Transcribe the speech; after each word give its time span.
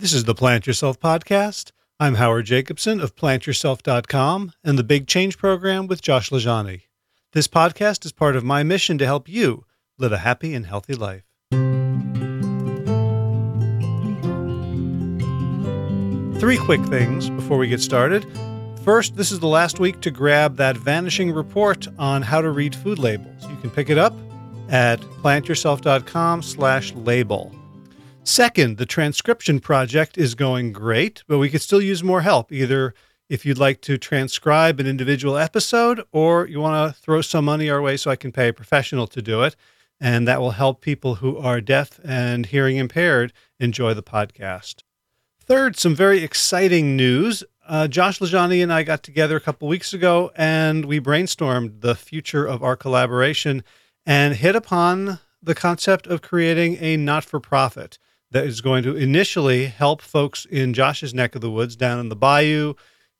This 0.00 0.14
is 0.14 0.24
the 0.24 0.34
Plant 0.34 0.66
Yourself 0.66 0.98
podcast. 0.98 1.72
I'm 2.00 2.14
Howard 2.14 2.46
Jacobson 2.46 3.02
of 3.02 3.14
plantyourself.com 3.14 4.52
and 4.64 4.78
the 4.78 4.82
Big 4.82 5.06
Change 5.06 5.36
Program 5.36 5.88
with 5.88 6.00
Josh 6.00 6.30
LaJaunie. 6.30 6.84
This 7.34 7.46
podcast 7.46 8.06
is 8.06 8.12
part 8.12 8.34
of 8.34 8.42
my 8.42 8.62
mission 8.62 8.96
to 8.96 9.04
help 9.04 9.28
you 9.28 9.66
live 9.98 10.10
a 10.10 10.16
happy 10.16 10.54
and 10.54 10.64
healthy 10.64 10.94
life. 10.94 11.24
Three 16.40 16.56
quick 16.56 16.82
things 16.86 17.28
before 17.28 17.58
we 17.58 17.68
get 17.68 17.82
started. 17.82 18.24
First, 18.82 19.16
this 19.16 19.30
is 19.30 19.40
the 19.40 19.48
last 19.48 19.80
week 19.80 20.00
to 20.00 20.10
grab 20.10 20.56
that 20.56 20.78
vanishing 20.78 21.30
report 21.30 21.86
on 21.98 22.22
how 22.22 22.40
to 22.40 22.48
read 22.48 22.74
food 22.74 22.98
labels. 22.98 23.46
You 23.50 23.56
can 23.56 23.68
pick 23.68 23.90
it 23.90 23.98
up 23.98 24.14
at 24.70 24.98
plantyourself.com 25.22 26.40
slash 26.40 26.94
label. 26.94 27.54
Second, 28.22 28.76
the 28.76 28.86
transcription 28.86 29.60
project 29.60 30.18
is 30.18 30.34
going 30.34 30.72
great, 30.72 31.24
but 31.26 31.38
we 31.38 31.48
could 31.48 31.62
still 31.62 31.80
use 31.80 32.04
more 32.04 32.20
help, 32.20 32.52
either 32.52 32.94
if 33.30 33.46
you'd 33.46 33.58
like 33.58 33.80
to 33.80 33.96
transcribe 33.96 34.78
an 34.78 34.86
individual 34.86 35.38
episode 35.38 36.02
or 36.12 36.46
you 36.46 36.60
want 36.60 36.94
to 36.94 37.00
throw 37.00 37.22
some 37.22 37.46
money 37.46 37.70
our 37.70 37.80
way 37.80 37.96
so 37.96 38.10
I 38.10 38.16
can 38.16 38.30
pay 38.30 38.48
a 38.48 38.52
professional 38.52 39.06
to 39.08 39.22
do 39.22 39.42
it. 39.42 39.56
And 39.98 40.28
that 40.28 40.40
will 40.40 40.52
help 40.52 40.80
people 40.80 41.16
who 41.16 41.38
are 41.38 41.60
deaf 41.60 41.98
and 42.04 42.46
hearing 42.46 42.76
impaired 42.76 43.32
enjoy 43.58 43.94
the 43.94 44.02
podcast. 44.02 44.82
Third, 45.42 45.76
some 45.76 45.94
very 45.94 46.22
exciting 46.22 46.96
news. 46.96 47.42
Uh, 47.66 47.88
Josh 47.88 48.18
LaJaunie 48.18 48.62
and 48.62 48.72
I 48.72 48.82
got 48.82 49.02
together 49.02 49.36
a 49.36 49.40
couple 49.40 49.66
weeks 49.66 49.94
ago 49.94 50.30
and 50.36 50.84
we 50.84 51.00
brainstormed 51.00 51.80
the 51.80 51.94
future 51.94 52.46
of 52.46 52.62
our 52.62 52.76
collaboration 52.76 53.64
and 54.04 54.34
hit 54.34 54.56
upon 54.56 55.20
the 55.42 55.54
concept 55.54 56.06
of 56.06 56.20
creating 56.20 56.76
a 56.80 56.96
not 56.96 57.24
for 57.24 57.40
profit 57.40 57.98
that 58.30 58.44
is 58.44 58.60
going 58.60 58.82
to 58.84 58.96
initially 58.96 59.66
help 59.66 60.00
folks 60.02 60.44
in 60.44 60.74
Josh's 60.74 61.14
neck 61.14 61.34
of 61.34 61.40
the 61.40 61.50
woods 61.50 61.76
down 61.76 61.98
in 61.98 62.08
the 62.08 62.16
bayou, 62.16 62.74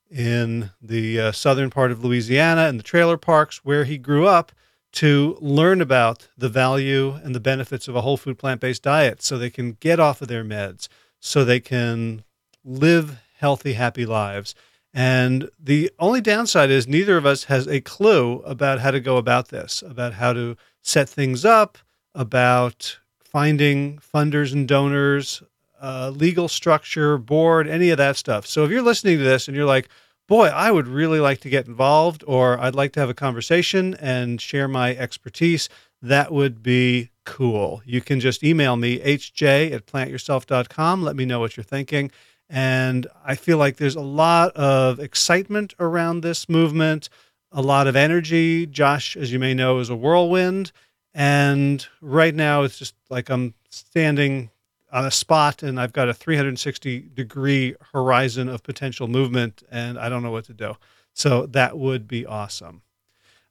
in 0.09 0.71
the 0.81 1.19
uh, 1.19 1.31
southern 1.31 1.69
part 1.69 1.91
of 1.91 2.03
Louisiana, 2.03 2.67
and 2.67 2.79
the 2.79 2.83
trailer 2.83 3.17
parks 3.17 3.63
where 3.63 3.83
he 3.83 3.97
grew 3.97 4.27
up 4.27 4.51
to 4.93 5.37
learn 5.39 5.79
about 5.81 6.27
the 6.37 6.49
value 6.49 7.13
and 7.23 7.33
the 7.33 7.39
benefits 7.39 7.87
of 7.87 7.95
a 7.95 8.01
whole 8.01 8.17
food 8.17 8.37
plant 8.37 8.59
based 8.59 8.83
diet 8.83 9.21
so 9.21 9.37
they 9.37 9.49
can 9.49 9.73
get 9.79 9.99
off 9.99 10.21
of 10.21 10.27
their 10.27 10.43
meds, 10.43 10.87
so 11.19 11.43
they 11.43 11.59
can 11.59 12.23
live 12.63 13.19
healthy, 13.37 13.73
happy 13.73 14.05
lives. 14.05 14.53
And 14.93 15.49
the 15.57 15.89
only 15.99 16.19
downside 16.19 16.69
is 16.69 16.87
neither 16.87 17.15
of 17.15 17.25
us 17.25 17.45
has 17.45 17.67
a 17.67 17.79
clue 17.79 18.39
about 18.39 18.79
how 18.79 18.91
to 18.91 18.99
go 18.99 19.15
about 19.17 19.47
this, 19.47 19.81
about 19.81 20.13
how 20.13 20.33
to 20.33 20.57
set 20.81 21.07
things 21.07 21.45
up, 21.45 21.77
about 22.13 22.99
finding 23.31 23.97
funders 23.97 24.53
and 24.53 24.67
donors, 24.67 25.41
uh, 25.81 26.11
legal 26.13 26.47
structure, 26.47 27.17
board, 27.17 27.67
any 27.67 27.89
of 27.89 27.97
that 27.97 28.17
stuff. 28.17 28.45
So 28.45 28.63
if 28.63 28.71
you're 28.71 28.81
listening 28.81 29.17
to 29.17 29.23
this 29.23 29.47
and 29.47 29.55
you're 29.55 29.65
like, 29.65 29.89
boy, 30.27 30.47
I 30.47 30.71
would 30.71 30.87
really 30.87 31.19
like 31.19 31.39
to 31.41 31.49
get 31.49 31.67
involved, 31.67 32.23
or 32.27 32.59
I'd 32.59 32.75
like 32.75 32.93
to 32.93 32.99
have 32.99 33.09
a 33.09 33.13
conversation 33.13 33.95
and 33.95 34.39
share 34.39 34.67
my 34.67 34.95
expertise, 34.95 35.69
that 36.01 36.31
would 36.31 36.61
be 36.61 37.09
cool. 37.25 37.81
You 37.85 38.01
can 38.01 38.19
just 38.19 38.43
email 38.43 38.75
me, 38.75 38.99
hj 38.99 39.71
at 39.71 39.85
plantyourself.com. 39.85 41.03
Let 41.03 41.15
me 41.15 41.25
know 41.25 41.39
what 41.39 41.55
you're 41.55 41.63
thinking. 41.63 42.11
And 42.49 43.07
I 43.25 43.35
feel 43.35 43.57
like 43.57 43.77
there's 43.77 43.95
a 43.95 44.01
lot 44.01 44.51
of 44.55 44.99
excitement 44.99 45.73
around 45.79 46.21
this 46.21 46.49
movement, 46.49 47.07
a 47.51 47.61
lot 47.61 47.87
of 47.87 47.95
energy. 47.95 48.65
Josh, 48.65 49.15
as 49.15 49.31
you 49.31 49.39
may 49.39 49.53
know, 49.53 49.79
is 49.79 49.89
a 49.89 49.95
whirlwind 49.95 50.71
and 51.13 51.85
right 52.01 52.33
now, 52.33 52.63
it's 52.63 52.77
just 52.77 52.95
like 53.09 53.29
I'm 53.29 53.53
standing 53.69 54.49
on 54.91 55.05
a 55.05 55.11
spot 55.11 55.63
and 55.63 55.79
I've 55.79 55.93
got 55.93 56.09
a 56.09 56.13
360 56.13 57.09
degree 57.13 57.75
horizon 57.93 58.49
of 58.49 58.63
potential 58.63 59.07
movement, 59.07 59.63
and 59.71 59.97
I 59.97 60.09
don't 60.09 60.23
know 60.23 60.31
what 60.31 60.45
to 60.45 60.53
do. 60.53 60.75
So 61.13 61.45
that 61.47 61.77
would 61.77 62.07
be 62.07 62.25
awesome. 62.25 62.81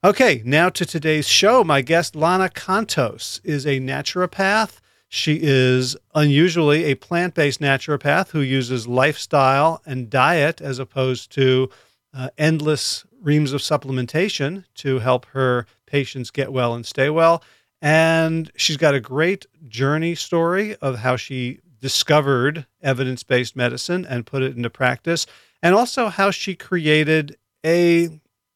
Okay, 0.03 0.41
now 0.43 0.69
to 0.69 0.85
today's 0.85 1.27
show. 1.27 1.63
My 1.63 1.81
guest, 1.81 2.15
Lana 2.15 2.49
Contos, 2.49 3.39
is 3.43 3.67
a 3.67 3.79
naturopath. 3.79 4.79
She 5.07 5.39
is 5.41 5.95
unusually 6.15 6.85
a 6.85 6.95
plant 6.95 7.35
based 7.35 7.59
naturopath 7.59 8.29
who 8.29 8.39
uses 8.39 8.87
lifestyle 8.87 9.81
and 9.85 10.09
diet 10.09 10.59
as 10.59 10.79
opposed 10.79 11.31
to 11.33 11.69
uh, 12.13 12.29
endless 12.37 13.05
reams 13.21 13.53
of 13.53 13.61
supplementation 13.61 14.63
to 14.75 14.99
help 14.99 15.25
her 15.27 15.67
patients 15.91 16.31
get 16.31 16.53
well 16.53 16.73
and 16.73 16.85
stay 16.85 17.09
well. 17.09 17.43
And 17.81 18.51
she's 18.55 18.77
got 18.77 18.95
a 18.95 18.99
great 18.99 19.45
journey 19.67 20.15
story 20.15 20.75
of 20.77 20.99
how 20.99 21.17
she 21.17 21.59
discovered 21.81 22.65
evidence 22.81 23.23
based 23.23 23.55
medicine 23.55 24.05
and 24.05 24.25
put 24.25 24.43
it 24.43 24.55
into 24.55 24.69
practice, 24.69 25.25
and 25.63 25.75
also 25.75 26.07
how 26.07 26.31
she 26.31 26.55
created 26.55 27.35
a, 27.65 28.05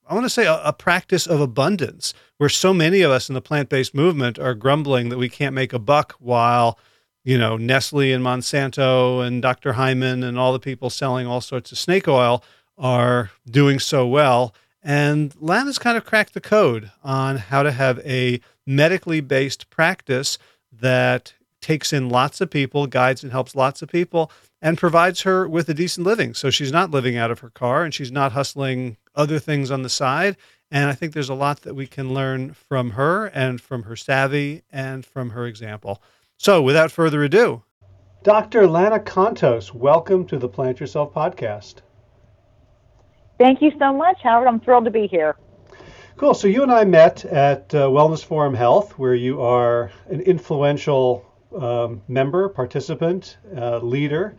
I 0.08 0.14
want 0.14 0.26
to 0.26 0.30
say, 0.30 0.46
a, 0.46 0.62
a 0.64 0.74
practice 0.74 1.26
of 1.26 1.42
abundance 1.42 2.14
where 2.38 2.50
so 2.50 2.74
many 2.74 3.02
of 3.02 3.12
us 3.12 3.28
in 3.28 3.36
the 3.36 3.42
plant 3.42 3.70
based 3.70 3.96
movement 3.96 4.38
are 4.38 4.54
grumbling 4.54 5.10
that 5.10 5.18
we 5.18 5.30
can't 5.30 5.56
make 5.56 5.74
a 5.74 5.80
buck 5.80 6.14
while 6.20 6.78
you 7.26 7.40
know, 7.40 7.58
Nestle 7.58 8.14
and 8.14 8.24
Monsanto 8.24 9.26
and 9.26 9.42
Dr. 9.42 9.74
Hyman 9.74 10.24
and 10.24 10.38
all 10.38 10.54
the 10.54 10.60
people 10.60 10.92
selling 10.92 11.26
all 11.26 11.42
sorts 11.42 11.72
of 11.72 11.80
snake 11.80 12.08
oil 12.08 12.44
are 12.78 13.32
doing 13.50 13.80
so 13.80 14.08
well. 14.08 14.54
And 14.88 15.34
Lana's 15.42 15.80
kind 15.80 15.98
of 15.98 16.06
cracked 16.06 16.36
the 16.36 16.42
code 16.42 16.92
on 17.04 17.38
how 17.38 17.64
to 17.64 17.72
have 17.72 18.00
a 18.06 18.40
medically 18.68 19.20
based 19.20 19.72
practice 19.72 20.38
that 20.72 21.34
takes 21.60 21.92
in 21.92 22.10
lots 22.10 22.40
of 22.40 22.52
people, 22.52 22.86
guides 22.86 23.24
and 23.24 23.32
helps 23.32 23.56
lots 23.56 23.82
of 23.82 23.90
people, 23.90 24.32
and 24.62 24.78
provides 24.78 25.22
her 25.22 25.50
with 25.50 25.68
a 25.70 25.74
decent 25.74 26.06
living. 26.06 26.36
So 26.36 26.52
she's 26.52 26.72
not 26.72 26.92
living 26.92 27.18
out 27.18 27.32
of 27.32 27.40
her 27.40 27.50
car 27.50 27.84
and 27.84 27.96
she's 27.96 28.12
not 28.12 28.34
hustling 28.34 28.98
other 29.16 29.40
things 29.40 29.72
on 29.72 29.82
the 29.82 29.90
side. 29.90 30.38
And 30.70 30.88
I 30.88 30.94
think 30.94 31.14
there's 31.14 31.30
a 31.30 31.34
lot 31.34 31.62
that 31.62 31.74
we 31.74 31.88
can 31.88 32.14
learn 32.14 32.54
from 32.54 32.92
her 32.92 33.26
and 33.28 33.60
from 33.60 33.84
her 33.84 33.96
savvy 33.96 34.62
and 34.72 35.04
from 35.04 35.32
her 35.32 35.48
example. 35.48 36.00
So 36.38 36.62
without 36.62 36.92
further 36.92 37.24
ado, 37.24 37.64
Dr. 38.22 38.68
Lana 38.68 39.00
Contos, 39.00 39.74
welcome 39.74 40.26
to 40.26 40.38
the 40.38 40.50
Plant 40.50 40.80
Yourself 40.80 41.12
podcast. 41.12 41.82
Thank 43.38 43.62
you 43.62 43.72
so 43.80 43.94
much, 43.94 44.18
Howard. 44.24 44.48
I'm 44.48 44.60
thrilled 44.60 44.86
to 44.86 44.92
be 44.92 45.08
here. 45.08 45.36
Cool. 46.18 46.34
So 46.34 46.48
you 46.48 46.64
and 46.64 46.72
I 46.72 46.86
met 46.86 47.26
at 47.26 47.76
uh, 47.76 47.88
Wellness 47.88 48.24
Forum 48.24 48.54
Health, 48.54 48.98
where 48.98 49.16
you 49.16 49.42
are 49.42 49.92
an 50.10 50.22
influential 50.22 51.26
um, 51.54 52.02
member, 52.08 52.48
participant, 52.48 53.38
uh, 53.56 53.80
leader. 53.80 54.38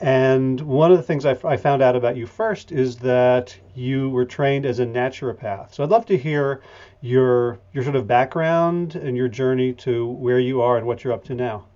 And 0.00 0.60
one 0.60 0.92
of 0.92 0.96
the 0.96 1.02
things 1.02 1.26
I, 1.26 1.32
f- 1.32 1.44
I 1.44 1.56
found 1.56 1.82
out 1.82 1.96
about 1.96 2.16
you 2.16 2.26
first 2.26 2.72
is 2.72 2.96
that 2.98 3.54
you 3.74 4.10
were 4.10 4.24
trained 4.24 4.64
as 4.64 4.78
a 4.78 4.86
naturopath. 4.86 5.74
So 5.74 5.82
I'd 5.82 5.90
love 5.90 6.06
to 6.06 6.16
hear 6.16 6.62
your 7.00 7.58
your 7.72 7.82
sort 7.84 7.96
of 7.96 8.06
background 8.06 8.94
and 8.94 9.16
your 9.16 9.28
journey 9.28 9.72
to 9.72 10.06
where 10.06 10.38
you 10.38 10.60
are 10.62 10.78
and 10.78 10.86
what 10.86 11.02
you're 11.02 11.12
up 11.12 11.24
to 11.24 11.34
now. 11.34 11.66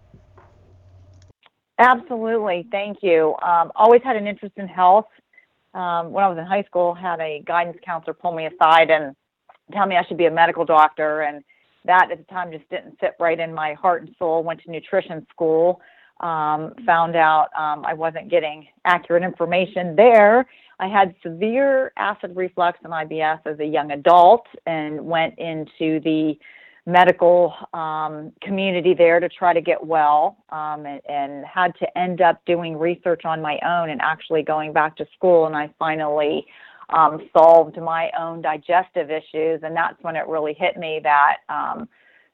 Absolutely. 1.78 2.66
Thank 2.70 2.98
you. 3.02 3.34
Um, 3.42 3.72
always 3.74 4.02
had 4.04 4.14
an 4.14 4.28
interest 4.28 4.54
in 4.56 4.68
health 4.68 5.06
um, 5.74 6.12
when 6.12 6.24
I 6.24 6.28
was 6.28 6.38
in 6.38 6.44
high 6.44 6.64
school, 6.64 6.94
had 6.94 7.20
a 7.20 7.42
guidance 7.46 7.78
counselor 7.84 8.14
pull 8.14 8.32
me 8.32 8.46
aside 8.46 8.90
and 8.90 9.14
tell 9.72 9.86
me 9.86 9.96
I 9.96 10.04
should 10.04 10.18
be 10.18 10.26
a 10.26 10.30
medical 10.30 10.64
doctor. 10.64 11.22
And 11.22 11.42
that 11.84 12.10
at 12.10 12.18
the 12.18 12.24
time 12.24 12.52
just 12.52 12.68
didn't 12.68 12.96
sit 13.00 13.14
right 13.18 13.38
in 13.38 13.52
my 13.52 13.74
heart 13.74 14.02
and 14.02 14.14
soul. 14.18 14.42
Went 14.42 14.62
to 14.62 14.70
nutrition 14.70 15.26
school, 15.30 15.80
um, 16.20 16.74
found 16.86 17.16
out 17.16 17.48
um, 17.58 17.84
I 17.84 17.94
wasn't 17.94 18.30
getting 18.30 18.66
accurate 18.84 19.22
information 19.22 19.96
there. 19.96 20.46
I 20.78 20.88
had 20.88 21.14
severe 21.22 21.92
acid 21.96 22.34
reflux 22.34 22.78
and 22.82 22.92
IBS 22.92 23.40
as 23.46 23.58
a 23.60 23.64
young 23.64 23.92
adult 23.92 24.46
and 24.66 25.00
went 25.00 25.38
into 25.38 26.00
the 26.00 26.36
medical 26.86 27.54
um, 27.72 28.32
community 28.40 28.94
there 28.94 29.20
to 29.20 29.28
try 29.28 29.52
to 29.52 29.60
get 29.60 29.84
well 29.86 30.36
um, 30.50 30.84
and, 30.84 31.00
and, 31.08 31.44
had 31.46 31.72
to 31.78 31.98
end 31.98 32.20
up 32.20 32.40
doing 32.44 32.76
research 32.76 33.24
on 33.24 33.40
my 33.40 33.58
own 33.64 33.90
and 33.90 34.00
actually 34.00 34.42
going 34.42 34.72
back 34.72 34.96
to 34.96 35.06
school. 35.14 35.46
And 35.46 35.54
I 35.54 35.72
finally 35.78 36.44
um, 36.88 37.28
solved 37.32 37.76
my 37.80 38.10
own 38.18 38.42
digestive 38.42 39.10
issues. 39.10 39.60
And 39.62 39.76
that's 39.76 40.02
when 40.02 40.16
it 40.16 40.26
really 40.26 40.54
hit 40.54 40.76
me 40.76 41.00
that 41.04 41.36
um, 41.48 41.88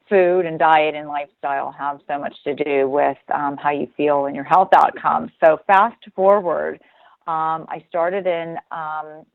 food 0.09 0.47
and 0.47 0.59
diet 0.59 0.95
and 0.95 1.09
lifestyle 1.09 1.71
have 1.73 2.01
so 2.09 2.19
much 2.19 2.35
to 2.45 2.55
do 2.55 2.89
with 2.89 3.19
um, 3.35 3.59
how 3.59 3.71
you 3.71 3.89
feel 3.99 4.27
and 4.27 4.35
your 4.35 4.47
health 4.47 4.71
outcomes. 4.75 5.31
So, 5.45 5.59
fast 5.67 6.03
forward. 6.17 6.81
Um, 7.27 7.67
I 7.69 7.85
started 7.91 8.27
in 8.27 8.57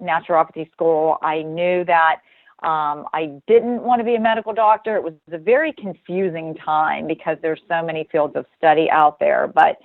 naturopathy 0.02 0.72
school. 0.72 1.18
I 1.22 1.44
knew 1.44 1.86
that 1.86 2.22
um, 2.64 3.06
I 3.14 3.42
didn't 3.48 3.84
want 3.84 4.00
to 4.00 4.06
be 4.06 4.16
a 4.16 4.20
medical 4.20 4.54
doctor. 4.54 4.96
It 4.96 5.04
was 5.04 5.14
a 5.32 5.38
very 5.38 5.74
confusing 5.74 6.56
time 6.56 7.08
because 7.08 7.38
there's 7.42 7.62
so 7.68 7.84
many 7.84 8.08
fields 8.12 8.36
of 8.36 8.46
study 8.58 8.90
out 8.90 9.20
there. 9.20 9.52
But 9.54 9.78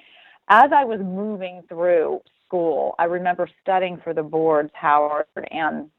as 0.49 0.71
I 0.75 0.85
was 0.85 1.01
moving 1.01 1.63
through 1.69 2.21
school, 2.47 2.95
I 2.99 3.05
remember 3.05 3.49
studying 3.63 4.01
for 4.03 4.15
the 4.15 4.23
boards, 4.23 4.71
Howard, 4.75 5.27
and 5.51 5.91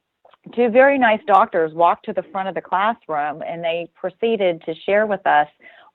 two 0.55 0.69
very 0.69 0.97
nice 0.97 1.19
doctors 1.27 1.73
walked 1.73 2.05
to 2.05 2.13
the 2.13 2.23
front 2.31 2.49
of 2.49 2.55
the 2.55 2.61
classroom 2.61 3.43
and 3.45 3.63
they 3.63 3.89
proceeded 3.93 4.63
to 4.65 4.73
share 4.85 5.05
with 5.05 5.25
us 5.27 5.47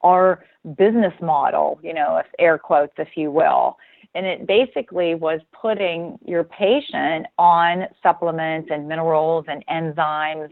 our 0.03 0.45
business 0.77 1.15
model, 1.21 1.81
you 1.83 1.95
know, 1.95 2.19
if 2.19 2.27
air 2.39 2.59
quotes, 2.59 2.93
if 2.99 3.09
you 3.17 3.31
will. 3.31 3.79
and 4.15 4.27
it 4.27 4.47
basically 4.47 5.15
was 5.15 5.41
putting 5.61 6.19
your 6.25 6.45
patient 6.45 7.27
on 7.39 7.85
supplements 8.03 8.69
and 8.71 8.87
minerals 8.87 9.45
and 9.49 9.65
enzymes 9.67 10.51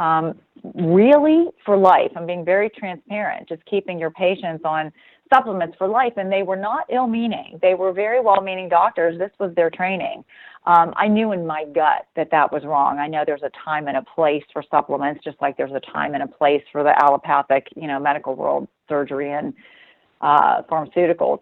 um, 0.00 0.34
really 0.74 1.48
for 1.64 1.76
life. 1.76 2.10
I'm 2.16 2.26
being 2.26 2.44
very 2.44 2.70
transparent, 2.70 3.48
just 3.48 3.64
keeping 3.66 3.98
your 3.98 4.10
patients 4.10 4.62
on 4.64 4.92
supplements 5.32 5.76
for 5.76 5.86
life. 5.86 6.14
And 6.16 6.32
they 6.32 6.42
were 6.42 6.56
not 6.56 6.86
ill 6.90 7.06
meaning, 7.06 7.58
they 7.60 7.74
were 7.74 7.92
very 7.92 8.20
well 8.20 8.40
meaning 8.40 8.68
doctors. 8.68 9.18
This 9.18 9.30
was 9.38 9.54
their 9.54 9.70
training. 9.70 10.24
Um, 10.66 10.92
I 10.96 11.08
knew 11.08 11.32
in 11.32 11.46
my 11.46 11.64
gut 11.74 12.06
that 12.16 12.30
that 12.30 12.52
was 12.52 12.64
wrong. 12.64 12.98
I 12.98 13.08
know 13.08 13.24
there's 13.26 13.42
a 13.42 13.50
time 13.64 13.88
and 13.88 13.96
a 13.96 14.02
place 14.02 14.44
for 14.52 14.62
supplements, 14.70 15.22
just 15.24 15.40
like 15.40 15.56
there's 15.56 15.72
a 15.72 15.80
time 15.92 16.14
and 16.14 16.22
a 16.22 16.26
place 16.26 16.62
for 16.70 16.82
the 16.82 16.92
allopathic, 17.02 17.68
you 17.76 17.86
know, 17.86 17.98
medical 17.98 18.34
world, 18.34 18.68
surgery 18.88 19.32
and 19.32 19.54
uh, 20.20 20.62
pharmaceuticals. 20.62 21.40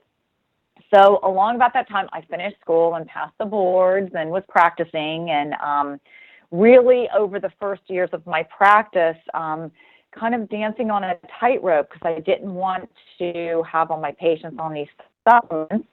So 0.94 1.18
along 1.24 1.56
about 1.56 1.74
that 1.74 1.88
time, 1.88 2.08
I 2.12 2.22
finished 2.22 2.56
school 2.60 2.94
and 2.94 3.06
passed 3.06 3.34
the 3.38 3.44
boards 3.44 4.10
and 4.14 4.30
was 4.30 4.44
practicing. 4.48 5.30
And 5.30 5.54
um, 5.54 6.00
really, 6.50 7.08
over 7.16 7.40
the 7.40 7.52
first 7.60 7.82
years 7.88 8.10
of 8.12 8.26
my 8.26 8.42
practice, 8.44 9.16
um, 9.34 9.70
kind 10.18 10.34
of 10.34 10.48
dancing 10.48 10.90
on 10.90 11.04
a 11.04 11.16
tightrope 11.38 11.90
because 11.92 12.16
I 12.16 12.20
didn't 12.20 12.52
want 12.52 12.88
to 13.18 13.62
have 13.70 13.90
all 13.90 14.00
my 14.00 14.12
patients 14.12 14.56
on 14.58 14.72
these 14.72 14.88
supplements. 15.28 15.86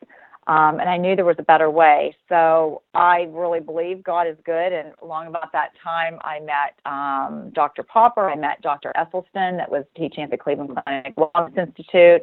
Um, 0.48 0.80
and 0.80 0.88
I 0.88 0.98
knew 0.98 1.16
there 1.16 1.26
was 1.26 1.38
a 1.40 1.44
better 1.44 1.72
way. 1.72 2.16
So 2.30 2.84
I 2.94 3.28
really 3.32 3.60
believe 3.60 4.04
God 4.04 4.28
is 4.28 4.38
good. 4.46 4.74
And 4.74 4.94
along 5.02 5.28
about 5.28 5.52
that 5.54 5.72
time, 5.84 6.20
I 6.22 6.40
met 6.40 6.76
um, 6.86 7.50
Dr. 7.54 7.82
Popper, 7.82 8.30
I 8.30 8.36
met 8.36 8.62
Dr. 8.62 8.94
Esselstyn, 8.96 9.58
that 9.58 9.70
was 9.70 9.86
teaching 9.98 10.24
at 10.24 10.30
the 10.30 10.38
Cleveland 10.38 10.78
Clinic 10.86 11.16
Wellness 11.16 11.58
Institute, 11.58 12.22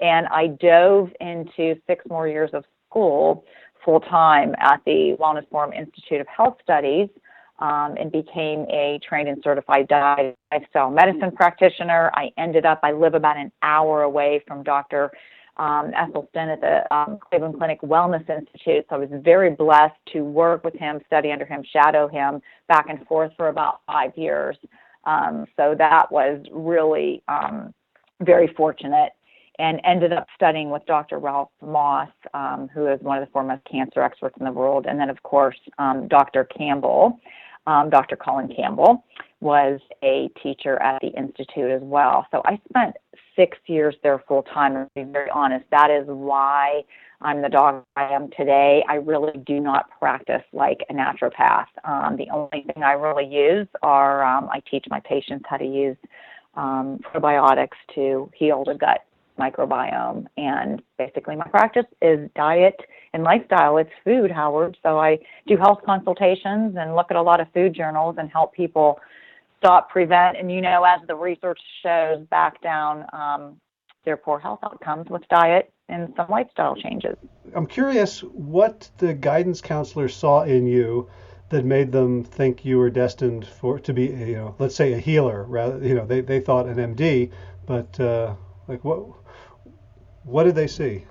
and 0.00 0.26
I 0.28 0.48
dove 0.60 1.10
into 1.20 1.74
six 1.86 2.04
more 2.08 2.28
years 2.28 2.50
of 2.52 2.64
school 2.88 3.44
full 3.84 4.00
time 4.00 4.54
at 4.58 4.80
the 4.86 5.16
Wellness 5.20 5.48
Forum 5.50 5.72
Institute 5.72 6.20
of 6.20 6.26
Health 6.28 6.56
Studies. 6.62 7.08
Um, 7.60 7.94
and 8.00 8.10
became 8.10 8.66
a 8.68 8.98
trained 9.08 9.28
and 9.28 9.40
certified 9.44 9.86
diet 9.86 10.36
lifestyle 10.52 10.90
medicine 10.90 11.30
practitioner. 11.30 12.10
I 12.12 12.30
ended 12.36 12.66
up, 12.66 12.80
I 12.82 12.90
live 12.90 13.14
about 13.14 13.36
an 13.36 13.52
hour 13.62 14.02
away 14.02 14.42
from 14.44 14.64
Dr 14.64 15.12
um, 15.56 15.92
Esselstyn 15.92 16.52
at 16.52 16.60
the 16.60 16.94
um, 16.94 17.18
Cleveland 17.18 17.56
Clinic 17.58 17.80
Wellness 17.82 18.28
Institute. 18.28 18.86
So 18.88 18.96
I 18.96 18.98
was 18.98 19.08
very 19.12 19.50
blessed 19.50 19.94
to 20.12 20.22
work 20.22 20.64
with 20.64 20.74
him, 20.74 21.00
study 21.06 21.30
under 21.30 21.44
him, 21.44 21.62
shadow 21.72 22.08
him 22.08 22.42
back 22.68 22.86
and 22.88 23.06
forth 23.06 23.32
for 23.36 23.48
about 23.48 23.80
five 23.86 24.10
years. 24.16 24.56
Um, 25.04 25.46
so 25.56 25.74
that 25.78 26.10
was 26.10 26.44
really 26.50 27.22
um, 27.28 27.72
very 28.20 28.48
fortunate 28.56 29.12
and 29.58 29.80
ended 29.84 30.12
up 30.12 30.26
studying 30.34 30.70
with 30.70 30.84
Dr. 30.86 31.18
Ralph 31.18 31.50
Moss, 31.62 32.08
um, 32.32 32.68
who 32.74 32.88
is 32.88 33.00
one 33.02 33.18
of 33.18 33.24
the 33.24 33.30
foremost 33.30 33.62
cancer 33.70 34.02
experts 34.02 34.36
in 34.40 34.44
the 34.44 34.50
world, 34.50 34.86
and 34.88 34.98
then, 34.98 35.08
of 35.08 35.22
course, 35.22 35.58
um, 35.78 36.08
Dr. 36.08 36.44
Campbell, 36.44 37.20
Dr. 37.64 38.16
Colin 38.16 38.52
Campbell 38.54 39.04
was 39.40 39.80
a 40.02 40.30
teacher 40.42 40.80
at 40.82 41.00
the 41.00 41.08
institute 41.08 41.70
as 41.70 41.82
well. 41.82 42.26
So 42.30 42.42
I 42.44 42.58
spent 42.70 42.96
six 43.36 43.58
years 43.66 43.94
there 44.02 44.22
full 44.26 44.42
time. 44.42 44.76
And 44.76 44.88
to 44.96 45.04
be 45.04 45.12
very 45.12 45.30
honest, 45.30 45.64
that 45.70 45.90
is 45.90 46.04
why 46.06 46.82
I'm 47.20 47.42
the 47.42 47.48
dog 47.48 47.84
I 47.96 48.12
am 48.12 48.30
today. 48.36 48.84
I 48.88 48.96
really 48.96 49.38
do 49.46 49.60
not 49.60 49.86
practice 49.98 50.42
like 50.52 50.84
a 50.88 50.94
naturopath. 50.94 51.66
Um, 51.84 52.16
the 52.16 52.28
only 52.30 52.64
thing 52.72 52.82
I 52.82 52.92
really 52.92 53.26
use 53.26 53.68
are 53.82 54.24
um, 54.24 54.48
I 54.52 54.60
teach 54.70 54.86
my 54.88 55.00
patients 55.00 55.44
how 55.48 55.56
to 55.56 55.66
use 55.66 55.96
um, 56.54 57.00
probiotics 57.12 57.76
to 57.94 58.30
heal 58.34 58.64
the 58.64 58.74
gut 58.74 59.04
microbiome. 59.38 60.26
And 60.36 60.82
basically, 60.98 61.36
my 61.36 61.46
practice 61.48 61.86
is 62.00 62.28
diet 62.34 62.80
and 63.12 63.22
lifestyle. 63.22 63.78
It's 63.78 63.90
food, 64.04 64.30
Howard. 64.30 64.76
So 64.82 64.98
I 64.98 65.18
do 65.46 65.56
health 65.56 65.80
consultations 65.84 66.76
and 66.78 66.94
look 66.96 67.06
at 67.10 67.16
a 67.16 67.22
lot 67.22 67.40
of 67.40 67.48
food 67.52 67.74
journals 67.74 68.16
and 68.18 68.30
help 68.30 68.52
people 68.54 68.98
stop, 69.58 69.88
prevent, 69.88 70.36
and 70.36 70.52
you 70.52 70.60
know, 70.60 70.84
as 70.84 71.00
the 71.06 71.14
research 71.14 71.60
shows, 71.82 72.26
back 72.30 72.60
down 72.60 73.06
um, 73.12 73.56
their 74.04 74.16
poor 74.16 74.38
health 74.38 74.58
outcomes 74.62 75.08
with 75.08 75.22
diet 75.28 75.72
and 75.88 76.12
some 76.16 76.26
lifestyle 76.28 76.76
changes. 76.76 77.16
I'm 77.54 77.66
curious 77.66 78.20
what 78.20 78.90
the 78.98 79.14
guidance 79.14 79.60
counselors 79.60 80.14
saw 80.14 80.42
in 80.42 80.66
you 80.66 81.08
that 81.50 81.64
made 81.64 81.92
them 81.92 82.24
think 82.24 82.64
you 82.64 82.78
were 82.78 82.90
destined 82.90 83.46
for 83.46 83.78
to 83.78 83.92
be, 83.92 84.06
you 84.06 84.34
know, 84.34 84.54
let's 84.58 84.74
say 84.74 84.92
a 84.92 84.98
healer. 84.98 85.44
Rather, 85.44 85.78
you 85.86 85.94
know, 85.94 86.06
they, 86.06 86.20
they 86.20 86.40
thought 86.40 86.66
an 86.66 86.94
MD, 86.94 87.30
but 87.66 87.98
uh, 88.00 88.34
like 88.66 88.84
what 88.84 89.23
what 90.24 90.44
did 90.44 90.54
they 90.54 90.66
see? 90.66 91.04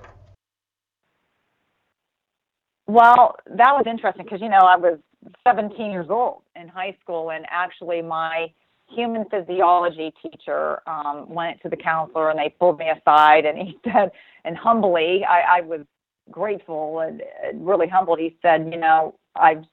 Well, 2.88 3.36
that 3.46 3.74
was 3.74 3.86
interesting 3.88 4.26
because 4.26 4.42
you 4.42 4.50
know 4.50 4.58
I 4.58 4.76
was 4.76 5.00
17 5.48 5.92
years 5.92 6.08
old 6.10 6.42
in 6.56 6.68
high 6.68 6.98
school, 7.02 7.32
and 7.32 7.46
actually 7.50 8.02
my 8.02 8.52
human 8.90 9.26
physiology 9.30 10.14
teacher 10.22 10.82
um, 10.88 11.28
went 11.30 11.62
to 11.62 11.70
the 11.70 11.78
counselor 11.78 12.30
and 12.30 12.38
they 12.38 12.54
pulled 12.60 12.78
me 12.78 12.86
aside 12.90 13.46
and 13.46 13.58
he 13.58 13.80
said, 13.92 14.12
and 14.44 14.58
humbly, 14.58 15.24
I, 15.28 15.58
I 15.58 15.62
was 15.62 15.82
grateful 16.30 17.00
and 17.00 17.22
really 17.54 17.88
humbled. 17.88 18.20
He 18.20 18.38
said, 18.42 18.70
you 18.72 18.80
know, 18.80 19.16
I've 19.36 19.64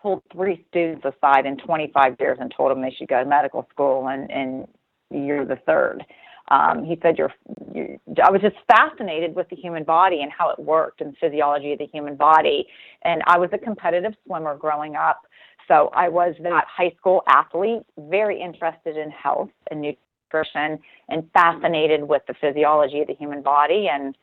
pulled 0.00 0.22
three 0.32 0.64
students 0.68 1.04
aside 1.04 1.46
in 1.46 1.56
25 1.56 2.16
years 2.20 2.38
and 2.40 2.52
told 2.54 2.70
them 2.70 2.82
they 2.82 2.94
should 2.96 3.08
go 3.08 3.22
to 3.22 3.28
medical 3.28 3.66
school, 3.70 4.08
and, 4.08 4.30
and 4.30 4.68
you're 5.10 5.46
the 5.46 5.58
third. 5.66 6.04
Um, 6.48 6.84
he 6.84 6.98
said, 7.02 7.16
you're, 7.16 7.32
you're, 7.74 7.96
I 8.22 8.30
was 8.30 8.42
just 8.42 8.56
fascinated 8.68 9.34
with 9.34 9.48
the 9.48 9.56
human 9.56 9.84
body 9.84 10.20
and 10.22 10.30
how 10.30 10.50
it 10.50 10.58
worked 10.58 11.00
and 11.00 11.12
the 11.12 11.16
physiology 11.20 11.72
of 11.72 11.78
the 11.78 11.86
human 11.86 12.16
body. 12.16 12.66
And 13.02 13.22
I 13.26 13.38
was 13.38 13.50
a 13.52 13.58
competitive 13.58 14.12
swimmer 14.26 14.56
growing 14.56 14.94
up. 14.94 15.22
So 15.68 15.90
I 15.94 16.08
was 16.08 16.34
that 16.42 16.66
high 16.68 16.92
school 16.98 17.22
athlete, 17.26 17.82
very 17.96 18.40
interested 18.40 18.98
in 18.98 19.10
health 19.10 19.48
and 19.70 19.80
nutrition 19.80 20.78
and 21.08 21.30
fascinated 21.32 22.06
with 22.06 22.22
the 22.28 22.34
physiology 22.34 23.00
of 23.00 23.06
the 23.06 23.14
human 23.14 23.40
body. 23.40 23.88
And 23.90 24.14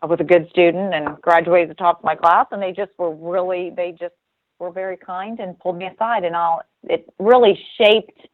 I 0.00 0.06
was 0.06 0.20
a 0.20 0.24
good 0.24 0.48
student 0.48 0.94
and 0.94 1.20
graduated 1.20 1.70
at 1.70 1.76
the 1.76 1.82
top 1.82 1.98
of 1.98 2.04
my 2.04 2.14
class. 2.14 2.46
And 2.50 2.62
they 2.62 2.72
just 2.72 2.92
were 2.96 3.14
really, 3.14 3.70
they 3.76 3.90
just 3.90 4.14
were 4.58 4.70
very 4.70 4.96
kind 4.96 5.38
and 5.38 5.58
pulled 5.58 5.76
me 5.76 5.86
aside. 5.86 6.24
And 6.24 6.34
all, 6.34 6.62
it 6.84 7.12
really 7.18 7.58
shaped, 7.76 8.26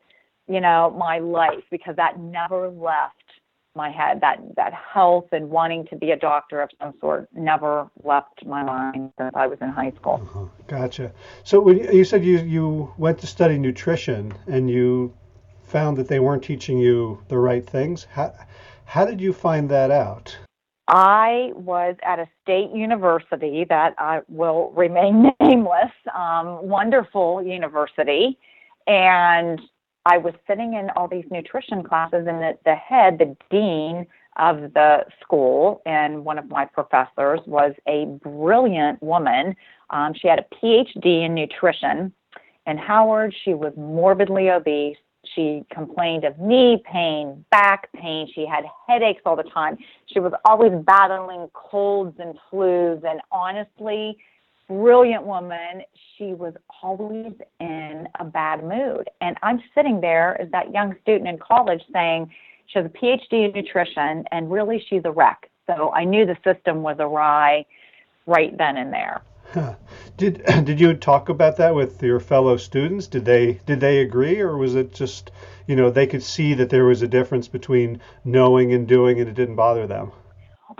you 0.47 0.61
know, 0.61 0.95
my 0.97 1.19
life 1.19 1.65
because 1.73 1.97
that 1.97 2.21
never 2.21 2.69
left 2.69 3.24
my 3.75 3.91
head. 3.91 4.21
That 4.21 4.38
that 4.56 4.73
health 4.73 5.26
and 5.32 5.50
wanting 5.50 5.87
to 5.88 5.97
be 5.97 6.11
a 6.11 6.17
doctor 6.17 6.61
of 6.61 6.71
some 6.81 6.94
sort 7.00 7.29
never 7.35 7.88
left 8.03 8.44
my 8.44 8.62
mind 8.62 9.13
since 9.19 9.32
I 9.34 9.46
was 9.46 9.58
in 9.60 9.69
high 9.69 9.93
school. 9.93 10.20
Uh-huh. 10.22 10.46
Gotcha. 10.67 11.13
So 11.43 11.70
you 11.70 12.05
said 12.05 12.25
you 12.25 12.39
you 12.39 12.93
went 12.99 13.19
to 13.20 13.27
study 13.27 13.58
nutrition 13.58 14.32
and 14.46 14.70
you 14.70 15.15
found 15.63 15.96
that 15.99 16.08
they 16.08 16.20
weren't 16.20 16.44
teaching 16.44 16.79
you 16.79 17.22
the 17.29 17.39
right 17.39 17.65
things. 17.65 18.06
How 18.10 18.34
how 18.84 19.05
did 19.05 19.20
you 19.20 19.32
find 19.32 19.69
that 19.70 19.91
out? 19.91 20.37
I 20.87 21.53
was 21.55 21.96
at 22.03 22.19
a 22.19 22.29
state 22.43 22.70
university 22.72 23.65
that 23.69 23.94
I 23.96 24.20
will 24.29 24.70
remain 24.77 25.32
nameless, 25.41 25.93
um, 26.15 26.69
wonderful 26.69 27.43
university, 27.43 28.39
and 28.87 29.60
I 30.06 30.19
was 30.19 30.34
sitting 30.46 30.75
in 30.75 30.91
all 30.96 31.08
these 31.08 31.25
nutrition 31.31 31.82
classes, 31.82 32.27
and 32.29 32.41
the, 32.41 32.58
the 32.65 32.75
head, 32.75 33.19
the 33.19 33.37
dean 33.51 34.06
of 34.37 34.75
the 34.75 35.05
school, 35.23 35.81
and 35.87 36.25
one 36.25 36.39
of 36.39 36.49
my 36.49 36.65
professors 36.65 37.41
was 37.46 37.73
a 37.87 38.06
brilliant 38.23 39.03
woman. 39.03 39.56
Um, 39.91 40.13
she 40.15 40.29
had 40.29 40.41
a 40.41 40.55
PhD 40.55 41.25
in 41.25 41.34
nutrition. 41.34 42.13
And 42.67 42.79
Howard, 42.79 43.34
she 43.44 43.55
was 43.55 43.73
morbidly 43.77 44.51
obese. 44.51 44.96
She 45.34 45.65
complained 45.73 46.25
of 46.25 46.39
knee 46.39 46.82
pain, 46.91 47.44
back 47.51 47.91
pain. 47.93 48.29
She 48.34 48.46
had 48.46 48.65
headaches 48.87 49.23
all 49.25 49.37
the 49.37 49.43
time. 49.44 49.79
She 50.06 50.20
was 50.20 50.32
always 50.44 50.73
battling 50.84 51.49
colds 51.55 52.17
and 52.19 52.39
flus. 52.53 53.03
And 53.05 53.20
honestly, 53.32 54.19
brilliant 54.69 55.25
woman. 55.25 55.83
She 56.17 56.35
was 56.35 56.55
always 56.83 57.33
in 57.61 58.09
a 58.19 58.25
bad 58.25 58.63
mood. 58.63 59.09
And 59.21 59.37
I'm 59.43 59.63
sitting 59.75 60.01
there 60.01 60.41
as 60.41 60.51
that 60.53 60.73
young 60.73 60.94
student 61.03 61.29
in 61.29 61.39
college 61.39 61.83
saying, 61.93 62.31
she 62.67 62.79
has 62.79 62.87
a 62.87 62.89
PhD 62.89 63.44
in 63.44 63.53
nutrition, 63.55 64.25
and 64.31 64.51
really 64.51 64.85
she's 64.89 65.03
a 65.05 65.11
wreck. 65.11 65.51
So 65.67 65.93
I 65.93 66.05
knew 66.05 66.27
the 66.27 66.37
system 66.44 66.83
was 66.83 66.97
awry 66.99 67.67
right 68.27 68.56
then 68.56 68.77
and 68.77 68.93
there. 68.93 69.23
Huh. 69.53 69.75
Did 70.17 70.44
did 70.65 70.81
you 70.81 70.94
talk 70.94 71.29
about 71.29 71.56
that 71.59 71.75
with 71.75 72.03
your 72.03 72.21
fellow 72.21 72.56
students? 72.56 73.06
Did 73.06 73.25
they 73.25 73.61
did 73.67 73.81
they 73.81 74.01
agree, 74.01 74.41
or 74.41 74.56
was 74.56 74.75
it 74.75 74.93
just 74.93 75.31
you 75.67 75.77
know 75.77 75.91
they 75.91 76.06
could 76.06 76.23
see 76.23 76.55
that 76.55 76.71
there 76.71 76.87
was 76.87 77.03
a 77.03 77.09
difference 77.09 77.49
between 77.49 78.01
knowing 78.25 78.73
and 78.73 78.89
doing, 78.89 79.21
and 79.21 79.29
it 79.29 79.35
didn't 79.35 79.56
bother 79.56 79.87
them? 79.87 80.13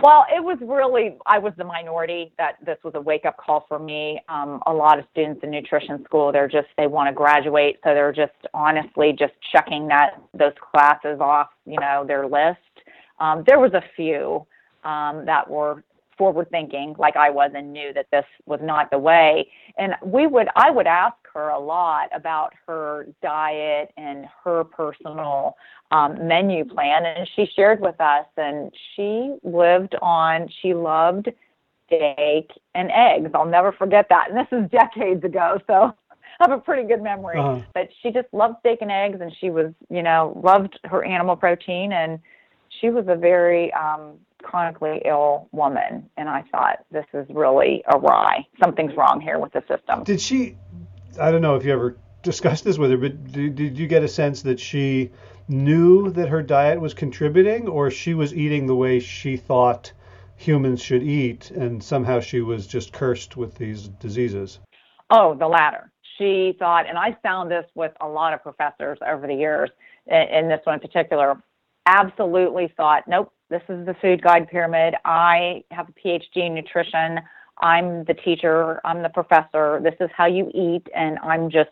Well, 0.03 0.25
it 0.35 0.43
was 0.43 0.57
really, 0.61 1.17
I 1.25 1.39
was 1.39 1.53
the 1.57 1.63
minority 1.63 2.33
that 2.37 2.57
this 2.65 2.77
was 2.83 2.93
a 2.95 3.01
wake 3.01 3.25
up 3.25 3.37
call 3.37 3.65
for 3.67 3.79
me. 3.79 4.19
Um, 4.29 4.61
a 4.67 4.73
lot 4.73 4.99
of 4.99 5.05
students 5.11 5.41
in 5.43 5.51
nutrition 5.51 6.03
school, 6.03 6.31
they're 6.31 6.47
just, 6.47 6.67
they 6.77 6.87
want 6.87 7.07
to 7.07 7.13
graduate. 7.13 7.77
So 7.83 7.93
they're 7.93 8.11
just 8.11 8.33
honestly 8.53 9.15
just 9.17 9.33
checking 9.51 9.87
that, 9.87 10.21
those 10.33 10.53
classes 10.71 11.19
off, 11.21 11.49
you 11.65 11.79
know, 11.79 12.03
their 12.05 12.27
list. 12.27 12.59
Um, 13.19 13.43
there 13.47 13.59
was 13.59 13.73
a 13.73 13.83
few 13.95 14.45
um, 14.83 15.25
that 15.25 15.49
were 15.49 15.83
forward 16.17 16.49
thinking 16.49 16.95
like 16.97 17.15
I 17.15 17.29
was 17.29 17.51
and 17.55 17.73
knew 17.73 17.93
that 17.93 18.07
this 18.11 18.25
was 18.45 18.59
not 18.63 18.89
the 18.91 18.99
way. 18.99 19.49
And 19.77 19.93
we 20.03 20.27
would 20.27 20.47
I 20.55 20.71
would 20.71 20.87
ask 20.87 21.15
her 21.35 21.49
a 21.49 21.59
lot 21.59 22.09
about 22.15 22.53
her 22.67 23.07
diet 23.21 23.91
and 23.97 24.25
her 24.43 24.63
personal 24.63 25.55
um, 25.91 26.27
menu 26.27 26.65
plan, 26.65 27.05
and 27.05 27.29
she 27.35 27.45
shared 27.55 27.79
with 27.79 27.99
us. 28.01 28.25
And 28.37 28.73
she 28.95 29.35
lived 29.43 29.95
on 30.01 30.49
she 30.61 30.73
loved 30.73 31.29
steak 31.85 32.49
and 32.73 32.89
eggs. 32.91 33.29
I'll 33.35 33.45
never 33.45 33.71
forget 33.71 34.07
that. 34.09 34.31
And 34.31 34.39
this 34.39 34.47
is 34.51 34.71
decades 34.71 35.23
ago, 35.23 35.59
so 35.67 35.73
I 36.39 36.49
have 36.49 36.51
a 36.51 36.57
pretty 36.57 36.87
good 36.87 37.03
memory. 37.03 37.37
Uh-huh. 37.37 37.61
But 37.73 37.89
she 38.01 38.11
just 38.11 38.27
loved 38.33 38.55
steak 38.61 38.79
and 38.81 38.91
eggs, 38.91 39.19
and 39.21 39.31
she 39.39 39.51
was 39.51 39.73
you 39.89 40.01
know 40.01 40.39
loved 40.43 40.79
her 40.85 41.05
animal 41.05 41.35
protein 41.35 41.91
and 41.91 42.19
she 42.81 42.89
was 42.89 43.05
a 43.07 43.15
very 43.15 43.71
um, 43.73 44.17
chronically 44.43 45.01
ill 45.05 45.47
woman, 45.51 46.09
and 46.17 46.29
I 46.29 46.43
thought 46.51 46.85
this 46.91 47.05
is 47.13 47.25
really 47.29 47.83
awry. 47.87 48.45
Something's 48.63 48.95
wrong 48.95 49.21
here 49.21 49.39
with 49.39 49.53
the 49.53 49.63
system. 49.67 50.03
Did 50.03 50.21
she? 50.21 50.57
I 51.19 51.31
don't 51.31 51.41
know 51.41 51.55
if 51.55 51.65
you 51.65 51.73
ever 51.73 51.97
discussed 52.23 52.63
this 52.63 52.77
with 52.77 52.91
her, 52.91 52.97
but 52.97 53.31
did, 53.31 53.55
did 53.55 53.77
you 53.77 53.87
get 53.87 54.03
a 54.03 54.07
sense 54.07 54.41
that 54.43 54.59
she 54.59 55.11
knew 55.47 56.09
that 56.11 56.29
her 56.29 56.41
diet 56.41 56.81
was 56.81 56.93
contributing, 56.93 57.67
or 57.67 57.91
she 57.91 58.13
was 58.13 58.33
eating 58.33 58.65
the 58.65 58.75
way 58.75 58.99
she 58.99 59.37
thought 59.37 59.91
humans 60.35 60.81
should 60.81 61.03
eat, 61.03 61.51
and 61.51 61.83
somehow 61.83 62.19
she 62.19 62.41
was 62.41 62.67
just 62.67 62.91
cursed 62.91 63.37
with 63.37 63.55
these 63.55 63.87
diseases? 63.87 64.59
Oh, 65.09 65.35
the 65.35 65.47
latter. 65.47 65.91
She 66.17 66.55
thought, 66.57 66.87
and 66.87 66.97
I 66.97 67.15
found 67.21 67.51
this 67.51 67.65
with 67.75 67.91
a 68.01 68.07
lot 68.07 68.33
of 68.33 68.41
professors 68.41 68.97
over 69.05 69.27
the 69.27 69.35
years, 69.35 69.69
and 70.07 70.49
this 70.49 70.61
one 70.63 70.75
in 70.75 70.79
particular, 70.79 71.41
absolutely 71.85 72.73
thought, 72.75 73.03
nope, 73.07 73.31
this 73.49 73.61
is 73.69 73.85
the 73.85 73.95
food 74.01 74.23
guide 74.23 74.49
pyramid. 74.49 74.95
I 75.05 75.63
have 75.71 75.87
a 75.89 75.91
PhD 75.93 76.47
in 76.47 76.55
nutrition. 76.55 77.19
I'm 77.59 78.03
the 78.05 78.13
teacher. 78.13 78.81
I'm 78.83 79.01
the 79.01 79.09
professor. 79.09 79.79
This 79.81 79.95
is 79.99 80.09
how 80.15 80.25
you 80.25 80.51
eat, 80.53 80.87
and 80.93 81.17
I'm 81.19 81.49
just 81.49 81.69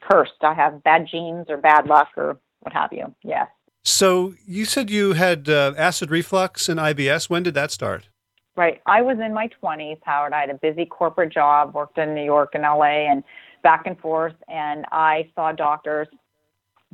cursed. 0.00 0.32
I 0.42 0.54
have 0.54 0.82
bad 0.82 1.06
genes 1.10 1.46
or 1.48 1.56
bad 1.56 1.86
luck 1.86 2.08
or 2.16 2.38
what 2.60 2.72
have 2.72 2.92
you. 2.92 3.14
Yes. 3.22 3.48
So 3.82 4.34
you 4.46 4.64
said 4.64 4.90
you 4.90 5.12
had 5.12 5.48
uh, 5.48 5.74
acid 5.76 6.10
reflux 6.10 6.68
and 6.68 6.80
IBS. 6.80 7.28
When 7.28 7.42
did 7.42 7.54
that 7.54 7.70
start? 7.70 8.08
Right. 8.56 8.80
I 8.86 9.02
was 9.02 9.18
in 9.18 9.34
my 9.34 9.50
20s, 9.62 9.98
Howard. 10.04 10.32
I 10.32 10.40
had 10.40 10.50
a 10.50 10.54
busy 10.54 10.86
corporate 10.86 11.32
job, 11.32 11.74
worked 11.74 11.98
in 11.98 12.14
New 12.14 12.24
York 12.24 12.50
and 12.54 12.62
LA 12.62 13.10
and 13.10 13.24
back 13.62 13.86
and 13.86 13.98
forth, 13.98 14.34
and 14.48 14.84
I 14.92 15.30
saw 15.34 15.52
doctors 15.52 16.06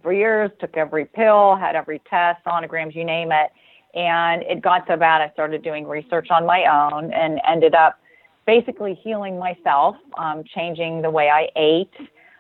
for 0.02 0.12
years, 0.12 0.50
took 0.60 0.76
every 0.76 1.04
pill, 1.04 1.56
had 1.56 1.76
every 1.76 2.00
test, 2.08 2.42
sonograms, 2.44 2.94
you 2.94 3.04
name 3.04 3.30
it. 3.32 3.50
And 3.94 4.42
it 4.42 4.62
got 4.62 4.86
so 4.86 4.96
bad, 4.96 5.20
I 5.20 5.30
started 5.32 5.62
doing 5.62 5.86
research 5.86 6.28
on 6.30 6.46
my 6.46 6.64
own 6.64 7.12
and 7.12 7.40
ended 7.46 7.74
up 7.74 8.00
basically 8.50 8.98
healing 9.04 9.38
myself, 9.38 9.94
um, 10.18 10.42
changing 10.56 11.02
the 11.02 11.10
way 11.10 11.28
I 11.28 11.46
ate. 11.54 11.94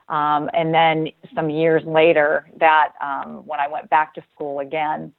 Um, 0.08 0.50
and 0.52 0.74
then 0.74 1.06
some 1.36 1.48
years 1.48 1.84
later, 1.86 2.50
that 2.58 2.94
um, 3.00 3.46
when 3.46 3.60
I 3.60 3.68
went 3.68 3.88
back 3.90 4.12
to 4.14 4.22
school 4.34 4.58
again, 4.58 5.12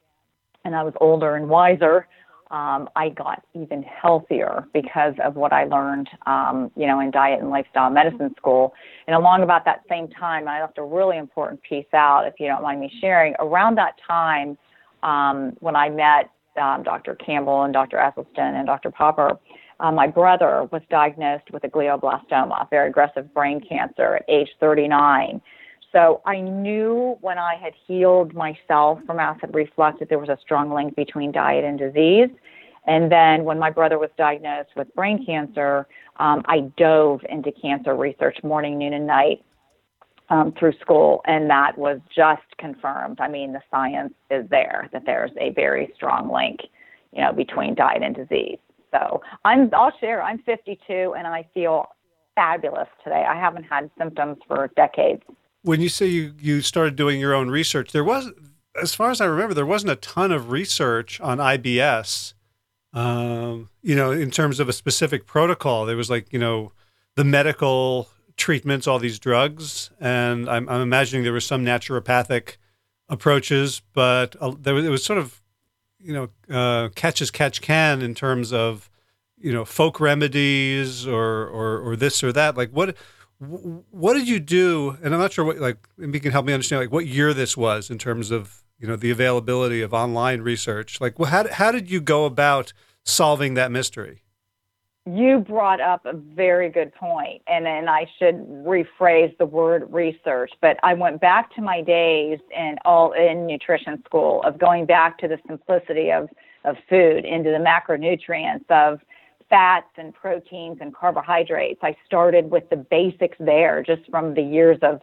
and 0.65 0.75
I 0.75 0.83
was 0.83 0.93
older 0.99 1.37
and 1.37 1.47
wiser, 1.47 2.07
um, 2.51 2.89
I 2.97 3.07
got 3.07 3.41
even 3.53 3.83
healthier 3.83 4.65
because 4.73 5.13
of 5.23 5.35
what 5.35 5.53
I 5.53 5.63
learned, 5.63 6.09
um, 6.25 6.69
you 6.75 6.87
know, 6.87 6.99
in 6.99 7.09
diet 7.09 7.39
and 7.39 7.49
lifestyle 7.49 7.89
medicine 7.89 8.35
school. 8.35 8.73
And 9.07 9.15
along 9.15 9.43
about 9.43 9.63
that 9.63 9.83
same 9.89 10.09
time, 10.09 10.49
I 10.49 10.59
left 10.59 10.77
a 10.77 10.83
really 10.83 11.17
important 11.17 11.61
piece 11.63 11.91
out, 11.93 12.27
if 12.27 12.33
you 12.37 12.47
don't 12.47 12.61
mind 12.61 12.81
me 12.81 12.91
sharing. 12.99 13.33
Around 13.39 13.77
that 13.77 13.93
time, 14.05 14.57
um, 15.03 15.55
when 15.61 15.77
I 15.77 15.87
met 15.87 16.31
um, 16.61 16.83
Dr. 16.83 17.15
Campbell 17.15 17.63
and 17.63 17.71
Dr. 17.71 17.95
Esselstyn 17.95 18.59
and 18.59 18.67
Dr. 18.67 18.91
Popper, 18.91 19.39
uh, 19.81 19.91
my 19.91 20.07
brother 20.07 20.67
was 20.71 20.81
diagnosed 20.89 21.51
with 21.51 21.63
a 21.63 21.67
glioblastoma, 21.67 22.69
very 22.69 22.89
aggressive 22.89 23.33
brain 23.33 23.59
cancer 23.67 24.17
at 24.17 24.25
age 24.29 24.49
39. 24.59 25.41
So 25.91 26.21
I 26.25 26.39
knew 26.39 27.17
when 27.21 27.37
I 27.37 27.55
had 27.55 27.73
healed 27.87 28.33
myself 28.33 28.99
from 29.05 29.19
acid 29.19 29.49
reflux 29.53 29.99
that 29.99 30.07
there 30.07 30.19
was 30.19 30.29
a 30.29 30.37
strong 30.41 30.71
link 30.71 30.95
between 30.95 31.31
diet 31.31 31.65
and 31.65 31.77
disease. 31.77 32.29
And 32.85 33.11
then 33.11 33.43
when 33.43 33.59
my 33.59 33.69
brother 33.71 33.97
was 33.99 34.09
diagnosed 34.17 34.69
with 34.75 34.93
brain 34.95 35.25
cancer, 35.25 35.87
um, 36.19 36.43
I 36.45 36.71
dove 36.77 37.21
into 37.27 37.51
cancer 37.51 37.95
research 37.95 38.37
morning, 38.43 38.77
noon, 38.77 38.93
and 38.93 39.07
night 39.07 39.43
um, 40.29 40.53
through 40.57 40.73
school, 40.79 41.21
and 41.25 41.49
that 41.49 41.77
was 41.77 41.99
just 42.15 42.41
confirmed. 42.57 43.19
I 43.19 43.27
mean, 43.27 43.51
the 43.51 43.61
science 43.69 44.13
is 44.29 44.47
there 44.49 44.89
that 44.93 45.03
there's 45.05 45.31
a 45.39 45.49
very 45.51 45.91
strong 45.95 46.31
link, 46.31 46.59
you 47.11 47.21
know, 47.21 47.33
between 47.33 47.75
diet 47.75 48.01
and 48.01 48.15
disease. 48.15 48.59
So 48.91 49.21
I'm, 49.45 49.69
I'll 49.73 49.93
share. 49.99 50.21
I'm 50.21 50.39
52, 50.39 51.15
and 51.17 51.27
I 51.27 51.47
feel 51.53 51.87
fabulous 52.35 52.87
today. 53.03 53.25
I 53.27 53.35
haven't 53.35 53.63
had 53.63 53.89
symptoms 53.97 54.37
for 54.47 54.69
decades 54.75 55.23
when 55.63 55.81
you 55.81 55.89
say 55.89 56.07
you, 56.07 56.33
you 56.39 56.61
started 56.61 56.95
doing 56.95 57.19
your 57.19 57.33
own 57.33 57.49
research, 57.49 57.91
there 57.91 58.03
was, 58.03 58.31
as 58.81 58.93
far 58.93 59.11
as 59.11 59.21
I 59.21 59.25
remember, 59.25 59.53
there 59.53 59.65
wasn't 59.65 59.91
a 59.91 59.97
ton 59.97 60.31
of 60.31 60.51
research 60.51 61.19
on 61.21 61.37
IBS. 61.37 62.33
Um, 62.93 63.69
you 63.81 63.95
know, 63.95 64.11
in 64.11 64.31
terms 64.31 64.59
of 64.59 64.67
a 64.67 64.73
specific 64.73 65.25
protocol, 65.25 65.85
there 65.85 65.95
was 65.95 66.09
like 66.09 66.33
you 66.33 66.39
know 66.39 66.73
the 67.15 67.23
medical 67.23 68.09
treatments, 68.35 68.85
all 68.85 68.99
these 68.99 69.19
drugs, 69.19 69.91
and 69.99 70.49
I'm, 70.49 70.67
I'm 70.67 70.81
imagining 70.81 71.23
there 71.23 71.31
were 71.31 71.39
some 71.39 71.63
naturopathic 71.63 72.57
approaches, 73.07 73.81
but 73.93 74.35
uh, 74.41 74.53
there 74.59 74.73
was, 74.73 74.85
it 74.85 74.89
was 74.89 75.05
sort 75.05 75.19
of 75.19 75.40
you 76.03 76.13
know 76.13 76.29
uh, 76.55 76.89
catch 76.95 77.21
as 77.21 77.31
catch 77.31 77.61
can 77.61 78.01
in 78.01 78.13
terms 78.15 78.51
of 78.53 78.89
you 79.39 79.51
know 79.51 79.65
folk 79.65 79.99
remedies 79.99 81.07
or 81.07 81.47
or, 81.47 81.79
or 81.79 81.95
this 81.95 82.23
or 82.23 82.31
that. 82.33 82.57
Like 82.57 82.71
what 82.71 82.95
what 83.39 84.13
did 84.13 84.27
you 84.27 84.39
do? 84.39 84.97
And 85.03 85.13
I'm 85.13 85.19
not 85.19 85.33
sure 85.33 85.43
what 85.43 85.57
like 85.59 85.77
maybe 85.97 86.17
you 86.17 86.21
can 86.21 86.31
help 86.31 86.45
me 86.45 86.53
understand 86.53 86.81
like 86.81 86.91
what 86.91 87.07
year 87.07 87.33
this 87.33 87.57
was 87.57 87.89
in 87.89 87.97
terms 87.97 88.31
of 88.31 88.63
you 88.79 88.87
know 88.87 88.95
the 88.95 89.11
availability 89.11 89.81
of 89.81 89.93
online 89.93 90.41
research. 90.41 91.01
Like, 91.01 91.17
well, 91.17 91.29
how 91.29 91.47
how 91.51 91.71
did 91.71 91.89
you 91.89 92.01
go 92.01 92.25
about 92.25 92.73
solving 93.03 93.55
that 93.55 93.71
mystery? 93.71 94.23
You 95.05 95.39
brought 95.39 95.81
up 95.81 96.05
a 96.05 96.13
very 96.13 96.69
good 96.69 96.93
point, 96.93 97.41
and 97.47 97.67
and 97.67 97.89
I 97.89 98.05
should 98.19 98.35
rephrase 98.35 99.35
the 99.39 99.47
word 99.47 99.91
research. 99.91 100.51
But 100.61 100.77
I 100.83 100.93
went 100.93 101.19
back 101.19 101.53
to 101.55 101.61
my 101.61 101.81
days 101.81 102.37
in 102.55 102.75
all 102.85 103.13
in 103.13 103.47
nutrition 103.47 104.03
school 104.05 104.43
of 104.43 104.59
going 104.59 104.85
back 104.85 105.17
to 105.19 105.27
the 105.27 105.39
simplicity 105.47 106.11
of 106.11 106.29
of 106.65 106.75
food, 106.87 107.25
into 107.25 107.49
the 107.49 107.57
macronutrients 107.57 108.69
of 108.69 108.99
fats 109.49 109.89
and 109.97 110.13
proteins 110.13 110.77
and 110.81 110.95
carbohydrates. 110.95 111.79
I 111.83 111.95
started 112.05 112.51
with 112.51 112.69
the 112.69 112.77
basics 112.77 113.37
there 113.39 113.83
just 113.83 114.09
from 114.09 114.35
the 114.35 114.43
years 114.43 114.77
of 114.83 115.01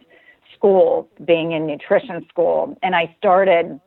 school, 0.55 1.09
being 1.25 1.51
in 1.51 1.67
nutrition 1.67 2.25
school. 2.29 2.77
And 2.81 2.95
I 2.95 3.15
started 3.17 3.79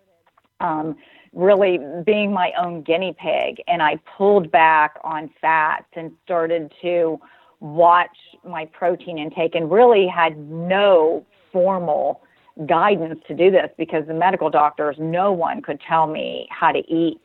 um, 0.60 0.96
really 1.32 1.78
being 2.04 2.32
my 2.32 2.52
own 2.58 2.82
guinea 2.82 3.16
pig. 3.18 3.62
And 3.66 3.82
I 3.82 3.96
pulled 4.16 4.50
back 4.50 4.96
on 5.02 5.30
fats 5.40 5.86
and 5.94 6.12
started 6.24 6.72
to 6.82 7.20
watch 7.60 8.16
my 8.44 8.66
protein 8.66 9.18
intake 9.18 9.54
and 9.54 9.70
really 9.70 10.06
had 10.06 10.36
no 10.36 11.24
formal 11.52 12.22
guidance 12.66 13.20
to 13.28 13.34
do 13.34 13.50
this 13.50 13.70
because 13.78 14.06
the 14.06 14.14
medical 14.14 14.50
doctors, 14.50 14.96
no 14.98 15.32
one 15.32 15.62
could 15.62 15.80
tell 15.80 16.06
me 16.06 16.46
how 16.50 16.72
to 16.72 16.80
eat 16.92 17.20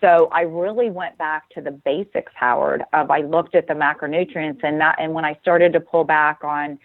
so 0.00 0.28
I 0.30 0.42
really 0.42 0.90
went 0.90 1.16
back 1.18 1.48
to 1.50 1.60
the 1.60 1.70
basics, 1.70 2.32
Howard. 2.34 2.82
Of 2.92 3.10
I 3.10 3.20
looked 3.20 3.54
at 3.54 3.66
the 3.66 3.74
macronutrients 3.74 4.62
and 4.62 4.80
that, 4.80 4.96
and 4.98 5.12
when 5.14 5.24
I 5.24 5.38
started 5.40 5.72
to 5.72 5.80
pull 5.80 6.04
back 6.04 6.44
on 6.44 6.78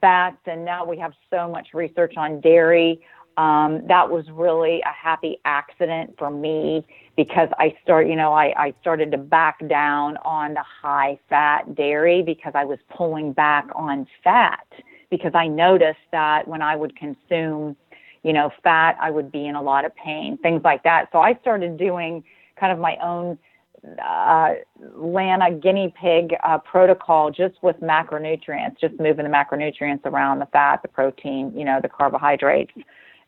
fats, 0.00 0.38
and 0.46 0.64
now 0.64 0.84
we 0.84 0.98
have 0.98 1.12
so 1.30 1.48
much 1.48 1.68
research 1.72 2.14
on 2.16 2.40
dairy. 2.40 3.00
Um, 3.38 3.86
that 3.86 4.10
was 4.10 4.24
really 4.32 4.80
a 4.80 4.92
happy 4.92 5.38
accident 5.44 6.14
for 6.18 6.28
me 6.28 6.84
because 7.16 7.48
I 7.60 7.72
start, 7.84 8.08
you 8.08 8.16
know, 8.16 8.32
I, 8.32 8.52
I 8.56 8.74
started 8.80 9.12
to 9.12 9.16
back 9.16 9.60
down 9.68 10.16
on 10.24 10.54
the 10.54 10.64
high 10.64 11.20
fat 11.28 11.76
dairy 11.76 12.20
because 12.20 12.52
I 12.56 12.64
was 12.64 12.80
pulling 12.96 13.32
back 13.32 13.68
on 13.76 14.08
fat 14.24 14.66
because 15.08 15.30
I 15.36 15.46
noticed 15.46 16.00
that 16.10 16.48
when 16.48 16.62
I 16.62 16.74
would 16.74 16.96
consume, 16.96 17.76
you 18.24 18.32
know, 18.32 18.50
fat, 18.64 18.96
I 19.00 19.12
would 19.12 19.30
be 19.30 19.46
in 19.46 19.54
a 19.54 19.62
lot 19.62 19.84
of 19.84 19.94
pain, 19.94 20.36
things 20.38 20.62
like 20.64 20.82
that. 20.82 21.06
So 21.12 21.20
I 21.20 21.38
started 21.40 21.78
doing 21.78 22.24
kind 22.58 22.72
of 22.72 22.80
my 22.80 22.96
own 23.00 23.38
uh, 24.04 24.54
Lana 24.96 25.52
guinea 25.52 25.94
pig 26.00 26.34
uh, 26.42 26.58
protocol 26.58 27.30
just 27.30 27.54
with 27.62 27.76
macronutrients, 27.76 28.80
just 28.80 28.98
moving 28.98 29.24
the 29.24 29.30
macronutrients 29.30 30.04
around 30.06 30.40
the 30.40 30.46
fat, 30.46 30.82
the 30.82 30.88
protein, 30.88 31.52
you 31.56 31.64
know, 31.64 31.78
the 31.80 31.88
carbohydrates. 31.88 32.72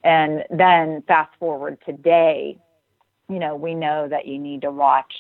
And 0.02 0.44
then 0.50 1.02
fast 1.06 1.30
forward 1.38 1.78
today, 1.84 2.58
you 3.28 3.38
know, 3.38 3.54
we 3.54 3.74
know 3.74 4.08
that 4.08 4.26
you 4.26 4.38
need 4.38 4.62
to 4.62 4.70
watch, 4.70 5.12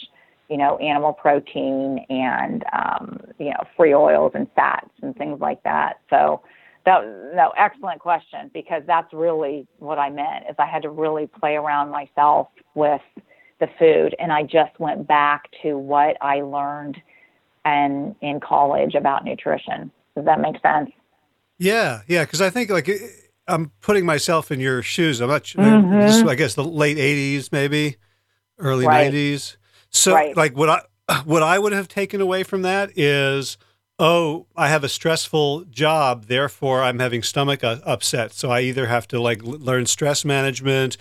you 0.48 0.56
know, 0.56 0.78
animal 0.78 1.12
protein 1.12 2.04
and, 2.08 2.64
um, 2.72 3.20
you 3.38 3.50
know, 3.50 3.62
free 3.76 3.94
oils 3.94 4.32
and 4.34 4.48
fats 4.54 4.90
and 5.02 5.16
things 5.16 5.40
like 5.40 5.62
that. 5.64 6.00
So, 6.08 6.42
that 6.86 7.02
no 7.34 7.52
excellent 7.58 8.00
question 8.00 8.50
because 8.54 8.82
that's 8.86 9.12
really 9.12 9.66
what 9.78 9.98
I 9.98 10.08
meant 10.08 10.46
is 10.48 10.56
I 10.58 10.66
had 10.66 10.82
to 10.82 10.90
really 10.90 11.26
play 11.26 11.56
around 11.56 11.90
myself 11.90 12.48
with 12.74 13.02
the 13.60 13.68
food 13.78 14.16
and 14.18 14.32
I 14.32 14.42
just 14.42 14.78
went 14.78 15.06
back 15.06 15.50
to 15.62 15.76
what 15.76 16.16
I 16.22 16.40
learned 16.40 16.96
and 17.64 18.14
in 18.22 18.40
college 18.40 18.94
about 18.94 19.24
nutrition. 19.24 19.90
Does 20.16 20.24
that 20.24 20.40
make 20.40 20.60
sense? 20.62 20.90
Yeah, 21.58 22.00
yeah, 22.08 22.24
because 22.24 22.40
I 22.40 22.48
think 22.48 22.70
like 22.70 22.88
I'm 23.50 23.72
putting 23.80 24.06
myself 24.06 24.50
in 24.50 24.60
your 24.60 24.82
shoes. 24.82 25.20
I'm 25.20 25.28
not. 25.28 25.44
Mm-hmm. 25.44 26.00
Just, 26.00 26.24
I 26.24 26.34
guess 26.34 26.54
the 26.54 26.64
late 26.64 26.96
'80s, 26.96 27.50
maybe 27.52 27.96
early 28.58 28.86
right. 28.86 29.12
'90s. 29.12 29.56
So, 29.90 30.14
right. 30.14 30.36
like 30.36 30.56
what 30.56 30.68
I 30.68 30.82
what 31.24 31.42
I 31.42 31.58
would 31.58 31.72
have 31.72 31.88
taken 31.88 32.20
away 32.20 32.42
from 32.42 32.62
that 32.62 32.96
is, 32.96 33.58
oh, 33.98 34.46
I 34.56 34.68
have 34.68 34.84
a 34.84 34.88
stressful 34.88 35.64
job, 35.64 36.26
therefore 36.26 36.82
I'm 36.82 36.98
having 36.98 37.22
stomach 37.22 37.60
upset. 37.62 38.32
So 38.32 38.50
I 38.50 38.62
either 38.62 38.86
have 38.86 39.08
to 39.08 39.20
like 39.20 39.42
learn 39.42 39.86
stress 39.86 40.24
management 40.24 40.96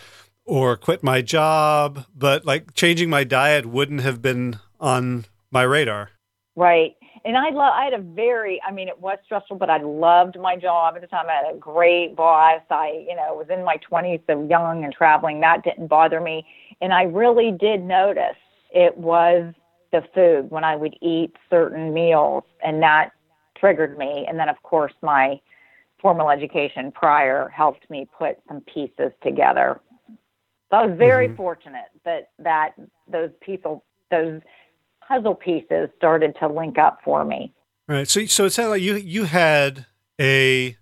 or 0.45 0.75
quit 0.77 1.03
my 1.03 1.21
job. 1.21 2.05
But 2.15 2.45
like 2.45 2.73
changing 2.73 3.09
my 3.09 3.23
diet 3.23 3.65
wouldn't 3.65 4.01
have 4.01 4.21
been 4.21 4.59
on 4.79 5.25
my 5.51 5.63
radar. 5.63 6.11
Right. 6.55 6.95
And 7.29 7.37
I 7.37 7.51
love, 7.51 7.73
I 7.75 7.83
had 7.83 7.93
a 7.93 8.01
very, 8.01 8.59
I 8.67 8.71
mean, 8.71 8.87
it 8.87 8.99
was 8.99 9.19
stressful, 9.23 9.57
but 9.57 9.69
I 9.69 9.77
loved 9.77 10.39
my 10.39 10.55
job 10.55 10.95
at 10.95 11.01
the 11.01 11.07
time. 11.07 11.27
I 11.29 11.45
had 11.45 11.55
a 11.55 11.57
great 11.59 12.15
boss. 12.15 12.61
I, 12.71 13.05
you 13.07 13.15
know, 13.15 13.35
was 13.35 13.45
in 13.51 13.63
my 13.63 13.77
20s, 13.77 14.21
so 14.25 14.47
young 14.49 14.83
and 14.83 14.91
traveling. 14.91 15.39
That 15.39 15.63
didn't 15.63 15.89
bother 15.89 16.19
me. 16.19 16.43
And 16.81 16.91
I 16.91 17.03
really 17.03 17.51
did 17.51 17.83
notice 17.83 18.35
it 18.71 18.97
was 18.97 19.53
the 19.91 20.01
food 20.15 20.49
when 20.49 20.63
I 20.63 20.75
would 20.75 20.95
eat 21.03 21.35
certain 21.51 21.93
meals, 21.93 22.45
and 22.63 22.81
that 22.81 23.11
triggered 23.55 23.95
me. 23.95 24.25
And 24.27 24.39
then, 24.39 24.49
of 24.49 24.59
course, 24.63 24.93
my 25.03 25.39
formal 26.01 26.31
education 26.31 26.91
prior 26.91 27.47
helped 27.49 27.87
me 27.91 28.07
put 28.17 28.37
some 28.47 28.61
pieces 28.61 29.11
together. 29.21 29.79
So 30.71 30.77
I 30.77 30.85
was 30.87 30.97
very 30.97 31.27
mm-hmm. 31.27 31.37
fortunate 31.37 31.91
that 32.05 32.31
that 32.39 32.71
those 33.07 33.29
people, 33.39 33.83
those 34.09 34.41
puzzle 35.09 35.35
pieces 35.35 35.89
started 35.97 36.35
to 36.39 36.47
link 36.47 36.77
up 36.77 36.99
for 37.03 37.25
me. 37.25 37.53
Right. 37.87 38.07
So, 38.07 38.25
so 38.27 38.45
it 38.45 38.51
sounded 38.51 38.69
like 38.69 38.81
you 38.81 38.95
you 38.95 39.23
had 39.25 39.87
a 40.21 40.77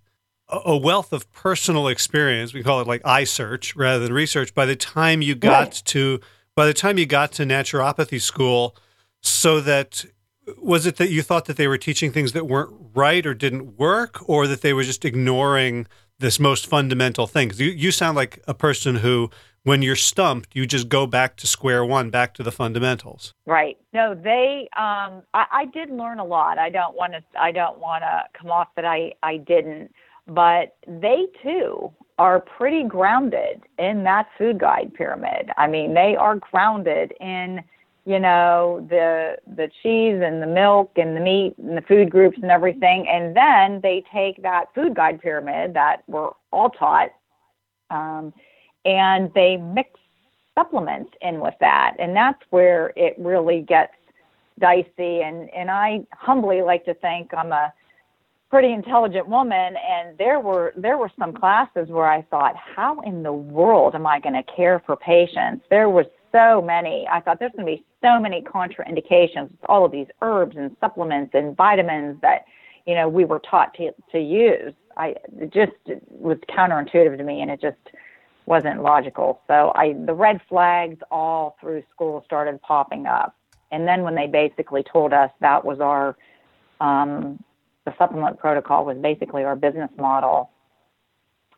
a 0.50 0.78
wealth 0.78 1.14
of 1.14 1.32
personal 1.32 1.88
experience. 1.88 2.54
We 2.54 2.64
call 2.64 2.82
it 2.82 2.88
like 2.88 3.02
eye 3.06 3.24
search 3.24 3.76
rather 3.76 4.04
than 4.04 4.14
research. 4.14 4.54
By 4.54 4.66
the 4.66 4.76
time 4.76 5.22
you 5.22 5.34
got 5.34 5.60
right. 5.60 5.82
to 5.86 6.20
by 6.56 6.66
the 6.66 6.74
time 6.74 6.98
you 6.98 7.06
got 7.06 7.32
to 7.34 7.44
naturopathy 7.44 8.22
school, 8.22 8.76
so 9.22 9.62
that 9.62 10.06
was 10.58 10.86
it 10.86 10.98
that 10.98 11.10
you 11.10 11.22
thought 11.22 11.46
that 11.46 11.58
they 11.58 11.68
were 11.68 11.78
teaching 11.78 12.12
things 12.12 12.34
that 12.34 12.46
weren't 12.46 12.74
right 12.94 13.26
or 13.26 13.34
didn't 13.34 13.78
work, 13.78 14.28
or 14.28 14.48
that 14.48 14.62
they 14.62 14.74
were 14.74 14.84
just 14.84 15.06
ignoring 15.06 15.88
this 16.20 16.40
most 16.40 16.68
fundamental 16.68 17.28
thing? 17.28 17.48
Because 17.48 17.62
you, 17.62 17.70
you 17.70 17.92
sound 17.92 18.16
like 18.16 18.42
a 18.48 18.54
person 18.54 18.96
who 18.98 19.30
when 19.68 19.82
you're 19.82 19.98
stumped, 19.98 20.56
you 20.56 20.66
just 20.66 20.88
go 20.88 21.06
back 21.06 21.36
to 21.36 21.46
square 21.46 21.84
one, 21.84 22.10
back 22.10 22.34
to 22.34 22.42
the 22.42 22.54
fundamentals. 22.54 23.34
Right. 23.46 23.78
No, 23.92 24.16
they. 24.16 24.70
Um, 24.78 25.24
I, 25.34 25.46
I 25.52 25.66
did 25.74 25.90
learn 25.90 26.20
a 26.20 26.24
lot. 26.24 26.58
I 26.58 26.70
don't 26.70 26.96
want 26.96 27.12
to. 27.12 27.22
I 27.38 27.52
don't 27.52 27.78
want 27.78 28.02
to 28.02 28.24
come 28.34 28.50
off 28.50 28.70
that 28.78 28.86
I 28.86 29.12
I 29.24 29.36
didn't. 29.36 29.94
But 30.26 30.78
they 30.88 31.26
too 31.44 31.92
are 32.18 32.40
pretty 32.40 32.86
grounded 32.86 33.62
in 33.78 34.06
that 34.06 34.30
food 34.38 34.58
guide 34.58 34.94
pyramid. 34.94 35.50
I 35.58 35.68
mean, 35.68 35.94
they 35.94 36.16
are 36.16 36.38
grounded 36.38 37.14
in 37.20 37.62
you 38.06 38.20
know 38.20 38.88
the 38.90 39.36
the 39.54 39.70
cheese 39.84 40.22
and 40.24 40.42
the 40.42 40.48
milk 40.48 40.92
and 40.96 41.14
the 41.14 41.20
meat 41.20 41.56
and 41.58 41.76
the 41.76 41.82
food 41.82 42.10
groups 42.10 42.38
and 42.42 42.50
everything 42.50 43.06
and 43.10 43.36
then 43.36 43.82
they 43.84 44.02
take 44.14 44.42
that 44.44 44.74
food 44.74 44.96
guide 44.96 45.22
pyramid 45.22 45.74
that 45.74 46.04
we're 46.08 46.30
all 46.54 46.70
taught 46.70 47.10
um, 47.90 48.34
and 48.88 49.32
they 49.36 49.58
mix 49.58 49.92
supplements 50.56 51.12
in 51.22 51.40
with 51.40 51.54
that. 51.60 51.96
And 52.00 52.16
that's 52.16 52.42
where 52.50 52.94
it 52.96 53.16
really 53.20 53.62
gets 53.62 53.94
dicey. 54.60 55.22
And 55.22 55.50
and 55.54 55.70
I 55.70 56.02
humbly 56.14 56.62
like 56.62 56.86
to 56.86 56.94
think 56.96 57.34
I'm 57.34 57.52
a 57.52 57.72
pretty 58.50 58.72
intelligent 58.72 59.28
woman. 59.28 59.76
And 59.76 60.18
there 60.18 60.40
were 60.40 60.74
there 60.76 60.98
were 60.98 61.12
some 61.20 61.34
classes 61.34 61.90
where 61.90 62.10
I 62.10 62.24
thought 62.24 62.56
how 62.56 63.02
in 63.02 63.22
the 63.22 63.34
world 63.34 63.94
am 63.94 64.08
I 64.08 64.20
going 64.20 64.36
to 64.36 64.44
care 64.56 64.82
for 64.86 64.96
patients? 64.96 65.66
There 65.70 65.90
was 65.90 66.06
so 66.32 66.62
many. 66.62 67.08
I 67.12 67.20
thought 67.20 67.40
there's 67.40 67.52
going 67.52 67.66
to 67.66 67.72
be 67.78 67.86
so 68.02 68.20
many 68.20 68.42
contraindications 68.42 69.52
with 69.52 69.70
all 69.70 69.86
of 69.86 69.92
these 69.92 70.08
herbs 70.22 70.56
and 70.58 70.76
supplements 70.80 71.32
and 71.34 71.56
vitamins 71.56 72.20
that 72.22 72.46
you 72.86 72.96
know 72.96 73.10
we 73.10 73.26
were 73.26 73.40
taught 73.40 73.74
to 73.76 73.92
to 74.12 74.20
use. 74.20 74.74
I 74.96 75.16
it 75.40 75.54
just 75.54 76.00
was 76.10 76.38
counterintuitive 76.50 77.18
to 77.18 77.24
me 77.24 77.42
and 77.42 77.52
it 77.52 77.62
just 77.62 77.78
wasn't 78.48 78.82
logical. 78.82 79.42
So 79.48 79.72
I 79.76 79.94
the 79.94 80.14
red 80.14 80.42
flags 80.50 80.98
all 81.12 81.58
through 81.60 81.84
school 81.94 82.24
started 82.26 82.62
popping 82.62 83.06
up. 83.06 83.36
And 83.72 83.88
then 83.88 84.04
when 84.04 84.16
they 84.16 84.28
basically 84.28 84.84
told 84.84 85.14
us 85.14 85.30
that 85.42 85.66
was 85.66 85.80
our 85.82 86.18
um, 86.80 87.44
the 87.86 87.94
supplement 87.98 88.40
protocol 88.40 88.86
was 88.86 88.98
basically 88.98 89.44
our 89.44 89.56
business 89.56 89.90
model, 89.98 90.50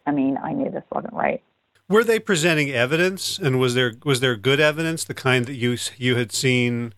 I 0.05 0.11
mean, 0.11 0.37
I 0.43 0.53
knew 0.53 0.71
this 0.71 0.83
wasn't 0.91 1.13
right. 1.13 1.41
Were 1.87 2.03
they 2.03 2.19
presenting 2.19 2.69
evidence, 2.69 3.39
and 3.39 3.59
was 3.59 3.73
there 3.73 3.93
was 4.03 4.19
there 4.19 4.35
good 4.35 4.59
evidence, 4.59 5.03
the 5.03 5.13
kind 5.13 5.45
that 5.45 5.55
you 5.55 5.77
you 5.97 6.15
had 6.15 6.31
seen, 6.31 6.93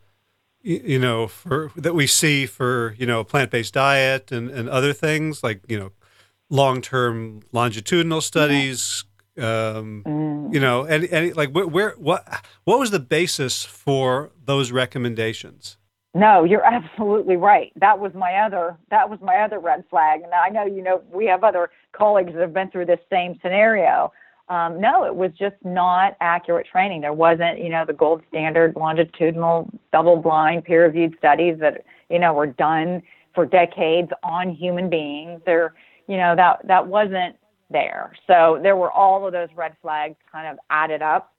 you 0.62 1.00
know, 1.00 1.28
for 1.28 1.72
that 1.76 1.96
we 1.96 2.08
see 2.08 2.46
for 2.46 2.96
you 2.98 3.06
know 3.06 3.22
a 3.22 3.26
plant 3.26 3.52
based 3.52 3.74
diet 3.74 4.32
and 4.32 4.50
and 4.50 4.70
other 4.70 4.92
things 4.92 5.44
like 5.44 5.62
you 5.68 5.80
know 5.80 5.92
long 6.50 6.82
term 6.82 7.42
longitudinal 7.54 8.20
studies, 8.20 9.06
um, 9.42 10.04
mm. 10.06 10.54
You 10.54 10.60
know, 10.60 10.84
and, 10.84 11.06
and 11.06 11.36
like 11.36 11.52
where, 11.52 11.68
where, 11.68 11.92
what, 11.98 12.46
what 12.64 12.80
was 12.80 12.92
the 12.92 13.00
basis 13.00 13.64
for 13.64 14.32
those 14.46 14.72
recommendations? 14.72 15.78
No, 16.14 16.44
you're 16.44 16.66
absolutely 16.66 17.38
right. 17.38 17.72
That 17.78 18.00
was 18.00 18.14
my 18.14 18.36
other, 18.36 18.78
that 18.90 19.10
was 19.10 19.20
my 19.22 19.38
other 19.38 19.60
red 19.60 19.86
flag. 19.90 20.22
And 20.24 20.34
I 20.34 20.50
know, 20.50 20.66
you 20.66 20.84
know, 20.84 21.02
we 21.10 21.26
have 21.28 21.44
other 21.46 21.70
colleagues 21.94 22.34
that 22.34 22.42
have 22.42 22.54
been 22.54 22.70
through 22.70 22.88
this 22.88 23.00
same 23.10 23.40
scenario. 23.42 24.12
Um, 24.50 24.82
no, 24.82 25.06
it 25.06 25.16
was 25.16 25.32
just 25.40 25.56
not 25.64 26.18
accurate 26.20 26.68
training. 26.70 27.00
There 27.00 27.14
wasn't, 27.14 27.64
you 27.64 27.70
know, 27.70 27.86
the 27.86 27.94
gold 27.94 28.22
standard 28.28 28.76
longitudinal 28.76 29.70
double 29.94 30.18
blind 30.18 30.66
peer 30.66 30.86
reviewed 30.86 31.16
studies 31.18 31.58
that, 31.62 31.86
you 32.10 32.20
know, 32.20 32.34
were 32.34 32.48
done 32.48 33.02
for 33.34 33.46
decades 33.46 34.12
on 34.24 34.54
human 34.54 34.90
beings. 34.90 35.40
There, 35.46 35.74
you 36.08 36.18
know, 36.18 36.36
that, 36.36 36.68
that 36.68 36.88
wasn't 36.88 37.38
there. 37.72 38.14
So 38.28 38.60
there 38.62 38.76
were 38.76 38.92
all 38.92 39.26
of 39.26 39.34
those 39.34 39.50
red 39.56 39.76
flags 39.82 40.16
kind 40.32 40.48
of 40.48 40.58
added 40.70 41.02
up. 41.02 41.34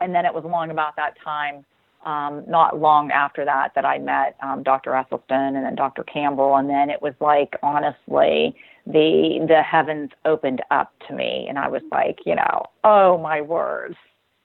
And 0.00 0.14
then 0.14 0.26
it 0.26 0.34
was 0.34 0.44
long 0.44 0.70
about 0.70 0.96
that 0.96 1.14
time, 1.22 1.64
um, 2.04 2.44
not 2.48 2.78
long 2.78 3.10
after 3.10 3.44
that, 3.44 3.72
that 3.74 3.84
I 3.84 3.98
met 3.98 4.36
um, 4.42 4.62
Dr. 4.62 4.90
Esselstyn 4.90 5.56
and 5.56 5.64
then 5.64 5.74
Dr. 5.74 6.02
Campbell. 6.04 6.56
And 6.56 6.68
then 6.68 6.90
it 6.90 7.00
was 7.00 7.14
like, 7.20 7.56
honestly, 7.62 8.54
the 8.86 9.44
the 9.48 9.62
heavens 9.62 10.10
opened 10.24 10.60
up 10.70 10.92
to 11.08 11.14
me, 11.14 11.46
and 11.48 11.58
I 11.58 11.68
was 11.68 11.82
like, 11.90 12.18
you 12.26 12.34
know, 12.34 12.64
oh 12.84 13.18
my 13.18 13.40
word, 13.40 13.96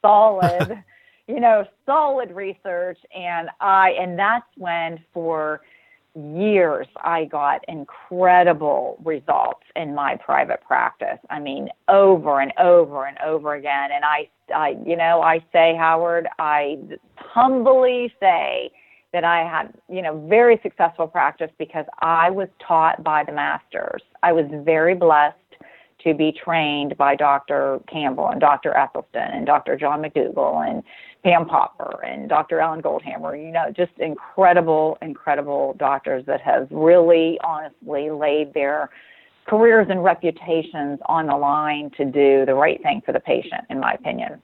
solid, 0.02 0.82
you 1.28 1.40
know, 1.40 1.66
solid 1.86 2.32
research. 2.32 3.00
And 3.14 3.50
I 3.60 3.92
and 4.00 4.18
that's 4.18 4.48
when 4.56 5.00
for 5.14 5.62
years, 6.16 6.88
I 7.04 7.26
got 7.26 7.64
incredible 7.68 8.98
results 9.04 9.64
in 9.76 9.94
my 9.94 10.16
private 10.18 10.62
practice. 10.62 11.20
I 11.30 11.40
mean, 11.40 11.70
over 11.88 12.42
and 12.42 12.52
over 12.60 13.06
and 13.06 13.18
over 13.20 13.56
again. 13.56 13.90
And 13.94 14.04
I, 14.04 14.30
I, 14.54 14.76
you 14.86 14.96
know, 14.96 15.22
I 15.22 15.44
say, 15.52 15.76
Howard, 15.78 16.28
I 16.40 16.78
humbly 17.16 18.14
say 18.20 18.72
that 19.14 19.24
I 19.24 19.40
had, 19.40 19.74
you 19.88 20.02
know, 20.02 20.26
very 20.28 20.60
successful 20.62 21.08
practice 21.08 21.52
because 21.58 21.86
I 22.00 22.30
was 22.30 22.48
taught 22.66 23.04
by 23.04 23.24
the 23.24 23.32
masters. 23.32 24.02
I 24.22 24.34
was 24.34 24.46
very 24.64 24.96
blessed 24.96 25.36
to 26.04 26.14
be 26.14 26.32
trained 26.32 26.96
by 26.98 27.16
Dr. 27.16 27.80
Campbell 27.92 28.30
and 28.30 28.40
Dr. 28.40 28.72
Esselstyn 28.72 29.36
and 29.36 29.46
Dr. 29.46 29.76
John 29.76 30.02
McDougall 30.02 30.68
and 30.70 30.84
Pam 31.24 31.46
Popper 31.46 32.02
and 32.04 32.30
Dr. 32.30 32.60
Alan 32.60 32.82
Goldhamer, 32.82 33.38
you 33.38 33.52
know, 33.52 33.72
just 33.76 33.92
incredible, 33.98 34.98
incredible 35.02 35.76
doctors 35.78 36.26
that 36.28 36.42
have 36.42 36.68
really 36.72 37.38
honestly 37.44 38.10
laid 38.10 38.54
their 38.54 38.90
careers 39.46 39.88
and 39.90 40.04
reputations 40.04 41.00
on 41.08 41.28
the 41.28 41.36
line 41.36 41.92
to 41.98 42.06
do 42.06 42.46
the 42.46 42.54
right 42.54 42.82
thing 42.82 43.02
for 43.06 43.12
the 43.12 43.20
patient, 43.20 43.66
in 43.70 43.80
my 43.80 43.94
opinion. 43.94 44.42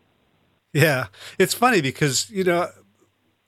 Yeah. 0.73 1.07
It's 1.39 1.53
funny 1.53 1.79
because, 1.79 2.29
you 2.29 2.43
know, 2.43 2.69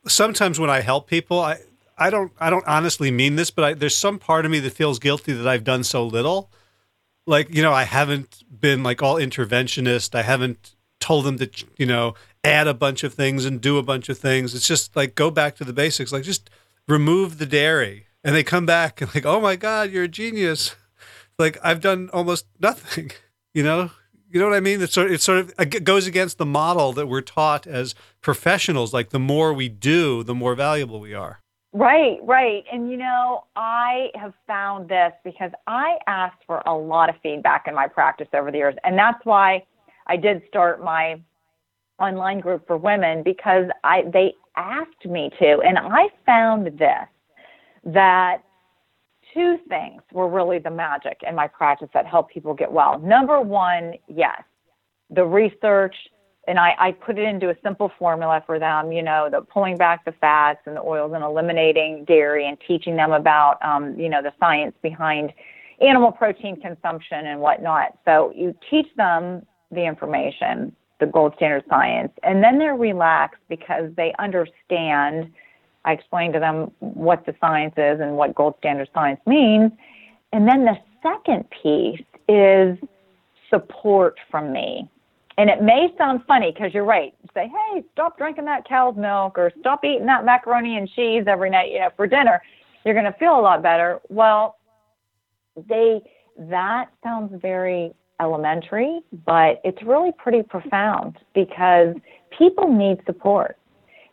sometimes 0.08 0.60
when 0.60 0.70
I 0.70 0.80
help 0.80 1.10
people, 1.10 1.42
I, 1.42 1.58
I 1.98 2.10
don't 2.10 2.32
I 2.40 2.50
don't 2.50 2.66
honestly 2.68 3.12
mean 3.12 3.36
this, 3.36 3.50
but 3.52 3.64
I, 3.66 3.74
there's 3.74 3.98
some 3.98 4.20
part 4.20 4.46
of 4.46 4.52
me 4.52 4.60
that 4.60 4.74
feels 4.74 5.00
guilty 5.00 5.34
that 5.34 5.48
I've 5.48 5.64
done 5.64 5.84
so 5.84 6.06
little. 6.06 6.52
Like, 7.26 7.54
you 7.54 7.62
know, 7.62 7.74
I 7.74 7.84
haven't 7.84 8.44
been 8.62 8.84
like 8.84 9.02
all 9.02 9.16
interventionist. 9.16 10.16
I 10.16 10.22
haven't 10.22 10.76
told 11.00 11.26
them 11.26 11.38
to, 11.40 11.50
you 11.78 11.86
know, 11.86 12.14
add 12.48 12.68
a 12.68 12.74
bunch 12.74 13.04
of 13.04 13.14
things 13.14 13.46
and 13.46 13.60
do 13.62 13.78
a 13.78 13.84
bunch 13.84 14.10
of 14.10 14.18
things. 14.18 14.56
It's 14.56 14.68
just 14.68 14.96
like 14.96 15.16
go 15.16 15.30
back 15.30 15.56
to 15.58 15.64
the 15.64 15.74
basics. 15.74 16.12
Like 16.12 16.24
just 16.24 16.50
remove 16.88 17.38
the 17.38 17.46
dairy, 17.46 18.08
and 18.24 18.36
they 18.36 18.44
come 18.44 18.66
back 18.66 19.02
and 19.02 19.14
like, 19.14 19.26
oh 19.26 19.40
my 19.42 19.56
god, 19.56 19.92
you're 19.92 20.06
a 20.06 20.08
genius. 20.08 20.76
Like 21.38 21.58
I've 21.64 21.82
done 21.82 22.10
almost 22.14 22.46
nothing. 22.60 23.12
You 23.54 23.64
know, 23.64 23.90
You 24.30 24.40
know 24.40 24.48
what 24.48 24.56
I 24.56 24.60
mean? 24.60 24.84
It's 24.84 24.94
sort, 24.94 25.10
it 25.10 25.20
sort 25.20 25.40
of 25.40 25.54
it 25.58 25.84
goes 25.84 26.06
against 26.06 26.38
the 26.38 26.46
model 26.46 26.94
that 26.94 27.08
we're 27.08 27.22
taught 27.22 27.66
as 27.66 27.96
professionals. 28.22 28.94
Like 28.94 29.10
the 29.10 29.20
more 29.20 29.52
we 29.52 29.68
do, 29.68 30.22
the 30.22 30.36
more 30.36 30.54
valuable 30.54 31.00
we 31.00 31.16
are. 31.16 31.42
Right, 31.74 32.20
right. 32.22 32.64
And 32.72 32.92
you 32.92 32.98
know, 32.98 33.46
I 33.56 34.10
have 34.14 34.34
found 34.46 34.90
this 34.90 35.12
because 35.24 35.52
I 35.66 35.98
asked 36.06 36.44
for 36.46 36.62
a 36.68 36.74
lot 36.74 37.10
of 37.10 37.16
feedback 37.24 37.66
in 37.68 37.74
my 37.74 37.88
practice 37.88 38.28
over 38.34 38.52
the 38.52 38.58
years. 38.58 38.76
And 38.84 38.96
that's 38.98 39.24
why 39.26 39.66
I 40.06 40.18
did 40.18 40.44
start 40.48 40.84
my 40.84 41.20
online 42.00 42.40
group 42.40 42.66
for 42.68 42.78
women 42.78 43.24
because 43.24 43.66
I 43.84 44.04
they 44.14 44.34
asked 44.56 45.06
me 45.06 45.32
to. 45.40 45.62
And 45.62 45.78
I 45.78 46.10
found 46.26 46.68
this 46.78 47.08
that 47.86 48.44
two 49.34 49.58
things 49.70 50.02
were 50.12 50.28
really 50.28 50.60
the 50.60 50.72
magic 50.72 51.22
in 51.28 51.36
my 51.36 51.48
practice 51.48 51.90
that 51.94 52.06
helped 52.06 52.34
people 52.34 52.54
get 52.54 52.72
well. 52.72 53.00
Number 53.00 53.42
one, 53.42 53.94
yes, 54.08 54.42
the 55.10 55.24
research 55.26 55.96
and 56.48 56.58
I, 56.58 56.76
I 56.80 56.92
put 56.94 57.20
it 57.20 57.28
into 57.28 57.50
a 57.50 57.56
simple 57.62 57.92
formula 58.00 58.42
for 58.46 58.58
them, 58.58 58.94
you 58.94 59.04
know, 59.04 59.28
the 59.30 59.42
pulling 59.42 59.76
back 59.76 60.06
the 60.06 60.14
fats 60.14 60.62
and 60.66 60.78
the 60.78 60.82
oils 60.82 61.12
and 61.14 61.24
eliminating 61.24 62.06
dairy 62.06 62.48
and 62.48 62.58
teaching 62.66 62.96
them 62.96 63.12
about, 63.12 63.64
um, 63.64 64.00
you 64.00 64.08
know, 64.08 64.22
the 64.22 64.32
science 64.40 64.74
behind 64.82 65.34
animal 65.82 66.12
protein 66.12 66.60
consumption 66.60 67.28
and 67.28 67.42
whatnot. 67.42 67.98
So 68.06 68.32
you 68.34 68.56
teach 68.70 68.88
them 68.96 69.46
the 69.72 69.86
information, 69.86 70.74
the 71.00 71.06
gold 71.06 71.34
standard 71.36 71.64
science, 71.70 72.12
and 72.24 72.44
then 72.44 72.58
they're 72.58 72.76
relaxed 72.76 73.42
because 73.50 73.92
they 73.96 74.14
understand. 74.20 75.32
I 75.86 75.94
explain 75.94 76.34
to 76.34 76.40
them 76.40 76.72
what 76.80 77.26
the 77.26 77.36
science 77.40 77.74
is 77.78 78.00
and 78.02 78.18
what 78.18 78.36
gold 78.36 78.56
standard 78.60 78.90
science 78.94 79.22
means. 79.26 79.72
And 80.34 80.48
then 80.48 80.66
the 80.66 80.78
second 81.02 81.46
piece 81.50 82.04
is 82.28 82.78
support 83.50 84.18
from 84.30 84.52
me 84.52 84.90
and 85.38 85.50
it 85.50 85.62
may 85.62 85.94
sound 85.98 86.22
funny 86.28 86.52
because 86.52 86.74
you're 86.74 86.84
right. 86.84 87.14
Say, 87.34 87.48
hey, 87.48 87.84
stop 87.94 88.18
drinking 88.18 88.46
that 88.46 88.68
cow's 88.68 88.96
milk 88.96 89.38
or 89.38 89.52
stop 89.60 89.86
eating 89.86 90.08
that 90.08 90.26
macaroni 90.26 90.78
and 90.78 90.90
cheese 90.90 91.26
every 91.28 91.52
night, 91.52 91.72
you 91.72 91.80
know, 91.80 91.90
for 91.96 92.08
dinner. 92.08 92.42
You're 92.84 92.96
going 92.96 93.06
to 93.06 93.18
feel 93.20 93.40
a 93.40 93.42
lot 93.42 93.62
better. 93.62 94.00
Well, 94.10 94.58
they 95.56 96.02
that 96.40 96.90
sounds 97.04 97.40
very 97.42 97.94
elementary, 98.22 99.00
but 99.26 99.62
it's 99.64 99.82
really 99.84 100.12
pretty 100.18 100.44
profound 100.44 101.18
because 101.34 101.96
people 102.38 102.72
need 102.72 102.98
support. 103.06 103.58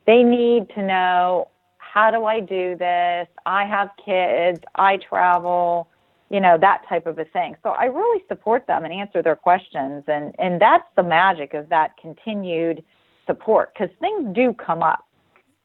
They 0.07 0.23
need 0.23 0.69
to 0.75 0.83
know 0.83 1.49
how 1.79 2.11
do 2.11 2.25
I 2.25 2.40
do 2.40 2.77
this? 2.77 3.29
I 3.47 3.64
have 3.67 3.88
kids, 4.05 4.61
I 4.75 4.99
travel, 5.09 5.88
you 6.31 6.40
know 6.40 6.59
that 6.61 6.83
type 6.88 7.07
of 7.07 7.19
a 7.19 7.25
thing 7.27 7.55
so 7.62 7.71
i 7.71 7.85
really 7.85 8.25
support 8.29 8.67
them 8.67 8.85
and 8.85 8.93
answer 8.93 9.23
their 9.23 9.37
questions 9.37 10.03
and 10.09 10.35
and 10.38 10.61
that's 10.61 10.87
the 10.97 11.03
magic 11.03 11.55
of 11.55 11.69
that 11.69 11.97
continued 12.01 12.83
support 13.27 13.73
because 13.73 13.95
things 14.01 14.35
do 14.35 14.53
come 14.55 14.83
up 14.83 15.07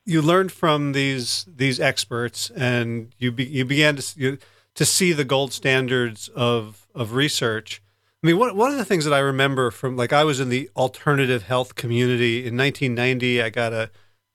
you 0.05 0.21
learned 0.21 0.51
from 0.51 0.91
these 0.91 1.45
these 1.47 1.79
experts 1.79 2.49
and 2.51 3.13
you 3.17 3.31
be, 3.31 3.45
you 3.45 3.65
began 3.65 3.95
to 3.95 4.19
you, 4.19 4.37
to 4.75 4.85
see 4.85 5.13
the 5.13 5.25
gold 5.25 5.53
standards 5.53 6.29
of 6.29 6.87
of 6.93 7.13
research 7.13 7.81
i 8.23 8.27
mean 8.27 8.37
one, 8.37 8.55
one 8.55 8.71
of 8.71 8.77
the 8.77 8.85
things 8.85 9.05
that 9.05 9.13
i 9.13 9.19
remember 9.19 9.71
from 9.71 9.95
like 9.95 10.13
i 10.13 10.23
was 10.23 10.39
in 10.39 10.49
the 10.49 10.69
alternative 10.75 11.43
health 11.43 11.75
community 11.75 12.39
in 12.45 12.57
1990 12.57 13.41
i 13.41 13.49
got 13.49 13.73
a 13.73 13.89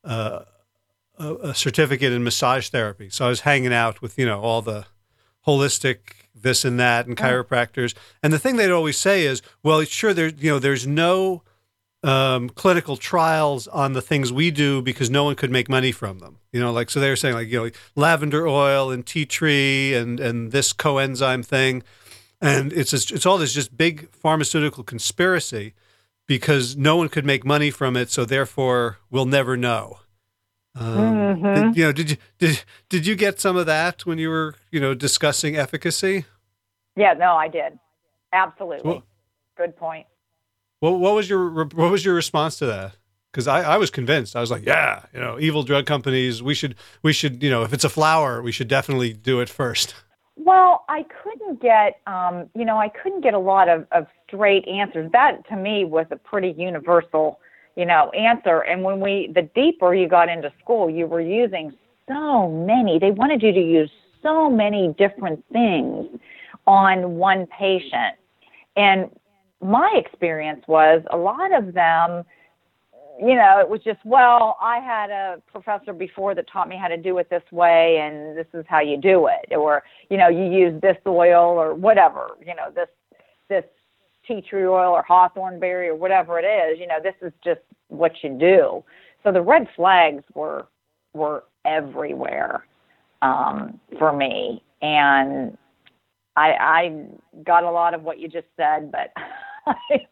a, 0.04 0.44
a 1.18 1.54
certificate 1.54 2.12
in 2.12 2.22
massage 2.24 2.68
therapy 2.68 3.08
so 3.08 3.26
i 3.26 3.28
was 3.28 3.40
hanging 3.40 3.72
out 3.72 4.02
with 4.02 4.18
you 4.18 4.26
know 4.26 4.40
all 4.40 4.62
the 4.62 4.86
holistic 5.46 6.24
this 6.44 6.64
and 6.64 6.78
that 6.78 7.06
and 7.06 7.16
chiropractors. 7.16 7.94
And 8.22 8.32
the 8.32 8.38
thing 8.38 8.56
they'd 8.56 8.70
always 8.70 8.96
say 8.96 9.24
is, 9.24 9.42
well, 9.64 9.82
sure, 9.82 10.14
there's 10.14 10.34
you 10.38 10.50
know, 10.50 10.60
there's 10.60 10.86
no 10.86 11.42
um, 12.04 12.50
clinical 12.50 12.96
trials 12.96 13.66
on 13.68 13.94
the 13.94 14.02
things 14.02 14.32
we 14.32 14.52
do 14.52 14.82
because 14.82 15.10
no 15.10 15.24
one 15.24 15.34
could 15.34 15.50
make 15.50 15.68
money 15.68 15.90
from 15.90 16.20
them. 16.20 16.38
You 16.52 16.60
know, 16.60 16.70
like 16.70 16.90
so 16.90 17.00
they 17.00 17.08
were 17.08 17.16
saying 17.16 17.34
like 17.34 17.48
you 17.48 17.64
know 17.64 17.70
lavender 17.96 18.46
oil 18.46 18.92
and 18.92 19.04
tea 19.04 19.26
tree 19.26 19.94
and 19.94 20.20
and 20.20 20.52
this 20.52 20.72
coenzyme 20.72 21.44
thing, 21.44 21.82
and 22.40 22.72
it's 22.72 22.90
just, 22.90 23.10
it's 23.10 23.26
all 23.26 23.38
this 23.38 23.52
just 23.52 23.76
big 23.76 24.10
pharmaceutical 24.10 24.84
conspiracy 24.84 25.74
because 26.26 26.76
no 26.76 26.96
one 26.96 27.08
could 27.08 27.24
make 27.24 27.44
money 27.44 27.70
from 27.70 27.96
it, 27.96 28.10
so 28.10 28.24
therefore 28.24 28.98
we'll 29.10 29.26
never 29.26 29.56
know. 29.56 29.98
Um, 30.76 30.96
mm-hmm. 30.96 31.54
did, 31.54 31.76
you 31.76 31.84
know, 31.84 31.92
did 31.92 32.10
you 32.10 32.16
did 32.38 32.64
did 32.88 33.06
you 33.06 33.14
get 33.14 33.40
some 33.40 33.56
of 33.56 33.66
that 33.66 34.04
when 34.06 34.18
you 34.18 34.28
were 34.28 34.56
you 34.72 34.80
know 34.80 34.94
discussing 34.94 35.56
efficacy? 35.56 36.24
Yeah, 36.96 37.12
no, 37.12 37.34
I 37.34 37.48
did. 37.48 37.78
Absolutely. 38.32 38.90
Well, 38.90 39.04
Good 39.56 39.76
point. 39.76 40.06
What 40.80 40.98
what 40.98 41.14
was 41.14 41.28
your 41.28 41.64
what 41.64 41.90
was 41.90 42.04
your 42.04 42.14
response 42.14 42.58
to 42.58 42.66
that? 42.66 42.96
Because 43.30 43.46
I, 43.48 43.62
I 43.62 43.76
was 43.78 43.90
convinced. 43.90 44.36
I 44.36 44.40
was 44.40 44.50
like, 44.50 44.64
yeah, 44.64 45.04
you 45.12 45.20
know, 45.20 45.38
evil 45.40 45.62
drug 45.62 45.86
companies. 45.86 46.42
We 46.42 46.54
should 46.54 46.74
we 47.02 47.12
should 47.12 47.42
you 47.42 47.50
know 47.50 47.62
if 47.62 47.72
it's 47.72 47.84
a 47.84 47.88
flower, 47.88 48.42
we 48.42 48.52
should 48.52 48.68
definitely 48.68 49.12
do 49.12 49.40
it 49.40 49.48
first. 49.48 49.94
Well, 50.36 50.84
I 50.88 51.04
couldn't 51.22 51.62
get, 51.62 52.00
um, 52.06 52.50
you 52.54 52.64
know, 52.64 52.78
I 52.78 52.88
couldn't 52.88 53.22
get 53.22 53.34
a 53.34 53.38
lot 53.38 53.68
of, 53.68 53.86
of 53.92 54.06
straight 54.26 54.66
answers. 54.66 55.10
That 55.12 55.46
to 55.48 55.56
me 55.56 55.84
was 55.84 56.06
a 56.10 56.16
pretty 56.16 56.54
universal 56.58 57.38
you 57.76 57.84
know, 57.84 58.10
answer. 58.10 58.60
And 58.60 58.82
when 58.82 59.00
we, 59.00 59.32
the 59.34 59.42
deeper 59.54 59.94
you 59.94 60.08
got 60.08 60.28
into 60.28 60.52
school, 60.62 60.88
you 60.88 61.06
were 61.06 61.20
using 61.20 61.72
so 62.08 62.50
many, 62.50 62.98
they 62.98 63.10
wanted 63.10 63.42
you 63.42 63.52
to 63.52 63.60
use 63.60 63.90
so 64.22 64.48
many 64.48 64.94
different 64.98 65.44
things 65.52 66.06
on 66.66 67.16
one 67.16 67.46
patient. 67.46 68.16
And 68.76 69.10
my 69.60 69.92
experience 69.96 70.64
was 70.66 71.02
a 71.10 71.16
lot 71.16 71.52
of 71.52 71.74
them, 71.74 72.24
you 73.20 73.36
know, 73.36 73.58
it 73.60 73.68
was 73.68 73.80
just, 73.84 74.00
well, 74.04 74.56
I 74.60 74.78
had 74.78 75.10
a 75.10 75.40
professor 75.50 75.92
before 75.92 76.34
that 76.34 76.46
taught 76.50 76.68
me 76.68 76.76
how 76.76 76.88
to 76.88 76.96
do 76.96 77.18
it 77.18 77.30
this 77.30 77.42
way, 77.52 77.98
and 78.00 78.36
this 78.36 78.46
is 78.52 78.64
how 78.68 78.80
you 78.80 78.96
do 78.96 79.28
it. 79.28 79.54
Or, 79.54 79.82
you 80.10 80.16
know, 80.16 80.28
you 80.28 80.44
use 80.44 80.80
this 80.80 80.96
oil 81.06 81.42
or 81.58 81.74
whatever, 81.74 82.30
you 82.44 82.54
know, 82.54 82.70
this, 82.74 82.88
this 83.48 83.64
tea 84.26 84.40
tree 84.40 84.64
oil 84.64 84.92
or 84.92 85.02
hawthorn 85.02 85.60
berry 85.60 85.88
or 85.88 85.94
whatever 85.94 86.38
it 86.38 86.44
is, 86.44 86.78
you 86.80 86.86
know, 86.86 86.98
this 87.02 87.14
is 87.22 87.32
just 87.44 87.60
what 87.88 88.12
you 88.22 88.30
do. 88.38 88.82
So 89.22 89.32
the 89.32 89.42
red 89.42 89.66
flags 89.74 90.24
were 90.34 90.66
were 91.14 91.44
everywhere 91.64 92.66
um, 93.22 93.78
for 93.98 94.12
me, 94.12 94.62
and 94.82 95.56
I, 96.36 96.50
I 96.60 97.06
got 97.46 97.62
a 97.62 97.70
lot 97.70 97.94
of 97.94 98.02
what 98.02 98.18
you 98.18 98.28
just 98.28 98.48
said, 98.56 98.90
but 98.90 99.12
I, 99.66 100.06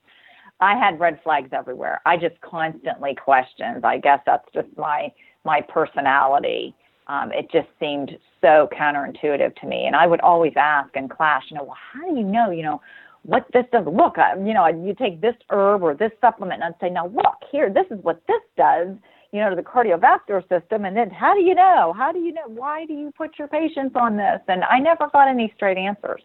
I 0.60 0.76
had 0.76 1.00
red 1.00 1.20
flags 1.22 1.50
everywhere. 1.52 2.00
I 2.06 2.16
just 2.16 2.40
constantly 2.40 3.14
questioned. 3.14 3.84
I 3.84 3.98
guess 3.98 4.20
that's 4.26 4.46
just 4.54 4.68
my 4.76 5.12
my 5.44 5.60
personality. 5.60 6.74
Um, 7.08 7.32
it 7.32 7.50
just 7.50 7.68
seemed 7.80 8.12
so 8.40 8.68
counterintuitive 8.78 9.56
to 9.56 9.66
me, 9.66 9.86
and 9.86 9.96
I 9.96 10.06
would 10.06 10.20
always 10.20 10.52
ask 10.56 10.94
in 10.94 11.08
class, 11.08 11.42
you 11.50 11.56
know, 11.56 11.64
well, 11.64 11.76
how 11.92 12.08
do 12.08 12.16
you 12.16 12.22
know, 12.22 12.50
you 12.50 12.62
know, 12.62 12.80
what 13.24 13.46
this 13.52 13.64
does. 13.72 13.86
Look, 13.86 14.18
I, 14.18 14.34
you 14.36 14.54
know, 14.54 14.66
you 14.66 14.94
take 14.94 15.20
this 15.20 15.34
herb 15.50 15.82
or 15.82 15.94
this 15.94 16.12
supplement, 16.20 16.62
and 16.62 16.74
I'd 16.74 16.80
say, 16.80 16.90
now 16.90 17.06
look 17.08 17.38
here, 17.50 17.72
this 17.72 17.86
is 17.90 18.02
what 18.02 18.22
this 18.26 18.40
does, 18.56 18.88
you 19.32 19.40
know, 19.40 19.50
to 19.50 19.56
the 19.56 19.62
cardiovascular 19.62 20.42
system. 20.48 20.84
And 20.84 20.96
then 20.96 21.10
how 21.10 21.34
do 21.34 21.40
you 21.40 21.54
know? 21.54 21.94
How 21.96 22.12
do 22.12 22.18
you 22.18 22.32
know? 22.32 22.46
Why 22.46 22.84
do 22.84 22.92
you 22.92 23.12
put 23.16 23.38
your 23.38 23.48
patients 23.48 23.94
on 23.94 24.16
this? 24.16 24.40
And 24.48 24.64
I 24.64 24.78
never 24.78 25.08
got 25.12 25.28
any 25.28 25.52
straight 25.56 25.78
answers. 25.78 26.22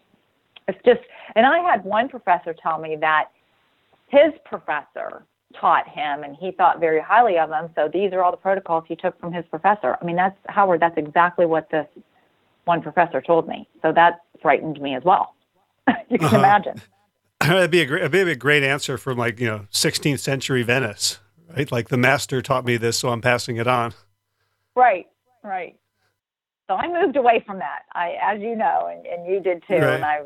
It's 0.66 0.78
just, 0.84 1.00
and 1.34 1.46
I 1.46 1.60
had 1.60 1.84
one 1.84 2.08
professor 2.08 2.54
tell 2.54 2.78
me 2.78 2.96
that 3.00 3.30
his 4.08 4.32
professor 4.44 5.24
taught 5.58 5.88
him 5.88 6.22
and 6.24 6.36
he 6.36 6.52
thought 6.52 6.80
very 6.80 7.00
highly 7.00 7.38
of 7.38 7.50
him. 7.50 7.70
So 7.74 7.88
these 7.92 8.12
are 8.12 8.22
all 8.22 8.30
the 8.30 8.36
protocols 8.36 8.84
he 8.86 8.96
took 8.96 9.18
from 9.20 9.32
his 9.32 9.44
professor. 9.46 9.96
I 10.00 10.04
mean, 10.04 10.16
that's 10.16 10.36
Howard, 10.48 10.80
that's 10.80 10.98
exactly 10.98 11.46
what 11.46 11.70
this 11.70 11.86
one 12.64 12.82
professor 12.82 13.20
told 13.20 13.48
me. 13.48 13.68
So 13.82 13.92
that 13.92 14.20
frightened 14.42 14.80
me 14.80 14.94
as 14.94 15.02
well. 15.04 15.34
you 16.08 16.18
can 16.18 16.26
uh-huh. 16.26 16.38
imagine. 16.38 16.82
That'd 17.40 17.70
be 17.70 17.80
a 17.80 17.86
great, 17.86 18.00
that'd 18.00 18.26
be 18.26 18.32
a 18.32 18.36
great 18.36 18.64
answer 18.64 18.98
from 18.98 19.16
like 19.16 19.38
you 19.38 19.46
know 19.46 19.66
16th 19.70 20.18
century 20.18 20.64
Venice, 20.64 21.20
right? 21.56 21.70
Like 21.70 21.88
the 21.88 21.96
master 21.96 22.42
taught 22.42 22.64
me 22.64 22.76
this, 22.76 22.98
so 22.98 23.10
I'm 23.10 23.20
passing 23.20 23.56
it 23.56 23.68
on. 23.68 23.94
Right, 24.74 25.06
right. 25.44 25.78
So 26.66 26.74
I 26.74 26.88
moved 26.88 27.16
away 27.16 27.42
from 27.46 27.60
that. 27.60 27.82
I, 27.92 28.16
as 28.20 28.40
you 28.40 28.56
know, 28.56 28.90
and, 28.92 29.06
and 29.06 29.32
you 29.32 29.40
did 29.40 29.62
too, 29.68 29.74
right. 29.74 29.94
and 29.94 30.04
I'm 30.04 30.24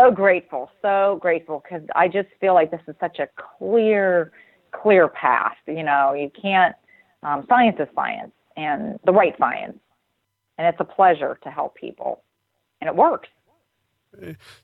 so 0.00 0.10
grateful, 0.10 0.70
so 0.82 1.18
grateful 1.20 1.62
because 1.62 1.86
I 1.94 2.08
just 2.08 2.28
feel 2.40 2.54
like 2.54 2.70
this 2.70 2.80
is 2.88 2.94
such 3.00 3.18
a 3.18 3.28
clear, 3.58 4.32
clear 4.72 5.08
path. 5.08 5.56
You 5.66 5.82
know, 5.82 6.14
you 6.14 6.30
can't. 6.40 6.74
Um, 7.22 7.44
science 7.48 7.76
is 7.78 7.88
science, 7.94 8.32
and 8.56 8.98
the 9.04 9.12
right 9.12 9.34
science, 9.38 9.78
and 10.56 10.66
it's 10.66 10.80
a 10.80 10.84
pleasure 10.84 11.38
to 11.42 11.50
help 11.50 11.74
people, 11.74 12.22
and 12.80 12.88
it 12.88 12.96
works. 12.96 13.28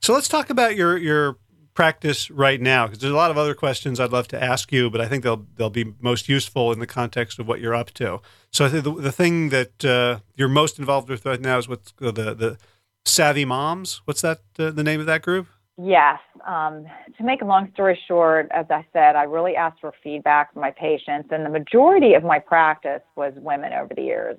So 0.01 0.15
let's 0.15 0.29
talk 0.29 0.51
about 0.51 0.75
your 0.75 0.97
your 0.97 1.37
practice 1.75 2.31
right 2.31 2.61
now 2.61 2.87
because 2.87 3.01
there's 3.01 3.13
a 3.13 3.17
lot 3.17 3.31
of 3.31 3.37
other 3.37 3.55
questions 3.55 4.01
I'd 4.01 4.11
love 4.11 4.27
to 4.29 4.43
ask 4.43 4.73
you, 4.73 4.89
but 4.89 5.01
I 5.01 5.07
think 5.07 5.23
they'll 5.23 5.47
they'll 5.57 5.71
be 5.71 5.95
most 6.01 6.29
useful 6.29 6.73
in 6.73 6.81
the 6.81 6.87
context 6.87 7.39
of 7.39 7.47
what 7.47 7.61
you're 7.61 7.75
up 7.75 7.91
to. 7.93 8.21
So 8.51 8.65
I 8.65 8.71
think 8.71 8.85
the, 8.85 8.95
the 8.95 9.13
thing 9.13 9.51
that 9.51 9.85
uh, 9.85 10.21
you're 10.35 10.49
most 10.49 10.79
involved 10.79 11.11
with 11.11 11.27
right 11.27 11.41
now 11.41 11.59
is 11.59 11.69
what's 11.69 11.93
the 11.99 12.13
the 12.13 12.59
Savvy 13.07 13.45
Moms. 13.45 14.03
What's 14.05 14.23
that 14.23 14.41
uh, 14.59 14.71
the 14.71 14.83
name 14.83 15.01
of 15.01 15.07
that 15.07 15.23
group? 15.23 15.47
Yes. 15.79 16.19
Um, 16.47 16.87
to 17.19 17.25
make 17.25 17.43
a 17.43 17.45
long 17.45 17.71
story 17.75 17.99
short, 18.09 18.49
as 18.51 18.67
I 18.71 18.87
said, 18.93 19.15
I 19.15 19.25
really 19.25 19.57
asked 19.57 19.81
for 19.81 19.93
feedback 20.03 20.53
from 20.53 20.63
my 20.63 20.71
patients, 20.71 21.29
and 21.31 21.45
the 21.45 21.51
majority 21.51 22.15
of 22.15 22.25
my 22.25 22.39
practice 22.39 23.03
was 23.15 23.35
women 23.37 23.73
over 23.73 23.95
the 23.95 24.03
years. 24.03 24.39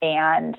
And 0.00 0.56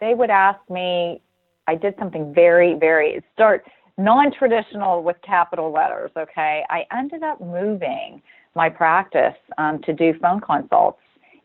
they 0.00 0.14
would 0.14 0.30
ask 0.30 0.58
me, 0.70 1.20
I 1.68 1.74
did 1.74 1.94
something 1.98 2.32
very, 2.34 2.74
very 2.74 3.22
start 3.34 3.64
non 3.98 4.32
traditional 4.32 5.02
with 5.02 5.16
capital 5.22 5.70
letters, 5.70 6.10
okay? 6.16 6.64
I 6.70 6.86
ended 6.96 7.22
up 7.22 7.40
moving 7.40 8.22
my 8.54 8.70
practice 8.70 9.36
um, 9.58 9.80
to 9.82 9.92
do 9.92 10.14
phone 10.20 10.40
consults. 10.40 10.98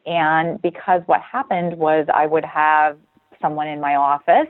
And 0.05 0.61
because 0.61 1.01
what 1.07 1.21
happened 1.21 1.77
was 1.77 2.07
I 2.13 2.25
would 2.27 2.45
have 2.45 2.97
someone 3.41 3.67
in 3.67 3.81
my 3.81 3.95
office 3.95 4.47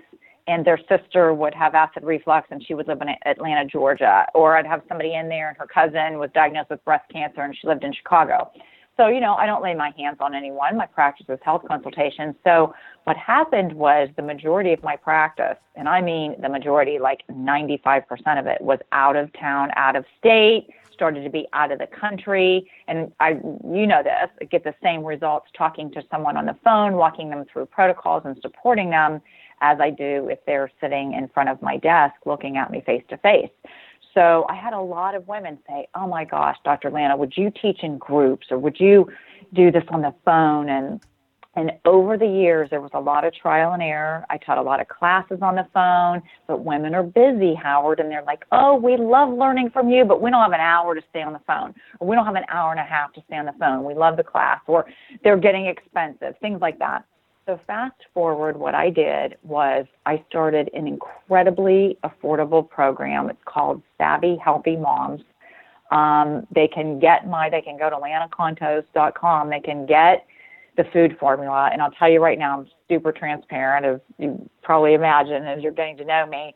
and 0.48 0.66
their 0.66 0.80
sister 0.90 1.34
would 1.34 1.54
have 1.54 1.74
acid 1.74 2.04
reflux 2.04 2.48
and 2.52 2.64
she 2.66 2.74
would 2.74 2.88
live 2.88 3.02
in 3.02 3.10
Atlanta, 3.26 3.66
Georgia. 3.66 4.26
Or 4.36 4.58
I'd 4.58 4.68
have 4.68 4.82
somebody 4.88 5.16
in 5.16 5.28
there 5.30 5.50
and 5.50 5.58
her 5.58 5.68
cousin 5.68 6.20
was 6.20 6.30
diagnosed 6.34 6.70
with 6.70 6.84
breast 6.86 7.06
cancer 7.12 7.42
and 7.42 7.56
she 7.56 7.68
lived 7.68 7.84
in 7.84 7.94
Chicago. 7.94 8.52
So, 8.98 9.08
you 9.08 9.20
know, 9.20 9.36
I 9.36 9.46
don't 9.46 9.62
lay 9.62 9.74
my 9.74 9.92
hands 9.98 10.18
on 10.22 10.34
anyone. 10.34 10.78
My 10.78 10.86
practice 10.86 11.26
is 11.28 11.38
health 11.44 11.64
consultation. 11.68 12.34
So, 12.46 12.74
what 13.04 13.18
happened 13.18 13.74
was 13.74 14.08
the 14.16 14.22
majority 14.22 14.72
of 14.72 14.82
my 14.84 14.96
practice, 14.96 15.58
and 15.76 15.90
I 15.90 16.02
mean 16.02 16.36
the 16.42 16.48
majority, 16.48 16.98
like 16.98 17.22
95% 17.30 18.40
of 18.40 18.48
it, 18.48 18.62
was 18.62 18.80
out 18.94 19.18
of 19.18 19.32
town, 19.34 19.72
out 19.76 19.98
of 19.98 20.06
state, 20.18 20.70
started 20.94 21.24
to 21.26 21.30
be 21.30 21.46
out 21.52 21.72
of 21.72 21.80
the 21.80 21.88
country. 21.88 22.72
And 22.88 23.12
I, 23.20 23.32
you 23.70 23.86
know 23.86 24.02
this, 24.02 24.30
I 24.42 24.46
get 24.46 24.64
the 24.64 24.74
same 24.82 25.04
results 25.04 25.48
talking 25.56 25.92
to 25.92 26.02
someone 26.10 26.38
on 26.38 26.46
the 26.46 26.56
phone, 26.64 26.94
walking 26.94 27.30
them 27.30 27.44
through 27.52 27.66
protocols 27.66 28.24
and 28.26 28.38
supporting 28.42 28.90
them 28.90 29.22
as 29.62 29.80
I 29.80 29.90
do 29.90 30.28
if 30.30 30.40
they're 30.46 30.72
sitting 30.82 31.14
in 31.14 31.28
front 31.30 31.50
of 31.50 31.62
my 31.62 31.78
desk 31.78 32.16
looking 32.26 32.58
at 32.58 32.72
me 32.72 32.82
face 32.86 33.04
to 33.10 33.18
face. 33.18 33.50
So 34.14 34.46
I 34.50 34.56
had 34.56 34.74
a 34.74 34.80
lot 34.80 35.14
of 35.14 35.28
women 35.28 35.60
say, 35.68 35.88
"Oh 35.94 36.08
my 36.08 36.24
gosh, 36.24 36.58
Dr. 36.64 36.90
Lana, 36.90 37.18
would 37.18 37.36
you 37.36 37.52
teach 37.52 37.84
in 37.84 37.98
groups 37.98 38.48
or 38.50 38.58
would 38.58 38.80
you 38.80 39.12
do 39.54 39.72
this 39.72 39.84
on 39.90 40.02
the 40.02 40.14
phone?" 40.24 40.70
And 40.70 41.02
and 41.58 41.72
over 41.86 42.18
the 42.18 42.28
years, 42.28 42.70
there 42.70 42.82
was 42.82 42.92
a 42.94 43.00
lot 43.00 43.24
of 43.24 43.34
trial 43.34 43.72
and 43.72 43.82
error. 43.82 44.26
I 44.30 44.38
taught 44.38 44.58
a 44.58 44.62
lot 44.62 44.82
of 44.82 44.90
classes 44.90 45.40
on 45.42 45.56
the 45.56 45.66
phone, 45.74 46.22
but 46.48 46.66
women 46.66 46.94
are 46.94 47.04
busy, 47.04 47.56
Howard, 47.56 48.02
and 48.02 48.12
they're 48.12 48.24
like, 48.24 48.46
"Oh, 48.52 48.76
we 48.76 48.98
love 48.98 49.30
learning 49.30 49.70
from 49.70 49.90
you, 49.90 50.04
but 50.04 50.22
we 50.22 50.30
don't 50.32 50.42
have 50.42 50.52
an 50.52 50.60
hour 50.60 50.96
to 50.96 51.02
stay 51.10 51.22
on 51.22 51.32
the 51.32 51.40
phone, 51.40 51.74
or 52.00 52.08
we 52.08 52.16
don't 52.16 52.26
have 52.26 52.36
an 52.36 52.46
hour 52.50 52.72
and 52.72 52.80
a 52.80 52.84
half 52.84 53.14
to 53.14 53.22
stay 53.22 53.38
on 53.38 53.46
the 53.46 53.54
phone. 53.54 53.86
We 53.86 53.94
love 53.94 54.18
the 54.18 54.24
class, 54.24 54.60
or 54.68 54.86
they're 55.24 55.38
getting 55.38 55.66
expensive, 55.68 56.38
things 56.40 56.60
like 56.60 56.78
that." 56.80 57.06
So, 57.46 57.60
fast 57.68 58.02
forward, 58.14 58.58
what 58.58 58.74
I 58.74 58.90
did 58.90 59.38
was 59.44 59.86
I 60.08 60.24
started 60.28 60.70
an 60.74 60.88
incredibly 60.88 61.98
affordable 62.04 62.68
program. 62.68 63.30
It's 63.30 63.44
called 63.46 63.84
Savvy 64.00 64.36
Healthy 64.44 64.78
Moms. 64.78 65.22
Um, 65.92 66.48
they 66.54 66.68
can 66.68 67.00
get 67.00 67.28
my, 67.28 67.52
they 67.52 67.62
can 67.62 67.78
go 67.78 67.90
to 67.92 67.98
lanacontos.com. 67.98 69.50
They 69.52 69.60
can 69.60 69.86
get 69.86 70.26
the 70.76 70.86
food 70.92 71.18
formula. 71.20 71.70
And 71.72 71.84
I'll 71.84 71.92
tell 71.92 72.10
you 72.10 72.20
right 72.20 72.40
now, 72.40 72.60
I'm 72.60 72.68
super 72.90 73.12
transparent, 73.12 73.86
as 73.86 74.00
you 74.18 74.50
probably 74.64 74.96
imagine, 74.96 75.46
as 75.46 75.62
you're 75.62 75.72
getting 75.72 75.98
to 75.98 76.06
know 76.06 76.26
me 76.26 76.56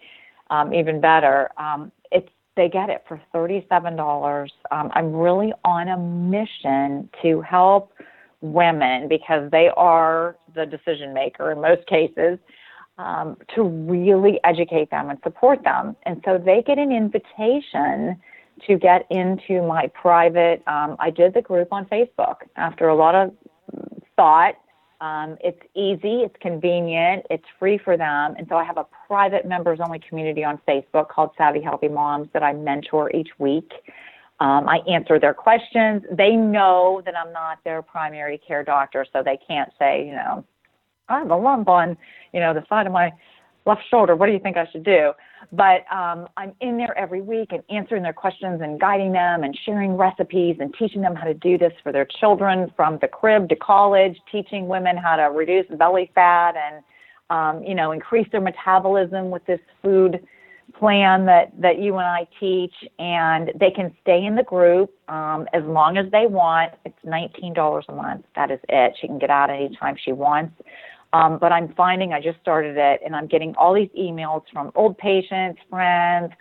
um, 0.50 0.74
even 0.74 1.00
better. 1.00 1.50
Um, 1.58 1.92
it's 2.12 2.30
they 2.56 2.68
get 2.68 2.90
it 2.90 3.06
for 3.08 3.22
$37. 3.34 4.50
Um, 4.72 4.90
I'm 4.94 5.14
really 5.14 5.54
on 5.64 5.88
a 5.88 5.98
mission 5.98 7.10
to 7.22 7.42
help 7.42 7.94
women 8.42 9.08
because 9.08 9.50
they 9.52 9.70
are 9.76 10.36
the 10.56 10.66
decision 10.66 11.14
maker 11.14 11.52
in 11.52 11.62
most 11.62 11.86
cases 11.88 12.40
um, 12.98 13.38
to 13.56 13.64
really 13.64 14.40
educate 14.44 14.92
them 14.92 15.10
and 15.10 15.20
support 15.24 15.64
them. 15.64 15.96
And 16.04 16.22
so 16.26 16.38
they 16.38 16.62
get 16.62 16.78
an 16.78 16.92
invitation 16.92 18.20
to 18.68 18.78
get 18.78 19.06
into 19.10 19.62
my 19.66 19.88
private. 19.88 20.62
Um, 20.68 20.98
I 21.00 21.10
did 21.10 21.34
the 21.34 21.42
group 21.42 21.72
on 21.72 21.86
Facebook 21.86 22.36
after 22.58 22.90
a 22.90 22.96
lot 22.96 23.16
of 23.16 23.34
thought. 24.16 24.56
Um, 25.02 25.38
it's 25.42 25.62
easy, 25.76 26.24
it's 26.24 26.36
convenient, 26.42 27.26
it's 27.30 27.46
free 27.58 27.78
for 27.78 27.96
them. 27.96 28.36
And 28.38 28.46
so 28.50 28.58
I 28.58 28.66
have 28.66 28.78
a 28.78 28.86
private 29.08 29.46
members 29.46 29.80
only 29.82 30.00
community 30.00 30.44
on 30.44 30.60
Facebook 30.68 31.08
called 31.08 31.30
Savvy 31.38 31.62
Healthy 31.62 31.88
Moms 31.88 32.28
that 32.34 32.44
I 32.44 32.52
mentor 32.52 33.10
each 33.16 33.30
week. 33.38 33.72
Um, 34.40 34.70
I 34.70 34.78
answer 34.90 35.20
their 35.20 35.34
questions. 35.34 36.04
They 36.12 36.36
know 36.36 37.02
that 37.06 37.14
I'm 37.18 37.34
not 37.34 37.60
their 37.66 37.82
primary 37.82 38.38
care 38.38 38.64
doctor, 38.64 39.06
so 39.12 39.22
they 39.24 39.38
can't 39.46 39.70
say, 39.78 40.06
you 40.06 40.14
know, 40.14 40.46
I 41.10 41.20
have 41.20 41.32
a 41.32 41.36
lump 41.36 41.68
on, 41.68 41.98
you 42.34 42.40
know, 42.40 42.54
the 42.54 42.64
side 42.70 42.88
of 42.88 42.94
my 42.94 43.12
left 43.66 43.82
shoulder. 43.90 44.16
What 44.16 44.28
do 44.28 44.32
you 44.32 44.40
think 44.40 44.56
I 44.56 44.68
should 44.72 44.84
do? 44.86 45.12
But 45.52 45.86
um, 45.92 46.28
I'm 46.38 46.54
in 46.62 46.78
there 46.78 46.98
every 46.98 47.22
week 47.22 47.50
and 47.52 47.64
answering 47.70 48.04
their 48.04 48.14
questions 48.14 48.62
and 48.62 48.80
guiding 48.80 49.12
them 49.12 49.44
and 49.44 49.58
sharing 49.66 49.98
recipes 49.98 50.58
and 50.60 50.74
teaching 50.78 51.02
them 51.02 51.16
how 51.16 51.26
to 51.26 51.34
do 51.34 51.58
this 51.58 51.74
for 51.84 51.92
their 51.92 52.06
children 52.06 52.72
from 52.76 52.98
the 53.02 53.08
crib 53.08 53.50
to 53.50 53.56
college, 53.56 54.18
teaching 54.32 54.68
women 54.68 54.96
how 54.96 55.16
to 55.18 55.24
reduce 55.24 55.66
belly 55.78 56.12
fat 56.16 56.56
and, 56.56 56.84
um, 57.30 57.64
you 57.64 57.76
know, 57.76 57.92
increase 57.92 58.28
their 58.32 58.42
metabolism 58.42 59.30
with 59.32 59.46
this 59.46 59.60
food 59.82 60.26
plan 60.80 61.26
that 61.26 61.52
that 61.60 61.80
you 61.80 61.98
and 61.98 62.08
I 62.08 62.28
teach, 62.40 62.74
and 62.98 63.52
they 63.60 63.72
can 63.72 63.94
stay 64.02 64.26
in 64.26 64.36
the 64.36 64.44
group 64.44 64.92
um, 65.10 65.48
as 65.54 65.64
long 65.66 65.98
as 65.98 66.10
they 66.12 66.26
want. 66.26 66.74
It's 66.86 66.98
nineteen 67.04 67.54
dollars 67.54 67.86
a 67.90 67.94
month. 67.94 68.26
That 68.36 68.50
is 68.50 68.60
it. 68.70 68.98
She 69.00 69.08
can 69.08 69.20
get 69.20 69.30
out 69.30 69.50
anytime 69.50 69.96
she 70.04 70.14
wants. 70.14 70.54
Um, 71.12 71.40
but 71.40 71.52
I'm 71.52 71.74
finding 71.74 72.14
I 72.14 72.22
just 72.22 72.40
started 72.40 72.78
it, 72.78 73.02
and 73.06 73.16
I'm 73.16 73.28
getting 73.28 73.54
all 73.56 73.74
these 73.74 73.90
emails 73.98 74.44
from 74.54 74.72
old 74.76 74.98
patients, 74.98 75.60
friends, 75.70 76.32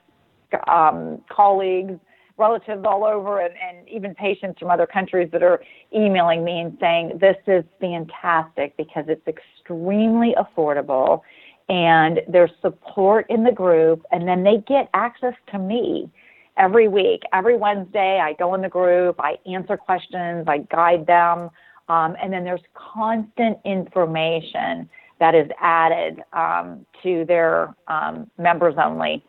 um, 0.68 1.22
colleagues, 1.30 1.98
relatives 2.36 2.84
all 2.86 3.04
over, 3.04 3.40
and, 3.40 3.54
and 3.54 3.88
even 3.88 4.14
patients 4.14 4.58
from 4.58 4.70
other 4.70 4.86
countries 4.86 5.28
that 5.32 5.42
are 5.42 5.60
emailing 5.94 6.44
me 6.44 6.60
and 6.60 6.76
saying 6.80 7.18
this 7.20 7.36
is 7.46 7.64
fantastic 7.80 8.76
because 8.76 9.06
it's 9.08 9.26
extremely 9.26 10.34
affordable 10.38 11.22
and 11.68 12.20
there's 12.28 12.50
support 12.62 13.26
in 13.28 13.44
the 13.44 13.52
group, 13.52 14.04
and 14.10 14.26
then 14.26 14.42
they 14.42 14.58
get 14.66 14.88
access 14.94 15.34
to 15.52 15.58
me 15.58 16.10
every 16.56 16.88
week. 16.88 17.22
Every 17.32 17.56
Wednesday, 17.56 18.20
I 18.20 18.32
go 18.34 18.54
in 18.54 18.62
the 18.62 18.68
group, 18.68 19.16
I 19.18 19.38
answer 19.46 19.76
questions, 19.76 20.46
I 20.48 20.58
guide 20.70 21.06
them, 21.06 21.50
um, 21.88 22.16
and 22.22 22.32
then 22.32 22.44
there's 22.44 22.62
constant 22.74 23.58
information 23.64 24.88
that 25.20 25.34
is 25.34 25.48
added 25.60 26.22
um, 26.32 26.86
to 27.02 27.24
their 27.26 27.74
um, 27.88 28.30
members 28.38 28.74
only 28.82 29.24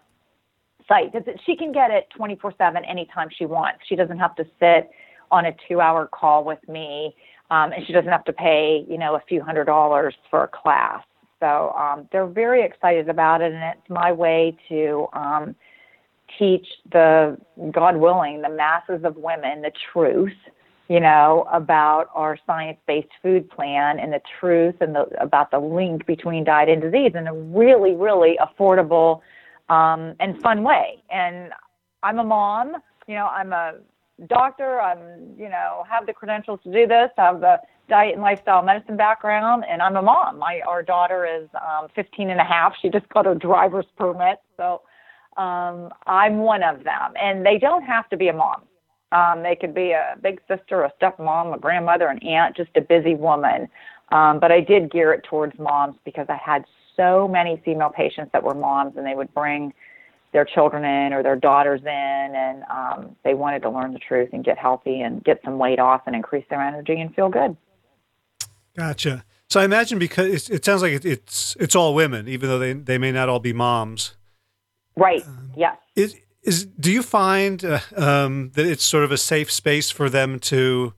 site. 0.87 1.13
She 1.45 1.55
can 1.55 1.71
get 1.71 1.91
it 1.91 2.07
24 2.15 2.53
7 2.57 2.85
anytime 2.85 3.29
she 3.35 3.45
wants. 3.45 3.79
She 3.87 3.95
doesn't 3.95 4.19
have 4.19 4.35
to 4.35 4.45
sit 4.59 4.89
on 5.31 5.45
a 5.45 5.55
two 5.67 5.79
hour 5.79 6.07
call 6.07 6.43
with 6.43 6.59
me, 6.67 7.15
um, 7.51 7.71
and 7.71 7.85
she 7.85 7.93
doesn't 7.93 8.11
have 8.11 8.25
to 8.25 8.33
pay, 8.33 8.85
you 8.89 8.97
know, 8.97 9.15
a 9.15 9.21
few 9.27 9.41
hundred 9.41 9.65
dollars 9.65 10.15
for 10.29 10.43
a 10.43 10.47
class. 10.47 11.03
So 11.39 11.73
um, 11.77 12.07
they're 12.11 12.27
very 12.27 12.63
excited 12.63 13.09
about 13.09 13.41
it, 13.41 13.53
and 13.53 13.63
it's 13.63 13.89
my 13.89 14.11
way 14.11 14.57
to 14.69 15.07
um, 15.13 15.55
teach 16.37 16.67
the, 16.91 17.37
God 17.71 17.97
willing, 17.97 18.41
the 18.41 18.49
masses 18.49 19.03
of 19.03 19.15
women 19.17 19.61
the 19.61 19.71
truth, 19.91 20.35
you 20.89 20.99
know, 20.99 21.47
about 21.51 22.09
our 22.13 22.37
science-based 22.45 23.09
food 23.21 23.49
plan 23.49 23.99
and 23.99 24.11
the 24.11 24.21
truth 24.39 24.75
and 24.81 24.95
the, 24.95 25.05
about 25.21 25.51
the 25.51 25.59
link 25.59 26.05
between 26.05 26.43
diet 26.43 26.67
and 26.67 26.81
disease 26.81 27.11
in 27.15 27.27
a 27.27 27.33
really, 27.33 27.95
really 27.95 28.37
affordable 28.41 29.21
um, 29.69 30.15
and 30.19 30.41
fun 30.41 30.63
way. 30.63 31.01
And 31.11 31.51
I'm 32.03 32.19
a 32.19 32.23
mom, 32.23 32.75
you 33.07 33.15
know, 33.15 33.27
I'm 33.27 33.53
a 33.53 33.75
doctor, 34.27 34.81
I'm, 34.81 35.35
you 35.37 35.49
know, 35.49 35.85
have 35.89 36.05
the 36.05 36.13
credentials 36.13 36.59
to 36.63 36.71
do 36.71 36.87
this, 36.87 37.11
have 37.17 37.39
the 37.39 37.59
diet 37.89 38.13
and 38.13 38.21
lifestyle 38.21 38.61
medicine 38.63 38.95
background, 38.95 39.65
and 39.69 39.81
I'm 39.81 39.95
a 39.95 40.01
mom. 40.01 40.39
My 40.39 40.61
our 40.67 40.81
daughter 40.83 41.25
is 41.25 41.49
um, 41.55 41.87
15 41.95 42.29
and 42.29 42.39
a 42.39 42.43
half. 42.43 42.73
She 42.81 42.89
just 42.89 43.09
got 43.09 43.25
her 43.25 43.35
driver's 43.35 43.85
permit, 43.97 44.37
so 44.55 44.81
um, 45.35 45.89
I'm 46.07 46.37
one 46.37 46.63
of 46.63 46.83
them. 46.83 47.13
And 47.21 47.45
they 47.45 47.57
don't 47.57 47.83
have 47.83 48.07
to 48.09 48.17
be 48.17 48.29
a 48.29 48.33
mom. 48.33 48.61
Um, 49.11 49.41
they 49.41 49.55
could 49.55 49.73
be 49.73 49.91
a 49.91 50.15
big 50.21 50.39
sister, 50.47 50.83
a 50.83 50.93
stepmom, 51.01 51.55
a 51.55 51.59
grandmother, 51.59 52.07
an 52.07 52.19
aunt, 52.19 52.55
just 52.55 52.69
a 52.75 52.81
busy 52.81 53.15
woman. 53.15 53.67
Um, 54.11 54.39
but 54.39 54.51
I 54.51 54.61
did 54.61 54.91
gear 54.91 55.13
it 55.13 55.23
towards 55.23 55.57
moms 55.57 55.95
because 56.05 56.27
I 56.29 56.37
had 56.37 56.65
so 56.95 57.27
many 57.27 57.61
female 57.65 57.89
patients 57.89 58.29
that 58.33 58.43
were 58.43 58.53
moms, 58.53 58.97
and 58.97 59.05
they 59.05 59.15
would 59.15 59.33
bring 59.33 59.73
their 60.31 60.45
children 60.45 60.85
in 60.85 61.11
or 61.11 61.23
their 61.23 61.35
daughters 61.35 61.81
in, 61.81 61.87
and 61.87 62.63
um, 62.69 63.15
they 63.23 63.33
wanted 63.33 63.61
to 63.63 63.69
learn 63.69 63.93
the 63.93 63.99
truth 63.99 64.29
and 64.31 64.43
get 64.45 64.57
healthy 64.57 65.01
and 65.01 65.23
get 65.23 65.39
some 65.43 65.57
weight 65.57 65.79
off 65.79 66.01
and 66.05 66.15
increase 66.15 66.45
their 66.49 66.61
energy 66.61 66.99
and 66.99 67.15
feel 67.15 67.29
good. 67.29 67.57
Gotcha. 68.79 69.25
So 69.49 69.59
I 69.59 69.65
imagine 69.65 69.99
because 69.99 70.49
it 70.49 70.63
sounds 70.63 70.81
like 70.81 71.03
it's 71.03 71.57
it's 71.59 71.75
all 71.75 71.93
women, 71.93 72.29
even 72.29 72.47
though 72.47 72.59
they 72.59 72.71
they 72.71 72.97
may 72.97 73.11
not 73.11 73.27
all 73.27 73.39
be 73.39 73.51
moms. 73.51 74.15
Right. 74.95 75.21
Um, 75.27 75.51
yes. 75.57 75.77
Is 75.97 76.15
is 76.43 76.65
do 76.65 76.89
you 76.89 77.03
find 77.03 77.65
uh, 77.65 77.79
um, 77.97 78.51
that 78.55 78.65
it's 78.65 78.85
sort 78.85 79.03
of 79.03 79.11
a 79.11 79.17
safe 79.17 79.51
space 79.51 79.91
for 79.91 80.09
them 80.09 80.39
to 80.39 80.93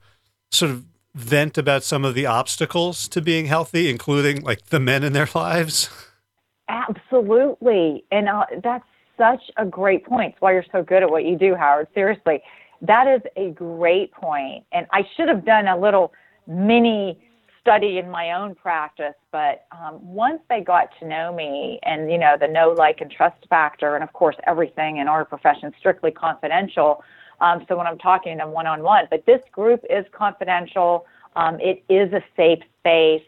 sort 0.52 0.70
of 0.70 0.86
vent 1.16 1.58
about 1.58 1.84
some 1.84 2.06
of 2.06 2.14
the 2.14 2.28
obstacles 2.28 3.08
to 3.08 3.20
being 3.20 3.48
healthy, 3.48 3.90
including 3.90 4.44
like 4.44 4.68
the 4.68 4.80
men 4.80 5.04
in 5.04 5.14
their 5.14 5.30
lives? 5.36 5.90
Absolutely, 6.70 8.04
and 8.12 8.30
uh, 8.30 8.46
that's 8.64 8.86
such 9.18 9.42
a 9.58 9.66
great 9.66 10.06
point. 10.06 10.34
It's 10.34 10.42
why 10.42 10.54
you're 10.54 10.66
so 10.72 10.84
good 10.84 11.02
at 11.02 11.10
what 11.10 11.26
you 11.26 11.36
do, 11.36 11.56
Howard. 11.56 11.88
Seriously, 11.96 12.44
that 12.84 13.08
is 13.08 13.22
a 13.36 13.50
great 13.52 14.12
point. 14.12 14.66
And 14.72 14.86
I 14.92 15.02
should 15.18 15.30
have 15.30 15.46
done 15.46 15.68
a 15.68 15.80
little 15.80 16.14
mini 16.48 17.18
study 17.62 18.00
in 18.00 18.10
my 18.10 18.34
own 18.34 18.56
practice, 18.56 19.14
but 19.32 19.66
um, 19.72 20.00
once 20.02 20.42
they 20.50 20.62
got 20.62 20.90
to 21.00 21.08
know 21.08 21.34
me 21.34 21.80
and, 21.84 22.12
you 22.12 22.18
know, 22.18 22.36
the 22.40 22.48
know, 22.48 22.70
like, 22.78 23.02
and 23.02 23.12
trust 23.12 23.46
factor, 23.50 23.96
and 23.96 24.04
of 24.04 24.12
course, 24.14 24.36
everything 24.48 24.98
in 24.98 25.08
our 25.08 25.24
profession 25.24 25.72
strictly 25.78 26.12
confidential. 26.12 27.04
Um, 27.40 27.66
so 27.68 27.78
when 27.78 27.88
I'm 27.88 27.98
talking 27.98 28.38
to 28.38 28.44
them 28.44 28.52
one 28.52 28.68
on 28.68 28.82
one, 28.84 29.06
but 29.10 29.26
this 29.26 29.42
group 29.52 29.84
is 29.90 30.06
confidential. 30.12 31.06
Um, 31.36 31.60
it 31.60 31.84
is 31.90 32.12
a 32.14 32.24
safe 32.36 32.60
space, 32.80 33.24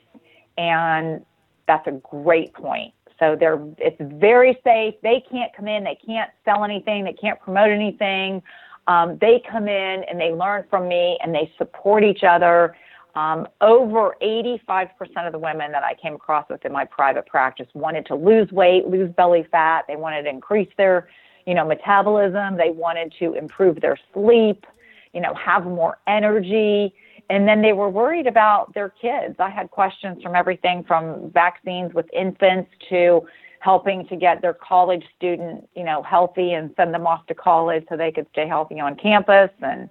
and 0.57 1.23
that's 1.67 1.87
a 1.87 1.91
great 1.91 2.53
point. 2.53 2.93
So 3.19 3.35
they're 3.39 3.61
it's 3.77 3.97
very 4.19 4.59
safe. 4.63 4.95
They 5.01 5.23
can't 5.31 5.53
come 5.55 5.67
in. 5.67 5.83
They 5.83 5.97
can't 6.05 6.31
sell 6.43 6.63
anything. 6.63 7.03
They 7.03 7.13
can't 7.13 7.39
promote 7.39 7.69
anything. 7.69 8.41
Um, 8.87 9.17
they 9.21 9.41
come 9.49 9.67
in 9.67 10.03
and 10.09 10.19
they 10.19 10.31
learn 10.31 10.65
from 10.69 10.87
me 10.87 11.17
and 11.23 11.33
they 11.33 11.51
support 11.57 12.03
each 12.03 12.23
other. 12.23 12.75
Um, 13.15 13.47
over 13.61 14.15
85% 14.23 14.89
of 15.25 15.33
the 15.33 15.39
women 15.39 15.71
that 15.71 15.83
I 15.83 15.93
came 15.93 16.15
across 16.15 16.45
with 16.49 16.65
in 16.65 16.71
my 16.71 16.85
private 16.85 17.27
practice 17.27 17.67
wanted 17.75 18.07
to 18.07 18.15
lose 18.15 18.51
weight, 18.51 18.87
lose 18.87 19.11
belly 19.15 19.45
fat. 19.51 19.85
They 19.87 19.95
wanted 19.95 20.23
to 20.23 20.29
increase 20.29 20.69
their, 20.77 21.09
you 21.45 21.53
know, 21.53 21.65
metabolism. 21.65 22.57
They 22.57 22.71
wanted 22.71 23.13
to 23.19 23.35
improve 23.35 23.81
their 23.81 23.99
sleep, 24.13 24.65
you 25.13 25.21
know, 25.21 25.33
have 25.35 25.63
more 25.65 25.99
energy. 26.07 26.93
And 27.29 27.47
then 27.47 27.61
they 27.61 27.73
were 27.73 27.89
worried 27.89 28.25
about 28.25 28.73
their 28.73 28.89
kids. 28.89 29.35
I 29.39 29.49
had 29.49 29.69
questions 29.69 30.21
from 30.23 30.35
everything 30.35 30.83
from 30.83 31.31
vaccines 31.31 31.93
with 31.93 32.07
infants 32.13 32.71
to 32.89 33.21
helping 33.59 34.05
to 34.07 34.15
get 34.15 34.41
their 34.41 34.55
college 34.55 35.03
student, 35.15 35.69
you 35.75 35.83
know, 35.83 36.03
healthy 36.03 36.51
and 36.51 36.71
send 36.75 36.93
them 36.93 37.07
off 37.07 37.25
to 37.27 37.33
college 37.33 37.85
so 37.87 37.95
they 37.95 38.11
could 38.11 38.27
stay 38.31 38.45
healthy 38.45 38.79
on 38.79 38.95
campus 38.95 39.49
and 39.61 39.89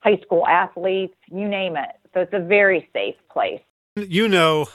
high 0.00 0.18
school 0.22 0.46
athletes, 0.46 1.14
you 1.30 1.46
name 1.46 1.76
it. 1.76 1.99
So 2.14 2.20
it's 2.20 2.32
a 2.32 2.40
very 2.40 2.88
safe 2.92 3.16
place. 3.30 3.60
You 3.96 4.28
know 4.28 4.66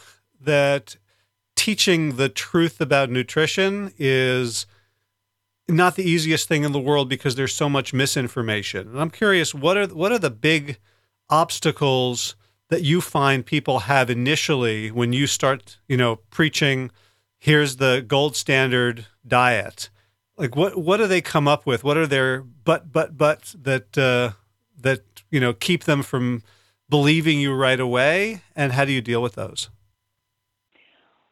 that 0.41 0.97
teaching 1.55 2.17
the 2.17 2.29
truth 2.29 2.79
about 2.81 3.09
nutrition 3.09 3.91
is 3.97 4.65
not 5.67 5.95
the 5.95 6.03
easiest 6.03 6.47
thing 6.47 6.63
in 6.63 6.71
the 6.71 6.79
world 6.79 7.09
because 7.09 7.35
there's 7.35 7.53
so 7.53 7.69
much 7.69 7.93
misinformation. 7.93 8.87
And 8.87 8.99
I'm 8.99 9.09
curious, 9.09 9.53
what 9.53 9.77
are 9.77 9.87
what 9.87 10.11
are 10.11 10.19
the 10.19 10.29
big 10.29 10.77
obstacles 11.29 12.35
that 12.69 12.83
you 12.83 13.01
find 13.01 13.45
people 13.45 13.79
have 13.79 14.09
initially 14.09 14.91
when 14.91 15.13
you 15.13 15.27
start, 15.27 15.79
you 15.87 15.97
know, 15.97 16.17
preaching 16.29 16.91
here's 17.37 17.75
the 17.75 18.03
gold 18.07 18.35
standard 18.35 19.05
diet 19.27 19.89
like 20.37 20.55
what 20.55 20.77
what 20.77 20.97
do 20.97 21.07
they 21.07 21.21
come 21.21 21.47
up 21.47 21.65
with 21.65 21.83
what 21.83 21.97
are 21.97 22.07
their 22.07 22.41
but 22.41 22.91
but 22.91 23.17
but 23.17 23.53
that 23.57 23.97
uh, 23.97 24.31
that 24.79 25.01
you 25.29 25.39
know 25.39 25.53
keep 25.53 25.83
them 25.83 26.03
from 26.03 26.41
believing 26.89 27.39
you 27.39 27.53
right 27.53 27.79
away 27.79 28.41
and 28.55 28.73
how 28.73 28.85
do 28.85 28.91
you 28.91 29.01
deal 29.01 29.21
with 29.21 29.35
those 29.35 29.69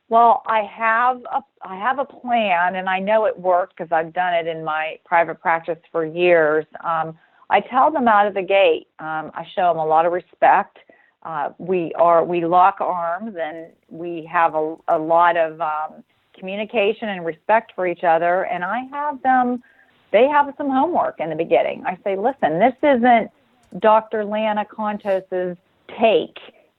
well 0.10 0.42
i 0.48 0.62
have 0.62 1.22
a 1.32 1.42
i 1.62 1.76
have 1.76 2.00
a 2.00 2.06
plan 2.06 2.76
and 2.76 2.90
i 2.90 3.00
know 3.00 3.26
it 3.26 3.38
works 3.40 3.74
because 3.78 3.92
i've 3.92 4.14
done 4.14 4.34
it 4.34 4.48
in 4.48 4.64
my 4.64 4.98
private 5.06 5.40
practice 5.40 5.78
for 5.92 6.06
years 6.06 6.66
um, 6.84 7.18
i 7.50 7.60
tell 7.60 7.92
them 7.92 8.08
out 8.08 8.28
of 8.28 8.34
the 8.34 8.42
gate 8.42 8.88
um, 9.00 9.32
i 9.34 9.46
show 9.56 9.70
them 9.70 9.78
a 9.78 9.86
lot 9.86 10.06
of 10.06 10.12
respect 10.12 10.78
uh, 11.24 11.52
we 11.58 11.94
are 11.94 12.26
we 12.26 12.46
lock 12.46 12.82
arms 12.82 13.36
and 13.40 13.68
we 13.90 14.28
have 14.30 14.56
a, 14.56 14.76
a 14.90 14.98
lot 14.98 15.38
of 15.38 15.62
um, 15.62 16.04
communication 16.34 17.10
and 17.10 17.26
respect 17.26 17.72
for 17.76 17.88
each 17.88 18.04
other. 18.04 18.44
And 18.46 18.64
I 18.64 18.82
have 18.92 19.22
them, 19.24 19.64
they 20.12 20.28
have 20.28 20.54
some 20.58 20.70
homework 20.70 21.20
in 21.20 21.30
the 21.30 21.36
beginning. 21.36 21.84
I 21.86 21.98
say, 22.04 22.16
listen, 22.16 22.60
this 22.60 22.74
isn't 22.84 23.32
Dr. 23.80 24.26
Lana 24.26 24.66
Contos's 24.66 25.58
take 26.00 26.38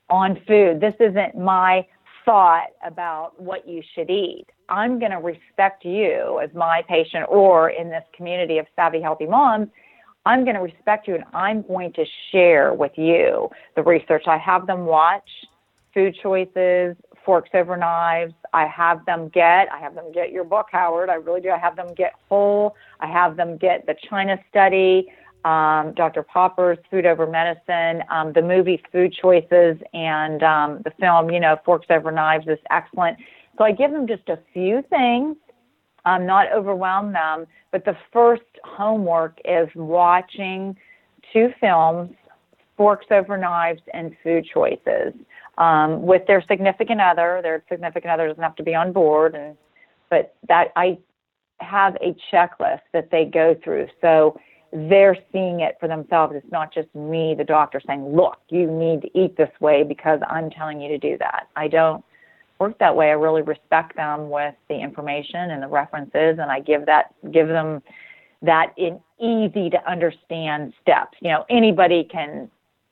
on 0.09 0.39
food. 0.47 0.79
This 0.79 0.95
isn't 0.99 1.37
my 1.37 1.85
thought 2.25 2.69
about 2.85 3.39
what 3.39 3.67
you 3.67 3.81
should 3.93 4.09
eat. 4.09 4.45
I'm 4.69 4.97
going 4.99 5.11
to 5.11 5.19
respect 5.19 5.85
you 5.85 6.39
as 6.43 6.49
my 6.55 6.83
patient 6.87 7.25
or 7.29 7.69
in 7.69 7.89
this 7.89 8.03
community 8.15 8.57
of 8.57 8.65
savvy 8.75 9.01
healthy 9.01 9.27
moms 9.27 9.69
I'm 10.25 10.43
going 10.43 10.55
to 10.55 10.61
respect 10.61 11.07
you 11.07 11.15
and 11.15 11.23
I'm 11.33 11.61
going 11.61 11.93
to 11.93 12.05
share 12.31 12.73
with 12.73 12.93
you 12.95 13.49
the 13.75 13.83
research. 13.83 14.23
I 14.25 14.37
have 14.37 14.65
them 14.65 14.85
watch 14.85 15.29
food 15.93 16.17
choices, 16.21 16.95
forks 17.23 17.51
over 17.53 17.77
knives. 17.77 18.33
I 18.51 18.65
have 18.65 19.05
them 19.05 19.29
get, 19.29 19.71
I 19.71 19.79
have 19.79 19.93
them 19.93 20.11
get 20.11 20.31
your 20.31 20.43
book, 20.43 20.67
Howard. 20.71 21.09
I 21.09 21.15
really 21.15 21.41
do. 21.41 21.51
I 21.51 21.57
have 21.57 21.75
them 21.75 21.93
get 21.95 22.13
whole. 22.27 22.75
I 22.99 23.07
have 23.07 23.37
them 23.37 23.57
get 23.57 23.85
the 23.85 23.95
China 24.09 24.37
study, 24.49 25.07
um, 25.45 25.93
Dr. 25.93 26.23
Popper's 26.23 26.77
Food 26.89 27.05
Over 27.05 27.27
Medicine, 27.27 28.03
um, 28.09 28.33
the 28.33 28.41
movie 28.41 28.81
Food 28.91 29.13
Choices, 29.13 29.77
and 29.93 30.43
um, 30.43 30.81
the 30.83 30.91
film, 30.99 31.29
you 31.29 31.39
know, 31.39 31.57
Forks 31.63 31.87
Over 31.89 32.11
Knives 32.11 32.47
is 32.47 32.59
excellent. 32.71 33.17
So 33.57 33.63
I 33.63 33.71
give 33.71 33.91
them 33.91 34.07
just 34.07 34.27
a 34.27 34.39
few 34.53 34.83
things 34.89 35.37
um, 36.05 36.25
not 36.25 36.51
overwhelm 36.53 37.11
them. 37.11 37.45
But 37.71 37.83
the 37.83 37.97
first 38.13 38.43
homework 38.63 39.39
is 39.43 39.67
watching 39.75 40.75
two 41.33 41.49
films, 41.59 42.11
Forks 42.77 43.07
Over 43.11 43.37
Knives 43.37 43.81
and 43.93 44.15
Food 44.23 44.45
Choices, 44.53 45.13
um, 45.57 46.03
with 46.03 46.21
their 46.27 46.43
significant 46.47 47.01
other. 47.01 47.39
Their 47.43 47.63
significant 47.69 48.11
other 48.11 48.27
doesn't 48.27 48.43
have 48.43 48.55
to 48.55 48.63
be 48.63 48.75
on 48.75 48.93
board, 48.93 49.35
and 49.35 49.57
but 50.09 50.35
that 50.47 50.67
I 50.75 50.97
have 51.59 51.95
a 51.95 52.15
checklist 52.31 52.81
that 52.93 53.09
they 53.11 53.25
go 53.25 53.55
through. 53.63 53.87
So 54.01 54.39
they're 54.75 55.17
seeing 55.31 55.61
it 55.61 55.77
for 55.79 55.87
themselves. 55.87 56.33
It's 56.35 56.51
not 56.51 56.73
just 56.73 56.93
me, 56.93 57.33
the 57.37 57.45
doctor, 57.45 57.81
saying, 57.87 58.13
look, 58.13 58.39
you 58.49 58.69
need 58.69 59.01
to 59.03 59.17
eat 59.17 59.37
this 59.37 59.49
way 59.61 59.83
because 59.83 60.19
I'm 60.29 60.49
telling 60.49 60.81
you 60.81 60.89
to 60.89 60.97
do 60.97 61.17
that. 61.19 61.47
I 61.55 61.69
don't 61.69 62.03
work 62.59 62.77
that 62.79 62.93
way. 62.93 63.07
I 63.07 63.13
really 63.13 63.41
respect 63.41 63.95
them 63.95 64.29
with 64.29 64.53
the 64.67 64.75
information 64.75 65.51
and 65.51 65.63
the 65.63 65.67
references, 65.67 66.39
and 66.39 66.51
I 66.51 66.59
give 66.59 66.85
that 66.87 67.13
give 67.31 67.47
them 67.47 67.81
that 68.41 68.73
in 68.77 68.99
easy 69.19 69.69
to 69.69 69.89
understand 69.89 70.73
steps. 70.81 71.17
You 71.21 71.29
know, 71.29 71.45
anybody 71.49 72.03
can 72.11 72.51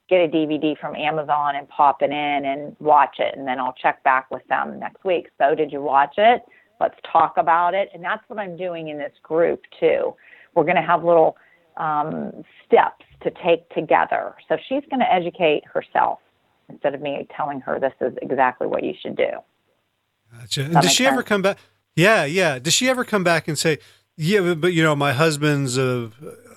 get 0.10 0.22
a 0.22 0.28
DVD 0.28 0.78
from 0.78 0.96
Amazon 0.96 1.58
and 1.58 1.67
pop 1.67 2.02
it 2.02 2.12
in 2.12 2.46
and 2.46 2.76
watch 2.80 3.17
it, 3.19 3.36
and 3.38 3.46
then 3.46 3.60
I'll 3.60 3.74
check 3.74 4.02
back 4.04 4.32
with 4.32 4.46
them 4.48 4.80
next 4.80 5.04
week. 5.04 5.28
So, 5.38 5.54
did 5.54 5.72
you 5.72 5.82
watch 5.82 6.13
it? 6.17 6.43
Let's 6.80 6.96
talk 7.12 7.36
about 7.38 7.74
it, 7.74 7.89
and 7.93 8.02
that's 8.02 8.24
what 8.28 8.39
I'm 8.39 8.56
doing 8.56 8.88
in 8.88 8.98
this 8.98 9.13
group 9.22 9.62
too. 9.80 10.15
We're 10.56 10.63
going 10.63 10.76
to 10.76 10.82
have 10.82 11.04
little 11.04 11.36
um, 11.77 12.43
steps 12.65 13.05
to 13.21 13.31
take 13.43 13.69
together. 13.69 14.36
So 14.47 14.57
she's 14.67 14.83
going 14.89 14.99
to 14.99 15.12
educate 15.12 15.63
herself 15.65 16.19
instead 16.69 16.93
of 16.93 17.01
me 17.01 17.27
telling 17.36 17.59
her 17.62 17.79
this 17.79 17.93
is 18.01 18.13
exactly 18.21 18.67
what 18.67 18.83
you 18.83 18.93
should 19.01 19.15
do. 19.15 19.29
Gotcha. 20.39 20.69
Does 20.69 20.91
she 20.91 21.03
sense? 21.03 21.13
ever 21.13 21.23
come 21.23 21.41
back? 21.41 21.57
Yeah, 21.95 22.25
yeah. 22.25 22.59
Does 22.59 22.73
she 22.73 22.89
ever 22.89 23.03
come 23.03 23.23
back 23.23 23.47
and 23.47 23.57
say, 23.57 23.77
"Yeah, 24.17 24.41
but, 24.41 24.62
but 24.62 24.73
you 24.73 24.81
know, 24.81 24.95
my 24.95 25.13
husband's 25.13 25.77
a, 25.77 26.09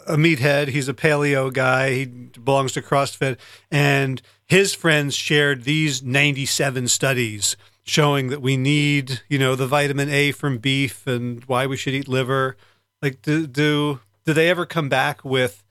a 0.06 0.16
meathead. 0.16 0.68
He's 0.68 0.88
a 0.88 0.94
paleo 0.94 1.52
guy. 1.52 1.92
He 1.92 2.04
belongs 2.06 2.72
to 2.72 2.82
CrossFit, 2.82 3.36
and 3.70 4.22
his 4.46 4.72
friends 4.72 5.14
shared 5.14 5.64
these 5.64 6.02
ninety-seven 6.02 6.88
studies." 6.88 7.56
showing 7.86 8.30
that 8.30 8.42
we 8.42 8.56
need, 8.56 9.20
you 9.28 9.38
know, 9.38 9.54
the 9.54 9.66
vitamin 9.66 10.10
A 10.10 10.32
from 10.32 10.58
beef 10.58 11.06
and 11.06 11.44
why 11.44 11.66
we 11.66 11.76
should 11.76 11.94
eat 11.94 12.08
liver. 12.08 12.56
Like, 13.00 13.22
do 13.22 13.46
do 13.46 14.00
do 14.26 14.34
they 14.34 14.50
ever 14.50 14.66
come 14.66 14.88
back 14.88 15.24
with 15.24 15.62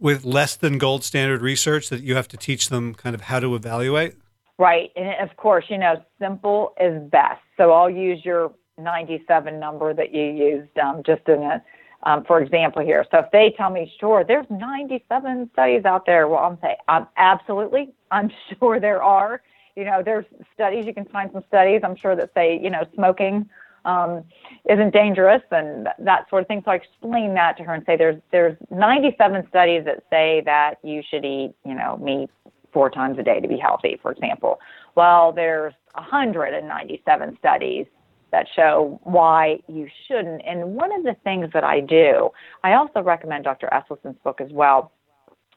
with 0.00 0.24
less 0.24 0.56
than 0.56 0.78
gold 0.78 1.04
standard 1.04 1.42
research 1.42 1.90
that 1.90 2.02
you 2.02 2.14
have 2.16 2.26
to 2.26 2.36
teach 2.38 2.70
them 2.70 2.94
kind 2.94 3.14
of 3.14 3.20
how 3.20 3.38
to 3.38 3.54
evaluate? 3.54 4.14
Right. 4.58 4.90
And 4.96 5.28
of 5.28 5.36
course, 5.36 5.66
you 5.68 5.76
know, 5.76 6.02
simple 6.18 6.72
is 6.80 7.02
best. 7.10 7.42
So 7.58 7.72
I'll 7.72 7.90
use 7.90 8.24
your 8.24 8.50
97 8.78 9.60
number 9.60 9.92
that 9.92 10.14
you 10.14 10.22
used 10.22 10.78
um, 10.78 11.02
just 11.04 11.28
in 11.28 11.42
a, 11.42 11.62
um, 12.04 12.24
for 12.24 12.40
example 12.40 12.82
here. 12.82 13.04
So 13.10 13.18
if 13.18 13.26
they 13.30 13.52
tell 13.58 13.68
me, 13.68 13.92
sure, 14.00 14.24
there's 14.24 14.46
97 14.48 15.50
studies 15.52 15.84
out 15.84 16.06
there, 16.06 16.28
well, 16.28 16.40
I'm 16.40 16.58
saying, 16.62 16.76
um, 16.88 17.06
absolutely, 17.18 17.92
I'm 18.10 18.30
sure 18.58 18.80
there 18.80 19.02
are. 19.02 19.42
You 19.76 19.84
know, 19.84 20.02
there's 20.02 20.24
studies, 20.54 20.86
you 20.86 20.94
can 20.94 21.04
find 21.04 21.30
some 21.32 21.44
studies, 21.48 21.82
I'm 21.84 21.96
sure 21.96 22.16
that 22.16 22.30
say, 22.34 22.58
you 22.62 22.70
know, 22.70 22.86
smoking 22.94 23.48
um, 23.84 24.24
isn't 24.68 24.92
dangerous 24.92 25.42
and 25.50 25.88
that 25.98 26.28
sort 26.28 26.42
of 26.42 26.48
thing. 26.48 26.62
So 26.64 26.72
I 26.72 26.76
explain 26.76 27.34
that 27.34 27.56
to 27.58 27.64
her 27.64 27.74
and 27.74 27.84
say 27.86 27.96
there's 27.96 28.20
there's 28.32 28.56
97 28.70 29.46
studies 29.48 29.84
that 29.84 30.02
say 30.10 30.42
that 30.44 30.74
you 30.82 31.02
should 31.08 31.24
eat, 31.24 31.54
you 31.64 31.74
know, 31.74 31.96
meat 31.98 32.30
four 32.72 32.90
times 32.90 33.18
a 33.18 33.22
day 33.22 33.40
to 33.40 33.48
be 33.48 33.58
healthy, 33.58 33.98
for 34.00 34.12
example. 34.12 34.58
Well, 34.94 35.32
there's 35.32 35.74
197 35.94 37.36
studies 37.38 37.86
that 38.32 38.46
show 38.54 39.00
why 39.02 39.58
you 39.66 39.88
shouldn't. 40.06 40.42
And 40.46 40.74
one 40.74 40.92
of 40.92 41.02
the 41.02 41.16
things 41.24 41.48
that 41.52 41.64
I 41.64 41.80
do, 41.80 42.30
I 42.62 42.74
also 42.74 43.02
recommend 43.02 43.44
Dr. 43.44 43.68
Esselstyn's 43.72 44.18
book 44.22 44.40
as 44.40 44.50
well, 44.52 44.92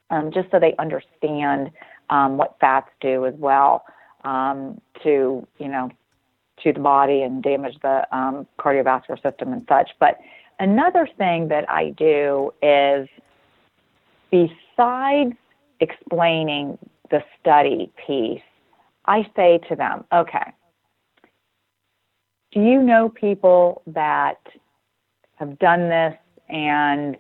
um, 0.10 0.32
just 0.34 0.50
so 0.52 0.60
they 0.60 0.76
understand 0.80 1.70
um, 2.10 2.38
what 2.38 2.56
fats 2.60 2.90
do 3.00 3.26
as 3.26 3.36
well 3.38 3.84
um, 4.24 4.80
to, 5.04 5.46
you 5.60 5.68
know, 5.68 5.90
to 6.62 6.72
the 6.72 6.80
body 6.80 7.22
and 7.24 7.42
damage 7.42 7.76
the 7.82 8.08
um, 8.16 8.48
cardiovascular 8.60 9.22
system 9.22 9.54
and 9.54 9.66
such. 9.68 9.90
But 10.00 10.20
Another 10.60 11.08
thing 11.18 11.48
that 11.50 11.70
I 11.70 11.90
do 11.92 12.54
is 12.62 13.08
besides 14.32 15.34
explaining 15.80 16.78
the 17.12 17.24
study 17.40 17.92
piece, 18.08 18.42
I 19.06 19.30
say 19.36 19.60
to 19.70 19.76
them, 19.76 20.06
okay, 20.14 20.54
do 22.52 22.62
you 22.62 22.82
know 22.82 23.10
people 23.10 23.82
that 23.88 24.40
have 25.36 25.58
done 25.60 25.90
this 25.90 26.16
and 26.50 27.18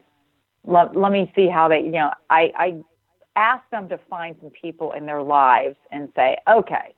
let, 0.65 0.95
let 0.95 1.11
me 1.11 1.31
see 1.35 1.47
how 1.47 1.67
they, 1.67 1.81
you 1.81 1.91
know, 1.91 2.11
I, 2.29 2.51
I 2.57 2.83
ask 3.35 3.67
them 3.71 3.89
to 3.89 3.99
find 4.09 4.35
some 4.39 4.51
people 4.51 4.93
in 4.93 5.05
their 5.05 5.23
lives 5.23 5.75
and 5.91 6.07
say, 6.15 6.37
okay, 6.49 6.93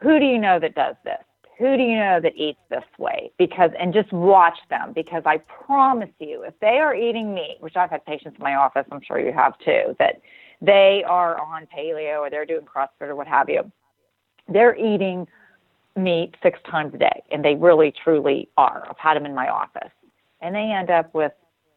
who 0.00 0.18
do 0.18 0.24
you 0.24 0.38
know 0.38 0.58
that 0.58 0.74
does 0.74 0.96
this? 1.04 1.22
Who 1.58 1.76
do 1.76 1.82
you 1.82 1.96
know 1.96 2.20
that 2.20 2.36
eats 2.36 2.58
this 2.68 2.84
way? 2.98 3.30
Because, 3.38 3.70
and 3.80 3.94
just 3.94 4.12
watch 4.12 4.58
them 4.68 4.92
because 4.94 5.22
I 5.24 5.38
promise 5.38 6.10
you, 6.18 6.42
if 6.42 6.52
they 6.60 6.78
are 6.78 6.94
eating 6.94 7.34
meat, 7.34 7.56
which 7.60 7.76
I've 7.76 7.90
had 7.90 8.04
patients 8.04 8.36
in 8.36 8.42
my 8.42 8.56
office, 8.56 8.84
I'm 8.92 9.00
sure 9.00 9.18
you 9.18 9.32
have 9.32 9.58
too, 9.60 9.96
that 9.98 10.20
they 10.60 11.02
are 11.08 11.40
on 11.40 11.66
paleo 11.74 12.18
or 12.18 12.30
they're 12.30 12.44
doing 12.44 12.66
CrossFit 12.66 13.08
or 13.08 13.16
what 13.16 13.26
have 13.26 13.48
you, 13.48 13.70
they're 14.48 14.76
eating 14.76 15.26
meat 15.96 16.34
six 16.42 16.58
times 16.70 16.92
a 16.94 16.98
day, 16.98 17.22
and 17.30 17.42
they 17.42 17.54
really 17.54 17.92
truly 18.04 18.48
are. 18.58 18.86
I've 18.88 18.98
had 18.98 19.14
them 19.14 19.24
in 19.24 19.34
my 19.34 19.48
office, 19.48 19.90
and 20.42 20.54
they 20.54 20.70
end 20.70 20.90
up 20.90 21.12
with 21.14 21.32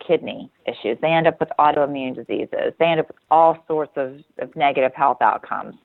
kidney 0.06 0.52
issues. 0.66 0.98
They 1.02 1.08
end 1.08 1.28
up 1.28 1.40
with 1.40 1.50
autoimmune 1.58 2.16
diseases. 2.16 2.74
They 2.80 2.86
end 2.86 3.00
up 3.00 3.08
with 3.08 3.18
all 3.32 3.64
sorts 3.68 3.94
of, 3.96 4.20
of 4.40 4.54
negative 4.56 4.92
health 4.94 5.22
outcomes. 5.22 5.76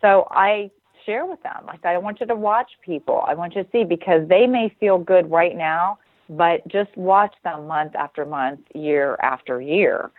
So 0.00 0.26
I 0.30 0.70
share 1.04 1.26
with 1.26 1.42
them. 1.42 1.64
Like, 1.66 1.84
I 1.84 1.98
want 1.98 2.20
you 2.20 2.26
to 2.26 2.34
watch 2.34 2.70
people. 2.84 3.24
I 3.26 3.34
want 3.34 3.54
you 3.54 3.62
to 3.64 3.70
see 3.70 3.84
because 3.84 4.28
they 4.28 4.46
may 4.46 4.74
feel 4.80 4.98
good 4.98 5.30
right 5.30 5.56
now, 5.56 5.98
but 6.28 6.66
just 6.68 6.96
watch 6.96 7.34
them 7.44 7.66
month 7.66 7.94
after 7.94 8.24
month, 8.24 8.60
year 8.74 9.16
after 9.22 9.60
year. 9.60 10.10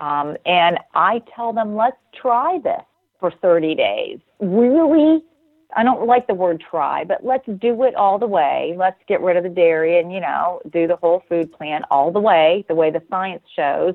Um, 0.00 0.36
and 0.44 0.78
I 0.94 1.22
tell 1.34 1.52
them, 1.52 1.76
let's 1.76 1.96
try 2.20 2.58
this 2.62 2.82
for 3.20 3.30
30 3.30 3.74
days. 3.74 4.18
Really 4.40 5.22
I 5.76 5.82
don't 5.82 6.06
like 6.06 6.26
the 6.26 6.34
word 6.34 6.62
try, 6.70 7.04
but 7.04 7.24
let's 7.24 7.46
do 7.58 7.82
it 7.82 7.94
all 7.94 8.18
the 8.18 8.26
way. 8.26 8.74
Let's 8.76 9.00
get 9.08 9.20
rid 9.20 9.36
of 9.36 9.42
the 9.42 9.48
dairy 9.48 9.98
and, 9.98 10.12
you 10.12 10.20
know, 10.20 10.60
do 10.72 10.86
the 10.86 10.96
whole 10.96 11.22
food 11.28 11.52
plan 11.52 11.82
all 11.90 12.12
the 12.12 12.20
way, 12.20 12.64
the 12.68 12.74
way 12.74 12.90
the 12.90 13.02
science 13.10 13.42
shows, 13.54 13.94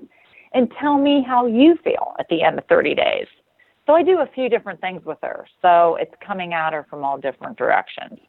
and 0.54 0.72
tell 0.80 0.98
me 0.98 1.24
how 1.26 1.46
you 1.46 1.78
feel 1.84 2.16
at 2.20 2.28
the 2.30 2.44
end 2.44 2.58
of 2.58 2.66
30 2.66 2.96
days. 2.96 3.28
So 3.90 3.96
I 3.96 4.04
do 4.04 4.20
a 4.20 4.28
few 4.28 4.50
different 4.50 4.80
things 4.82 5.04
with 5.04 5.18
her. 5.24 5.48
So 5.64 5.96
it's 5.96 6.14
coming 6.24 6.54
at 6.54 6.74
her 6.74 6.86
from 6.92 7.04
all 7.04 7.18
different 7.18 7.58
directions. 7.58 8.20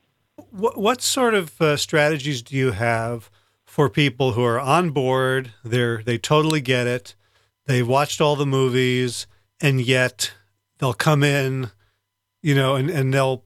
What, 0.50 0.78
what 0.78 1.02
sort 1.02 1.34
of 1.34 1.60
uh, 1.60 1.76
strategies 1.76 2.40
do 2.40 2.56
you 2.56 2.70
have 2.70 3.30
for 3.66 3.90
people 3.90 4.32
who 4.32 4.42
are 4.42 4.58
on 4.58 4.88
board? 4.88 5.52
They're, 5.62 6.02
they 6.02 6.16
totally 6.16 6.62
get 6.62 6.86
it. 6.86 7.14
They've 7.66 7.86
watched 7.86 8.22
all 8.22 8.36
the 8.36 8.46
movies, 8.46 9.26
and 9.60 9.82
yet 9.82 10.32
they'll 10.78 10.94
come 10.94 11.22
in 11.22 11.70
you 12.42 12.54
know, 12.54 12.76
and, 12.76 12.90
and 12.90 13.12
they'll 13.12 13.44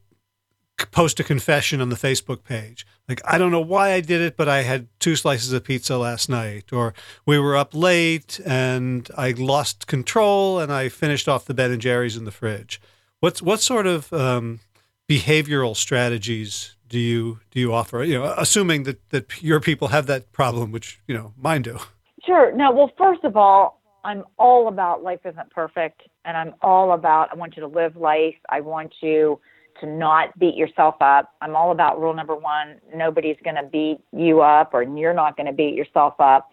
post 0.90 1.20
a 1.20 1.24
confession 1.24 1.80
on 1.80 1.88
the 1.88 1.96
Facebook 1.96 2.44
page. 2.44 2.86
Like, 3.08 3.20
I 3.24 3.38
don't 3.38 3.52
know 3.52 3.60
why 3.60 3.92
I 3.92 4.00
did 4.00 4.20
it, 4.20 4.36
but 4.36 4.48
I 4.48 4.62
had 4.62 4.88
two 4.98 5.16
slices 5.16 5.52
of 5.52 5.64
pizza 5.64 5.96
last 5.98 6.28
night. 6.28 6.72
Or 6.72 6.94
we 7.26 7.38
were 7.38 7.56
up 7.56 7.74
late 7.74 8.40
and 8.44 9.08
I 9.16 9.32
lost 9.32 9.86
control 9.86 10.58
and 10.58 10.72
I 10.72 10.88
finished 10.88 11.28
off 11.28 11.44
the 11.44 11.54
Ben 11.54 11.70
and 11.70 11.80
Jerry's 11.80 12.16
in 12.16 12.24
the 12.24 12.30
fridge. 12.30 12.80
What's 13.20 13.40
what 13.40 13.60
sort 13.60 13.86
of 13.86 14.12
um, 14.12 14.60
behavioral 15.08 15.76
strategies 15.76 16.76
do 16.88 16.98
you 16.98 17.40
do 17.50 17.60
you 17.60 17.72
offer? 17.72 18.02
You 18.02 18.18
know, 18.18 18.34
assuming 18.36 18.84
that, 18.84 19.08
that 19.10 19.42
your 19.42 19.60
people 19.60 19.88
have 19.88 20.06
that 20.06 20.32
problem, 20.32 20.72
which, 20.72 21.00
you 21.06 21.14
know, 21.14 21.32
mine 21.36 21.62
do. 21.62 21.78
Sure. 22.26 22.52
No, 22.52 22.72
well, 22.72 22.90
first 22.96 23.24
of 23.24 23.36
all, 23.36 23.80
I'm 24.04 24.24
all 24.38 24.68
about 24.68 25.02
life 25.02 25.20
isn't 25.24 25.50
perfect, 25.50 26.02
and 26.24 26.36
I'm 26.36 26.54
all 26.62 26.92
about 26.92 27.30
I 27.32 27.36
want 27.36 27.56
you 27.56 27.60
to 27.62 27.68
live 27.68 27.96
life. 27.96 28.36
I 28.48 28.60
want 28.60 28.94
you 29.00 29.40
to 29.80 29.86
not 29.86 30.38
beat 30.38 30.54
yourself 30.54 30.96
up. 31.00 31.34
I'm 31.40 31.56
all 31.56 31.72
about 31.72 32.00
rule 32.00 32.14
number 32.14 32.34
one: 32.34 32.80
nobody's 32.94 33.36
going 33.44 33.56
to 33.56 33.64
beat 33.64 33.98
you 34.12 34.40
up, 34.40 34.74
or 34.74 34.82
you're 34.82 35.14
not 35.14 35.36
going 35.36 35.46
to 35.46 35.52
beat 35.52 35.74
yourself 35.74 36.14
up. 36.18 36.50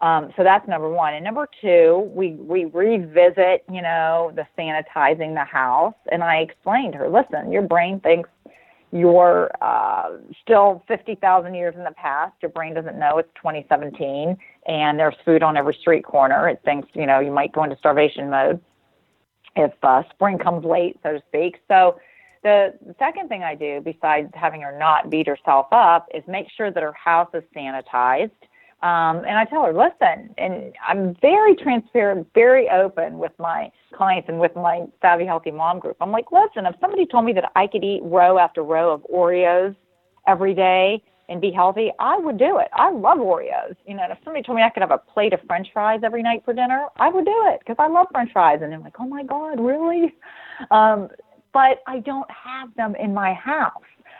Um, 0.00 0.32
so 0.36 0.42
that's 0.42 0.66
number 0.66 0.88
one. 0.88 1.14
And 1.14 1.24
number 1.24 1.46
two, 1.60 2.10
we 2.14 2.32
we 2.32 2.64
revisit, 2.64 3.64
you 3.70 3.82
know, 3.82 4.32
the 4.34 4.46
sanitizing 4.58 5.34
the 5.34 5.44
house, 5.44 5.94
and 6.10 6.22
I 6.22 6.36
explained 6.36 6.92
to 6.94 6.98
her, 7.00 7.08
listen, 7.08 7.52
your 7.52 7.62
brain 7.62 8.00
thinks 8.00 8.28
you're 8.92 9.50
uh, 9.62 10.18
still 10.42 10.84
50,000 10.86 11.54
years 11.54 11.74
in 11.76 11.82
the 11.82 11.92
past. 11.92 12.34
Your 12.42 12.50
brain 12.50 12.74
doesn't 12.74 12.98
know 12.98 13.16
it's 13.16 13.30
2017 13.36 14.36
and 14.66 14.98
there's 14.98 15.14
food 15.24 15.42
on 15.42 15.56
every 15.56 15.74
street 15.80 16.04
corner. 16.04 16.46
It 16.48 16.60
thinks, 16.62 16.88
you 16.92 17.06
know, 17.06 17.18
you 17.18 17.32
might 17.32 17.52
go 17.52 17.64
into 17.64 17.76
starvation 17.78 18.28
mode 18.28 18.60
if 19.56 19.72
uh, 19.82 20.02
spring 20.10 20.38
comes 20.38 20.64
late, 20.64 20.98
so 21.02 21.12
to 21.12 21.22
speak. 21.28 21.56
So 21.68 21.98
the, 22.42 22.74
second 22.98 23.28
thing 23.28 23.42
I 23.42 23.54
do, 23.54 23.80
besides 23.84 24.30
having 24.34 24.62
her 24.62 24.76
not 24.78 25.10
beat 25.10 25.26
herself 25.26 25.66
up, 25.72 26.08
is 26.14 26.22
make 26.26 26.46
sure 26.56 26.70
that 26.70 26.82
her 26.82 26.92
house 26.92 27.28
is 27.34 27.42
sanitized 27.56 28.30
um, 28.82 29.18
and 29.18 29.38
I 29.38 29.44
tell 29.44 29.62
her, 29.62 29.72
listen, 29.72 30.34
and 30.38 30.74
I'm 30.86 31.14
very 31.22 31.54
transparent, 31.54 32.26
very 32.34 32.68
open 32.68 33.18
with 33.18 33.30
my 33.38 33.70
clients 33.94 34.28
and 34.28 34.40
with 34.40 34.56
my 34.56 34.86
Savvy 35.00 35.24
Healthy 35.24 35.52
Mom 35.52 35.78
group. 35.78 35.96
I'm 36.00 36.10
like, 36.10 36.32
listen, 36.32 36.66
if 36.66 36.74
somebody 36.80 37.06
told 37.06 37.24
me 37.24 37.32
that 37.34 37.52
I 37.54 37.68
could 37.68 37.84
eat 37.84 38.00
row 38.02 38.38
after 38.38 38.64
row 38.64 38.92
of 38.92 39.06
Oreos 39.12 39.76
every 40.26 40.52
day 40.52 41.00
and 41.28 41.40
be 41.40 41.52
healthy, 41.52 41.92
I 42.00 42.18
would 42.18 42.38
do 42.38 42.58
it. 42.58 42.68
I 42.72 42.90
love 42.90 43.18
Oreos. 43.18 43.76
You 43.86 43.94
know, 43.94 44.04
if 44.10 44.18
somebody 44.24 44.42
told 44.42 44.56
me 44.56 44.64
I 44.64 44.70
could 44.70 44.82
have 44.82 44.90
a 44.90 44.98
plate 44.98 45.32
of 45.32 45.38
French 45.46 45.68
fries 45.72 46.00
every 46.02 46.24
night 46.24 46.42
for 46.44 46.52
dinner, 46.52 46.86
I 46.96 47.08
would 47.08 47.24
do 47.24 47.44
it 47.50 47.60
because 47.60 47.76
I 47.78 47.86
love 47.86 48.08
French 48.10 48.32
fries. 48.32 48.62
And 48.62 48.72
they're 48.72 48.80
like, 48.80 48.96
oh 48.98 49.06
my 49.06 49.22
God, 49.22 49.60
really? 49.60 50.12
Um, 50.72 51.08
but 51.52 51.82
I 51.86 52.00
don't 52.00 52.30
have 52.30 52.74
them 52.74 52.94
in 52.96 53.12
my 53.12 53.34
house. 53.34 53.72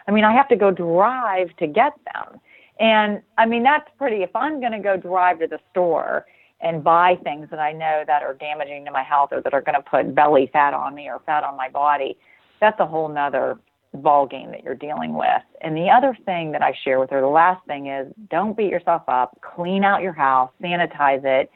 I 0.07 0.11
mean, 0.11 0.25
I 0.25 0.33
have 0.33 0.49
to 0.49 0.57
go 0.57 0.71
drive 0.71 1.49
to 1.59 1.67
get 1.67 1.93
them. 2.13 2.41
And 2.81 3.23
I 3.39 3.47
mean, 3.47 3.63
that's 3.63 3.89
pretty, 3.97 4.23
if 4.23 4.35
I'm 4.35 4.61
going 4.61 4.73
to 4.73 4.79
go 4.81 4.97
drive 4.97 5.39
to 5.41 5.47
the 5.47 5.59
store 5.71 6.27
and 6.61 6.83
buy 6.83 7.17
things 7.23 7.49
that 7.51 7.59
I 7.59 7.73
know 7.73 8.05
that 8.07 8.23
are 8.23 8.35
damaging 8.35 8.85
to 8.87 8.91
my 8.91 9.03
health 9.03 9.31
or 9.33 9.41
that 9.43 9.55
are 9.55 9.63
going 9.63 9.75
to 9.75 9.83
put 9.83 10.15
belly 10.15 10.51
fat 10.53 10.75
on 10.75 10.95
me 10.95 11.09
or 11.09 11.21
fat 11.27 11.45
on 11.45 11.57
my 11.57 11.69
body, 11.69 12.17
that's 12.61 12.79
a 12.81 12.87
whole 12.87 13.09
nother 13.09 13.59
ball 13.95 14.27
game 14.27 14.51
that 14.51 14.65
you're 14.65 14.75
dealing 14.75 15.15
with. 15.15 15.43
And 15.61 15.77
the 15.77 15.91
other 15.91 16.17
thing 16.25 16.53
that 16.53 16.63
I 16.63 16.73
share 16.85 16.99
with 16.99 17.11
her, 17.11 17.21
the 17.21 17.27
last 17.27 17.65
thing 17.67 17.89
is 17.89 18.13
don't 18.31 18.57
beat 18.57 18.71
yourself 18.71 19.03
up, 19.07 19.39
clean 19.43 19.85
out 19.85 20.03
your 20.03 20.15
house, 20.15 20.51
sanitize 20.63 21.25
it, 21.25 21.51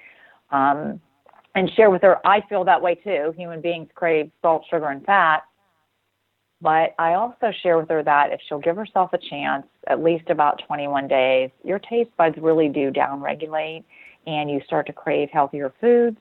um, 0.50 1.00
and 1.54 1.70
share 1.74 1.90
with 1.90 2.02
her, 2.02 2.24
I 2.26 2.42
feel 2.48 2.64
that 2.64 2.82
way 2.82 2.96
too. 2.96 3.32
Human 3.36 3.62
beings 3.62 3.88
crave 3.94 4.30
salt, 4.42 4.64
sugar, 4.70 4.88
and 4.88 5.04
fat. 5.06 5.42
But 6.60 6.94
I 6.98 7.14
also 7.14 7.52
share 7.62 7.78
with 7.78 7.88
her 7.90 8.02
that 8.02 8.32
if 8.32 8.40
she'll 8.48 8.58
give 8.58 8.76
herself 8.76 9.12
a 9.12 9.18
chance, 9.18 9.66
at 9.86 10.02
least 10.02 10.30
about 10.30 10.62
21 10.66 11.06
days, 11.06 11.50
your 11.64 11.78
taste 11.78 12.10
buds 12.16 12.36
really 12.38 12.68
do 12.68 12.90
downregulate 12.90 13.84
and 14.26 14.50
you 14.50 14.60
start 14.66 14.86
to 14.86 14.92
crave 14.92 15.28
healthier 15.30 15.72
foods. 15.80 16.18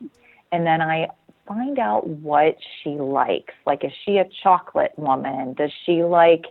And 0.51 0.65
then 0.65 0.81
I 0.81 1.07
find 1.47 1.79
out 1.79 2.07
what 2.07 2.57
she 2.83 2.91
likes. 2.91 3.53
Like, 3.65 3.83
is 3.83 3.91
she 4.03 4.17
a 4.17 4.25
chocolate 4.43 4.93
woman? 4.97 5.53
Does 5.53 5.71
she 5.85 6.03
like 6.03 6.45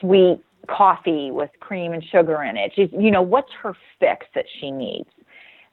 sweet 0.00 0.40
coffee 0.68 1.30
with 1.30 1.50
cream 1.60 1.92
and 1.92 2.04
sugar 2.04 2.42
in 2.42 2.56
it? 2.56 2.72
She's, 2.74 2.90
you 2.92 3.10
know, 3.10 3.22
what's 3.22 3.52
her 3.62 3.74
fix 3.98 4.26
that 4.34 4.44
she 4.60 4.70
needs? 4.70 5.10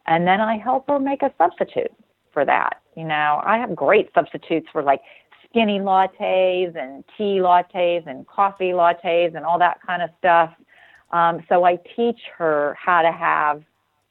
And 0.08 0.28
then 0.28 0.42
I 0.42 0.58
help 0.58 0.88
her 0.88 1.00
make 1.00 1.22
a 1.22 1.32
substitute 1.38 1.92
for 2.32 2.46
that. 2.46 2.82
You 2.96 3.04
know, 3.04 3.42
I 3.44 3.58
have 3.58 3.76
great 3.76 4.10
substitutes 4.14 4.68
for 4.72 4.84
like 4.84 5.02
skinny 5.56 5.80
lattes 5.80 6.76
and 6.76 7.04
tea 7.18 7.40
lattes 7.40 8.06
and 8.08 8.28
coffee 8.28 8.72
lattes 8.72 9.36
and 9.36 9.46
all 9.46 9.58
that 9.60 9.80
kind 9.86 10.02
of 10.02 10.10
stuff. 10.18 10.52
Um, 11.12 11.44
so 11.48 11.64
I 11.64 11.78
teach 11.96 12.20
her 12.38 12.76
how 12.78 13.02
to 13.02 13.12
have 13.12 13.64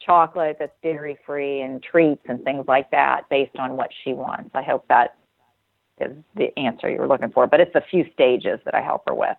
chocolate 0.04 0.56
that's 0.58 0.72
dairy 0.82 1.18
free 1.26 1.60
and 1.60 1.82
treats 1.82 2.22
and 2.28 2.42
things 2.44 2.64
like 2.66 2.90
that 2.90 3.28
based 3.28 3.56
on 3.56 3.76
what 3.76 3.90
she 4.02 4.14
wants. 4.14 4.50
I 4.54 4.62
hope 4.62 4.86
that 4.88 5.16
is 6.00 6.16
the 6.34 6.56
answer 6.58 6.90
you 6.90 6.98
were 6.98 7.08
looking 7.08 7.30
for, 7.30 7.46
but 7.46 7.60
it's 7.60 7.74
a 7.74 7.82
few 7.90 8.04
stages 8.12 8.58
that 8.64 8.74
I 8.74 8.80
help 8.80 9.02
her 9.06 9.14
with. 9.14 9.36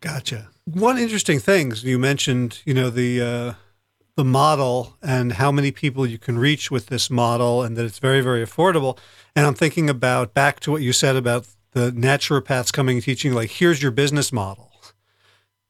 Gotcha. 0.00 0.48
One 0.64 0.98
interesting 0.98 1.40
thing 1.40 1.72
you 1.76 1.98
mentioned, 1.98 2.60
you 2.64 2.74
know, 2.74 2.90
the 2.90 3.20
uh, 3.20 3.52
the 4.16 4.24
model 4.24 4.96
and 5.02 5.34
how 5.34 5.52
many 5.52 5.70
people 5.70 6.06
you 6.06 6.18
can 6.18 6.38
reach 6.38 6.70
with 6.70 6.86
this 6.86 7.10
model 7.10 7.62
and 7.62 7.76
that 7.76 7.84
it's 7.84 7.98
very, 7.98 8.22
very 8.22 8.44
affordable. 8.44 8.98
And 9.36 9.46
I'm 9.46 9.54
thinking 9.54 9.90
about 9.90 10.32
back 10.32 10.58
to 10.60 10.72
what 10.72 10.82
you 10.82 10.92
said 10.92 11.16
about 11.16 11.46
the 11.72 11.92
naturopaths 11.92 12.72
coming 12.72 12.96
and 12.96 13.04
teaching, 13.04 13.34
like, 13.34 13.50
here's 13.50 13.82
your 13.82 13.92
business 13.92 14.32
model. 14.32 14.72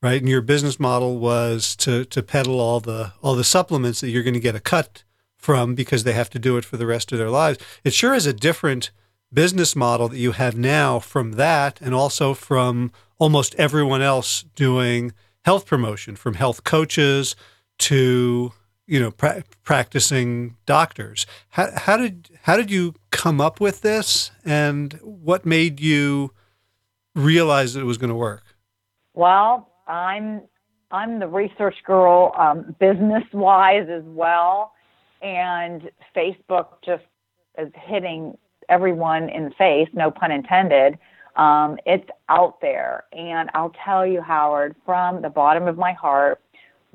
Right. 0.02 0.20
And 0.20 0.28
your 0.28 0.42
business 0.42 0.78
model 0.78 1.18
was 1.18 1.74
to 1.76 2.04
to 2.04 2.22
peddle 2.22 2.60
all 2.60 2.80
the 2.80 3.12
all 3.22 3.34
the 3.34 3.42
supplements 3.42 4.02
that 4.02 4.10
you're 4.10 4.22
going 4.22 4.34
to 4.34 4.40
get 4.40 4.54
a 4.54 4.60
cut 4.60 5.02
from 5.36 5.74
because 5.74 6.04
they 6.04 6.12
have 6.12 6.30
to 6.30 6.38
do 6.38 6.58
it 6.58 6.66
for 6.66 6.76
the 6.76 6.86
rest 6.86 7.12
of 7.12 7.18
their 7.18 7.30
lives. 7.30 7.58
It 7.82 7.94
sure 7.94 8.14
is 8.14 8.26
a 8.26 8.32
different 8.32 8.90
business 9.32 9.74
model 9.74 10.08
that 10.08 10.18
you 10.18 10.32
have 10.32 10.56
now 10.56 10.98
from 10.98 11.32
that 11.32 11.80
and 11.80 11.94
also 11.94 12.34
from 12.34 12.92
almost 13.18 13.54
everyone 13.56 14.02
else 14.02 14.44
doing 14.54 15.12
health 15.44 15.66
promotion, 15.66 16.14
from 16.14 16.34
health 16.34 16.62
coaches 16.62 17.34
to 17.78 18.52
you 18.86 19.00
know 19.00 19.10
pra- 19.10 19.44
practicing 19.64 20.56
doctors. 20.66 21.26
How, 21.50 21.70
how 21.74 21.96
did 21.96 22.30
how 22.42 22.56
did 22.56 22.70
you 22.70 22.94
come 23.10 23.40
up 23.40 23.60
with 23.60 23.82
this, 23.82 24.30
and 24.44 24.94
what 25.02 25.44
made 25.44 25.80
you 25.80 26.32
realize 27.14 27.74
that 27.74 27.80
it 27.80 27.84
was 27.84 27.98
going 27.98 28.10
to 28.10 28.16
work? 28.16 28.44
Well, 29.14 29.70
I'm 29.88 30.42
I'm 30.90 31.18
the 31.18 31.26
research 31.26 31.76
girl, 31.84 32.32
um, 32.38 32.76
business 32.78 33.24
wise 33.32 33.88
as 33.90 34.04
well, 34.04 34.72
and 35.20 35.90
Facebook 36.14 36.66
just 36.84 37.04
is 37.58 37.72
hitting 37.74 38.36
everyone 38.68 39.28
in 39.28 39.44
the 39.44 39.50
face, 39.50 39.88
no 39.92 40.10
pun 40.10 40.30
intended. 40.30 40.98
Um, 41.36 41.76
it's 41.84 42.08
out 42.28 42.60
there, 42.60 43.04
and 43.12 43.50
I'll 43.54 43.74
tell 43.84 44.06
you, 44.06 44.22
Howard, 44.22 44.74
from 44.84 45.22
the 45.22 45.28
bottom 45.28 45.68
of 45.68 45.76
my 45.76 45.92
heart, 45.92 46.40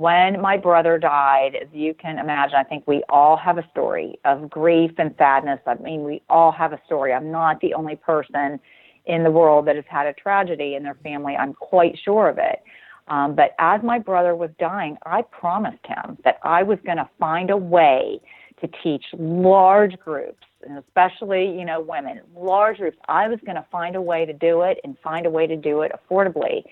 when 0.01 0.41
my 0.41 0.57
brother 0.57 0.97
died, 0.97 1.55
as 1.61 1.67
you 1.71 1.93
can 1.93 2.17
imagine, 2.17 2.55
I 2.55 2.63
think 2.63 2.87
we 2.87 3.03
all 3.07 3.37
have 3.37 3.59
a 3.59 3.69
story 3.69 4.19
of 4.25 4.49
grief 4.49 4.89
and 4.97 5.13
sadness. 5.15 5.59
I 5.67 5.75
mean, 5.75 6.03
we 6.03 6.23
all 6.27 6.51
have 6.51 6.73
a 6.73 6.81
story. 6.87 7.13
I'm 7.13 7.29
not 7.29 7.61
the 7.61 7.75
only 7.75 7.95
person 7.97 8.59
in 9.05 9.23
the 9.23 9.29
world 9.29 9.67
that 9.67 9.75
has 9.75 9.85
had 9.87 10.07
a 10.07 10.13
tragedy 10.13 10.73
in 10.73 10.81
their 10.81 10.97
family. 11.03 11.35
I'm 11.35 11.53
quite 11.53 11.99
sure 12.03 12.29
of 12.29 12.39
it. 12.39 12.63
Um, 13.09 13.35
but 13.35 13.51
as 13.59 13.83
my 13.83 13.99
brother 13.99 14.35
was 14.35 14.49
dying, 14.57 14.97
I 15.05 15.21
promised 15.21 15.85
him 15.85 16.17
that 16.23 16.39
I 16.43 16.63
was 16.63 16.79
going 16.83 16.97
to 16.97 17.09
find 17.19 17.51
a 17.51 17.57
way 17.57 18.19
to 18.59 18.69
teach 18.83 19.05
large 19.19 19.99
groups, 19.99 20.45
and 20.67 20.79
especially, 20.79 21.45
you 21.55 21.65
know, 21.65 21.79
women, 21.79 22.21
large 22.35 22.77
groups. 22.77 22.97
I 23.07 23.27
was 23.27 23.37
going 23.45 23.55
to 23.55 23.65
find 23.71 23.95
a 23.95 24.01
way 24.01 24.25
to 24.25 24.33
do 24.33 24.61
it 24.63 24.79
and 24.83 24.97
find 25.03 25.27
a 25.27 25.29
way 25.29 25.45
to 25.45 25.55
do 25.55 25.81
it 25.81 25.91
affordably. 25.91 26.63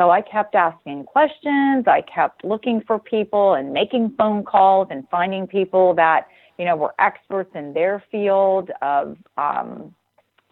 So 0.00 0.10
I 0.10 0.22
kept 0.22 0.54
asking 0.54 1.04
questions. 1.04 1.84
I 1.86 2.00
kept 2.00 2.42
looking 2.42 2.80
for 2.86 2.98
people 2.98 3.52
and 3.52 3.70
making 3.70 4.14
phone 4.16 4.44
calls 4.44 4.88
and 4.90 5.06
finding 5.10 5.46
people 5.46 5.92
that, 5.96 6.26
you 6.56 6.64
know, 6.64 6.74
were 6.74 6.94
experts 6.98 7.50
in 7.54 7.74
their 7.74 8.02
field 8.10 8.70
of, 8.80 9.18
um, 9.36 9.94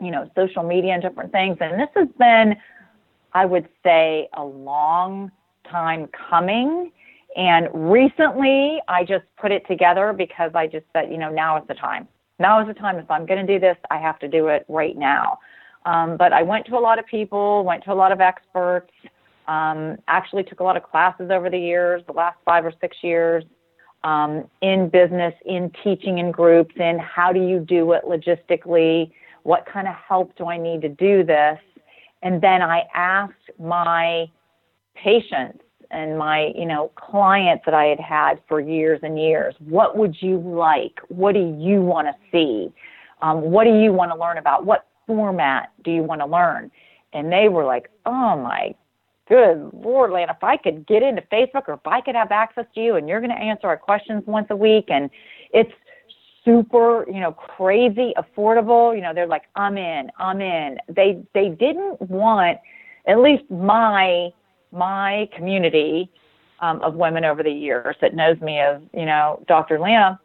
you 0.02 0.10
know, 0.10 0.30
social 0.36 0.62
media 0.62 0.92
and 0.92 1.02
different 1.02 1.32
things. 1.32 1.56
And 1.62 1.80
this 1.80 1.88
has 1.94 2.08
been, 2.18 2.56
I 3.32 3.46
would 3.46 3.66
say, 3.82 4.28
a 4.34 4.44
long 4.44 5.32
time 5.66 6.08
coming. 6.28 6.92
And 7.34 7.68
recently, 7.72 8.82
I 8.86 9.02
just 9.02 9.24
put 9.40 9.50
it 9.50 9.66
together 9.66 10.12
because 10.12 10.50
I 10.54 10.66
just 10.66 10.84
said, 10.92 11.10
you 11.10 11.16
know, 11.16 11.30
now 11.30 11.56
is 11.56 11.66
the 11.68 11.74
time. 11.74 12.06
Now 12.38 12.60
is 12.60 12.66
the 12.68 12.74
time. 12.74 12.98
If 12.98 13.10
I'm 13.10 13.24
going 13.24 13.46
to 13.46 13.50
do 13.50 13.58
this, 13.58 13.78
I 13.90 13.96
have 13.96 14.18
to 14.18 14.28
do 14.28 14.48
it 14.48 14.66
right 14.68 14.94
now. 14.94 15.38
Um, 15.86 16.18
but 16.18 16.34
I 16.34 16.42
went 16.42 16.66
to 16.66 16.76
a 16.76 16.78
lot 16.80 16.98
of 16.98 17.06
people, 17.06 17.64
went 17.64 17.82
to 17.84 17.92
a 17.92 17.94
lot 17.94 18.12
of 18.12 18.20
experts, 18.20 18.92
um, 19.48 19.96
actually 20.08 20.44
took 20.44 20.60
a 20.60 20.62
lot 20.62 20.76
of 20.76 20.82
classes 20.82 21.30
over 21.30 21.50
the 21.50 21.58
years, 21.58 22.02
the 22.06 22.12
last 22.12 22.36
five 22.44 22.64
or 22.64 22.72
six 22.80 22.98
years, 23.02 23.44
um, 24.04 24.44
in 24.60 24.88
business, 24.88 25.34
in 25.44 25.72
teaching 25.82 26.18
in 26.18 26.30
groups, 26.30 26.74
in 26.76 26.98
how 26.98 27.32
do 27.32 27.40
you 27.40 27.58
do 27.58 27.92
it 27.92 28.04
logistically, 28.04 29.10
what 29.42 29.66
kind 29.66 29.88
of 29.88 29.94
help 29.94 30.36
do 30.36 30.46
I 30.46 30.58
need 30.58 30.82
to 30.82 30.88
do 30.88 31.24
this, 31.24 31.58
and 32.22 32.40
then 32.40 32.62
I 32.62 32.84
asked 32.94 33.50
my 33.58 34.26
patients 34.94 35.64
and 35.90 36.18
my 36.18 36.52
you 36.54 36.66
know 36.66 36.90
clients 36.96 37.64
that 37.64 37.74
I 37.74 37.86
had 37.86 38.00
had 38.00 38.40
for 38.46 38.60
years 38.60 39.00
and 39.02 39.18
years, 39.18 39.54
what 39.60 39.96
would 39.96 40.16
you 40.20 40.38
like? 40.38 41.00
What 41.08 41.32
do 41.32 41.56
you 41.58 41.80
want 41.80 42.08
to 42.08 42.14
see? 42.30 42.70
Um, 43.22 43.40
what 43.40 43.64
do 43.64 43.80
you 43.80 43.92
want 43.92 44.12
to 44.12 44.18
learn 44.18 44.36
about? 44.38 44.66
What 44.66 44.86
format 45.06 45.72
do 45.82 45.90
you 45.90 46.02
want 46.02 46.20
to 46.20 46.26
learn? 46.26 46.70
And 47.14 47.32
they 47.32 47.48
were 47.48 47.64
like, 47.64 47.90
oh 48.04 48.36
my 48.36 48.74
good 49.28 49.70
Lord, 49.72 50.10
Lan, 50.10 50.28
if 50.30 50.42
I 50.42 50.56
could 50.56 50.86
get 50.86 51.02
into 51.02 51.22
Facebook 51.22 51.68
or 51.68 51.74
if 51.74 51.86
I 51.86 52.00
could 52.00 52.14
have 52.14 52.32
access 52.32 52.64
to 52.74 52.80
you 52.80 52.96
and 52.96 53.08
you're 53.08 53.20
going 53.20 53.30
to 53.30 53.38
answer 53.38 53.66
our 53.66 53.76
questions 53.76 54.22
once 54.26 54.46
a 54.50 54.56
week 54.56 54.86
and 54.88 55.10
it's 55.52 55.72
super, 56.44 57.04
you 57.08 57.20
know, 57.20 57.32
crazy 57.32 58.14
affordable, 58.16 58.94
you 58.94 59.02
know, 59.02 59.12
they're 59.12 59.26
like, 59.26 59.44
I'm 59.54 59.76
in, 59.76 60.10
I'm 60.18 60.40
in. 60.40 60.78
They, 60.88 61.22
they 61.34 61.50
didn't 61.50 62.00
want, 62.00 62.58
at 63.06 63.18
least 63.20 63.44
my, 63.50 64.30
my 64.72 65.28
community 65.36 66.10
um, 66.60 66.80
of 66.80 66.94
women 66.94 67.24
over 67.24 67.42
the 67.42 67.50
years 67.52 67.96
that 68.00 68.14
knows 68.14 68.40
me 68.40 68.58
as, 68.58 68.80
you 68.94 69.04
know, 69.04 69.44
Dr. 69.46 69.78
Lana, 69.78 70.18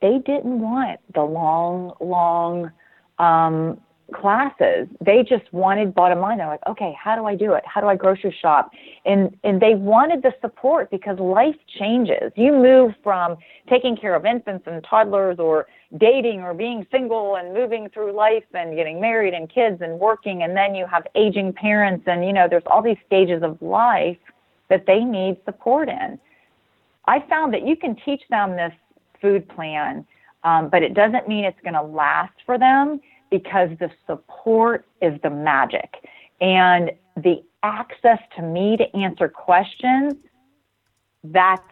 they 0.00 0.18
didn't 0.18 0.60
want 0.60 1.00
the 1.14 1.22
long, 1.22 1.92
long, 2.00 2.70
um, 3.18 3.80
classes. 4.12 4.88
They 5.04 5.22
just 5.22 5.52
wanted 5.52 5.94
bottom 5.94 6.20
line. 6.20 6.38
They're 6.38 6.46
like, 6.46 6.66
okay, 6.66 6.96
how 6.98 7.16
do 7.16 7.24
I 7.24 7.34
do 7.34 7.54
it? 7.54 7.62
How 7.66 7.80
do 7.80 7.86
I 7.86 7.96
grocery 7.96 8.34
shop? 8.40 8.70
And 9.04 9.36
and 9.44 9.60
they 9.60 9.74
wanted 9.74 10.22
the 10.22 10.32
support 10.40 10.90
because 10.90 11.18
life 11.18 11.56
changes. 11.78 12.32
You 12.36 12.52
move 12.52 12.94
from 13.02 13.36
taking 13.68 13.96
care 13.96 14.14
of 14.14 14.24
infants 14.26 14.64
and 14.66 14.84
toddlers 14.88 15.38
or 15.38 15.66
dating 15.98 16.40
or 16.40 16.54
being 16.54 16.86
single 16.90 17.36
and 17.36 17.52
moving 17.52 17.88
through 17.90 18.12
life 18.12 18.44
and 18.54 18.76
getting 18.76 19.00
married 19.00 19.34
and 19.34 19.50
kids 19.50 19.80
and 19.80 19.98
working 19.98 20.42
and 20.44 20.56
then 20.56 20.74
you 20.74 20.86
have 20.86 21.04
aging 21.16 21.52
parents 21.52 22.04
and 22.06 22.24
you 22.24 22.32
know 22.32 22.46
there's 22.48 22.62
all 22.66 22.80
these 22.82 22.98
stages 23.06 23.42
of 23.42 23.60
life 23.60 24.18
that 24.68 24.86
they 24.86 25.00
need 25.00 25.36
support 25.44 25.88
in. 25.88 26.18
I 27.06 27.24
found 27.28 27.52
that 27.54 27.66
you 27.66 27.76
can 27.76 27.96
teach 28.04 28.22
them 28.30 28.52
this 28.52 28.72
food 29.20 29.48
plan, 29.48 30.06
um, 30.44 30.68
but 30.68 30.82
it 30.82 30.94
doesn't 30.94 31.28
mean 31.28 31.44
it's 31.44 31.60
going 31.62 31.74
to 31.74 31.82
last 31.82 32.34
for 32.46 32.56
them 32.56 33.00
because 33.30 33.70
the 33.78 33.90
support 34.06 34.86
is 35.00 35.20
the 35.22 35.30
magic. 35.30 35.94
And 36.40 36.90
the 37.16 37.42
access 37.62 38.18
to 38.36 38.42
me 38.42 38.76
to 38.76 38.96
answer 38.96 39.28
questions, 39.28 40.14
that's 41.24 41.62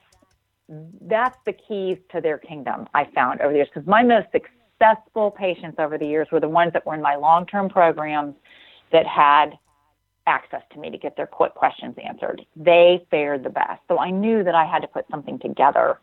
that's 1.01 1.39
the 1.47 1.53
keys 1.55 1.97
to 2.13 2.21
their 2.21 2.37
kingdom 2.37 2.87
I 2.93 3.07
found 3.15 3.41
over 3.41 3.53
the 3.53 3.57
years. 3.57 3.69
Because 3.73 3.89
my 3.89 4.03
most 4.03 4.27
successful 4.33 5.31
patients 5.31 5.77
over 5.79 5.97
the 5.97 6.07
years 6.07 6.29
were 6.31 6.41
the 6.41 6.49
ones 6.49 6.75
that 6.75 6.85
were 6.85 6.95
in 6.95 7.01
my 7.01 7.17
long 7.17 7.47
term 7.47 7.71
programs 7.71 8.35
that 8.93 9.07
had 9.07 9.59
access 10.27 10.63
to 10.73 10.79
me 10.79 10.91
to 10.91 10.99
get 10.99 11.17
their 11.17 11.27
quick 11.27 11.55
questions 11.55 11.95
answered. 12.05 12.45
They 12.55 13.05
fared 13.11 13.45
the 13.45 13.51
best. 13.51 13.81
So 13.89 13.99
I 13.99 14.11
knew 14.11 14.45
that 14.45 14.55
I 14.55 14.67
had 14.67 14.81
to 14.83 14.89
put 14.89 15.07
something 15.11 15.39
together 15.39 15.99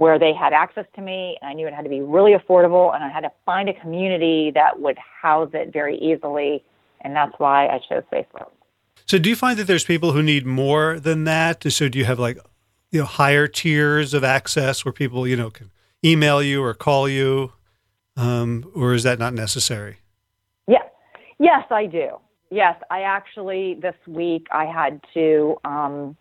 where 0.00 0.18
they 0.18 0.32
had 0.32 0.54
access 0.54 0.86
to 0.94 1.02
me 1.02 1.36
and 1.42 1.50
I 1.50 1.52
knew 1.52 1.66
it 1.66 1.74
had 1.74 1.82
to 1.82 1.90
be 1.90 2.00
really 2.00 2.32
affordable 2.32 2.94
and 2.94 3.04
I 3.04 3.10
had 3.10 3.20
to 3.20 3.30
find 3.44 3.68
a 3.68 3.74
community 3.74 4.50
that 4.54 4.80
would 4.80 4.96
house 4.96 5.50
it 5.52 5.74
very 5.74 5.98
easily 5.98 6.64
and 7.02 7.14
that's 7.14 7.34
why 7.36 7.66
I 7.66 7.80
chose 7.86 8.02
Facebook. 8.10 8.48
So 9.04 9.18
do 9.18 9.28
you 9.28 9.36
find 9.36 9.58
that 9.58 9.66
there's 9.66 9.84
people 9.84 10.12
who 10.12 10.22
need 10.22 10.46
more 10.46 10.98
than 10.98 11.24
that? 11.24 11.70
So 11.70 11.90
do 11.90 11.98
you 11.98 12.06
have 12.06 12.18
like 12.18 12.38
you 12.90 13.00
know 13.00 13.04
higher 13.04 13.46
tiers 13.46 14.14
of 14.14 14.24
access 14.24 14.86
where 14.86 14.92
people, 14.92 15.28
you 15.28 15.36
know, 15.36 15.50
can 15.50 15.70
email 16.02 16.42
you 16.42 16.62
or 16.64 16.72
call 16.72 17.06
you 17.06 17.52
um, 18.16 18.72
or 18.74 18.94
is 18.94 19.02
that 19.02 19.18
not 19.18 19.34
necessary? 19.34 19.98
Yes. 20.66 20.86
Yes, 21.38 21.66
I 21.70 21.84
do. 21.84 22.16
Yes, 22.50 22.80
I 22.90 23.02
actually 23.02 23.74
this 23.74 23.96
week 24.06 24.46
I 24.50 24.64
had 24.64 25.02
to 25.12 25.58
um, 25.62 26.16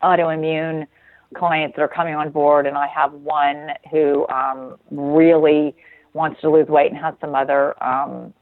autoimmune 0.00 0.86
clients 1.34 1.76
that 1.76 1.82
are 1.82 1.88
coming 1.88 2.14
on 2.14 2.30
board, 2.30 2.66
and 2.66 2.76
I 2.76 2.86
have 2.88 3.12
one 3.12 3.70
who 3.90 4.26
um, 4.28 4.76
really 4.90 5.74
wants 6.12 6.40
to 6.40 6.50
lose 6.50 6.68
weight 6.68 6.90
and 6.90 7.00
has 7.00 7.14
some 7.20 7.34
other 7.34 7.80
um, 7.82 8.32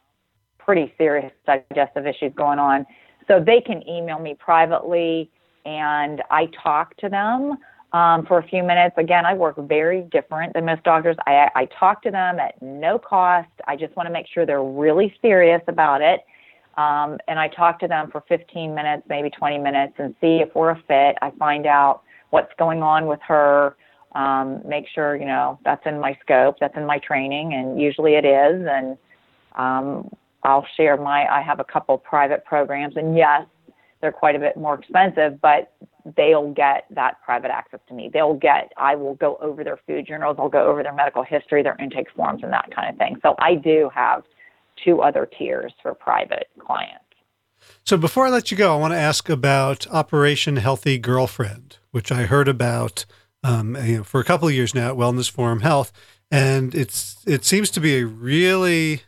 pretty 0.58 0.92
serious 0.96 1.32
digestive 1.46 2.06
issues 2.06 2.32
going 2.34 2.58
on. 2.58 2.86
So 3.28 3.42
they 3.44 3.60
can 3.60 3.86
email 3.88 4.18
me 4.18 4.34
privately, 4.34 5.30
and 5.64 6.22
I 6.30 6.48
talk 6.62 6.96
to 6.98 7.08
them 7.08 7.58
um, 7.92 8.26
for 8.26 8.38
a 8.38 8.42
few 8.42 8.62
minutes. 8.62 8.94
Again, 8.98 9.24
I 9.24 9.34
work 9.34 9.56
very 9.56 10.02
different 10.12 10.52
than 10.52 10.64
most 10.66 10.82
doctors. 10.82 11.16
I, 11.26 11.48
I 11.54 11.68
talk 11.78 12.02
to 12.02 12.10
them 12.10 12.38
at 12.38 12.60
no 12.60 12.98
cost. 12.98 13.48
I 13.66 13.76
just 13.76 13.94
want 13.96 14.06
to 14.08 14.12
make 14.12 14.26
sure 14.32 14.44
they're 14.44 14.62
really 14.62 15.14
serious 15.22 15.62
about 15.68 16.02
it. 16.02 16.20
Um, 16.76 17.18
and 17.28 17.38
I 17.38 17.48
talk 17.48 17.78
to 17.80 17.88
them 17.88 18.10
for 18.10 18.24
15 18.28 18.74
minutes, 18.74 19.04
maybe 19.08 19.30
20 19.30 19.58
minutes, 19.58 19.94
and 19.98 20.14
see 20.20 20.38
if 20.38 20.54
we're 20.54 20.70
a 20.70 20.82
fit. 20.88 21.16
I 21.22 21.30
find 21.38 21.66
out 21.66 22.02
what's 22.34 22.52
going 22.58 22.82
on 22.82 23.06
with 23.06 23.20
her, 23.26 23.76
um, 24.16 24.60
make 24.66 24.86
sure, 24.92 25.14
you 25.14 25.24
know, 25.24 25.56
that's 25.64 25.86
in 25.86 26.00
my 26.00 26.18
scope, 26.20 26.56
that's 26.58 26.76
in 26.76 26.84
my 26.84 26.98
training, 26.98 27.54
and 27.54 27.80
usually 27.80 28.14
it 28.14 28.24
is. 28.24 28.66
And 28.68 28.98
um, 29.54 30.10
I'll 30.42 30.66
share 30.76 30.96
my, 30.96 31.26
I 31.26 31.40
have 31.42 31.60
a 31.60 31.64
couple 31.64 31.96
private 31.96 32.44
programs, 32.44 32.96
and 32.96 33.16
yes, 33.16 33.42
they're 34.00 34.10
quite 34.10 34.34
a 34.34 34.40
bit 34.40 34.56
more 34.56 34.74
expensive, 34.74 35.40
but 35.40 35.72
they'll 36.16 36.52
get 36.52 36.86
that 36.90 37.22
private 37.24 37.52
access 37.52 37.78
to 37.86 37.94
me. 37.94 38.10
They'll 38.12 38.34
get, 38.34 38.72
I 38.76 38.96
will 38.96 39.14
go 39.14 39.38
over 39.40 39.62
their 39.62 39.78
food 39.86 40.04
journals, 40.04 40.34
I'll 40.40 40.48
go 40.48 40.66
over 40.66 40.82
their 40.82 40.92
medical 40.92 41.22
history, 41.22 41.62
their 41.62 41.76
intake 41.80 42.08
forms, 42.16 42.42
and 42.42 42.52
that 42.52 42.68
kind 42.74 42.90
of 42.90 42.98
thing. 42.98 43.16
So 43.22 43.36
I 43.38 43.54
do 43.54 43.88
have 43.94 44.24
two 44.84 45.02
other 45.02 45.30
tiers 45.38 45.72
for 45.80 45.94
private 45.94 46.48
clients. 46.58 47.03
So 47.84 47.96
before 47.96 48.26
I 48.26 48.30
let 48.30 48.50
you 48.50 48.56
go, 48.56 48.74
I 48.74 48.78
want 48.78 48.92
to 48.92 48.98
ask 48.98 49.28
about 49.28 49.86
Operation 49.88 50.56
Healthy 50.56 50.98
Girlfriend 50.98 51.78
which 51.94 52.10
I 52.10 52.24
heard 52.24 52.48
about 52.48 53.06
um, 53.44 53.76
you 53.76 53.98
know, 53.98 54.02
for 54.02 54.18
a 54.18 54.24
couple 54.24 54.48
of 54.48 54.54
years 54.54 54.74
now 54.74 54.88
at 54.88 54.96
Wellness 54.96 55.30
Forum 55.30 55.60
Health, 55.60 55.92
and 56.28 56.74
it's 56.74 57.22
it 57.24 57.44
seems 57.44 57.70
to 57.70 57.80
be 57.80 57.98
a 57.98 58.04
really 58.04 59.02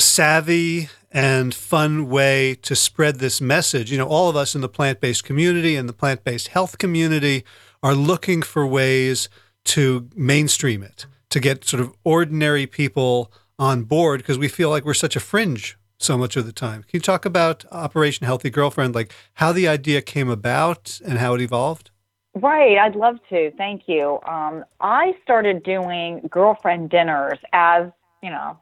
savvy 0.00 0.88
and 1.12 1.54
fun 1.54 2.08
way 2.08 2.56
to 2.62 2.74
spread 2.74 3.20
this 3.20 3.40
message. 3.40 3.92
You 3.92 3.98
know, 3.98 4.08
all 4.08 4.28
of 4.28 4.34
us 4.34 4.56
in 4.56 4.60
the 4.60 4.68
plant 4.68 5.00
based 5.00 5.22
community 5.22 5.76
and 5.76 5.88
the 5.88 5.92
plant 5.92 6.24
based 6.24 6.48
health 6.48 6.78
community 6.78 7.44
are 7.80 7.94
looking 7.94 8.42
for 8.42 8.66
ways 8.66 9.28
to 9.66 10.08
mainstream 10.16 10.82
it, 10.82 11.06
to 11.30 11.38
get 11.38 11.64
sort 11.64 11.80
of 11.80 11.94
ordinary 12.02 12.66
people 12.66 13.30
on 13.56 13.84
board 13.84 14.18
because 14.18 14.36
we 14.36 14.48
feel 14.48 14.68
like 14.68 14.84
we're 14.84 14.94
such 14.94 15.14
a 15.14 15.20
fringe 15.20 15.78
so 15.98 16.18
much 16.18 16.36
of 16.36 16.46
the 16.46 16.52
time. 16.52 16.82
Can 16.82 16.90
you 16.94 17.00
talk 17.00 17.24
about 17.24 17.64
Operation 17.70 18.26
Healthy 18.26 18.50
Girlfriend, 18.50 18.94
like 18.94 19.12
how 19.34 19.52
the 19.52 19.68
idea 19.68 20.02
came 20.02 20.28
about 20.28 21.00
and 21.06 21.18
how 21.18 21.34
it 21.34 21.40
evolved? 21.40 21.90
Right, 22.34 22.76
I'd 22.78 22.96
love 22.96 23.16
to. 23.30 23.52
Thank 23.52 23.82
you. 23.86 24.18
Um, 24.26 24.64
I 24.80 25.14
started 25.22 25.62
doing 25.62 26.28
girlfriend 26.30 26.90
dinners 26.90 27.38
as, 27.52 27.90
you 28.22 28.30
know, 28.30 28.58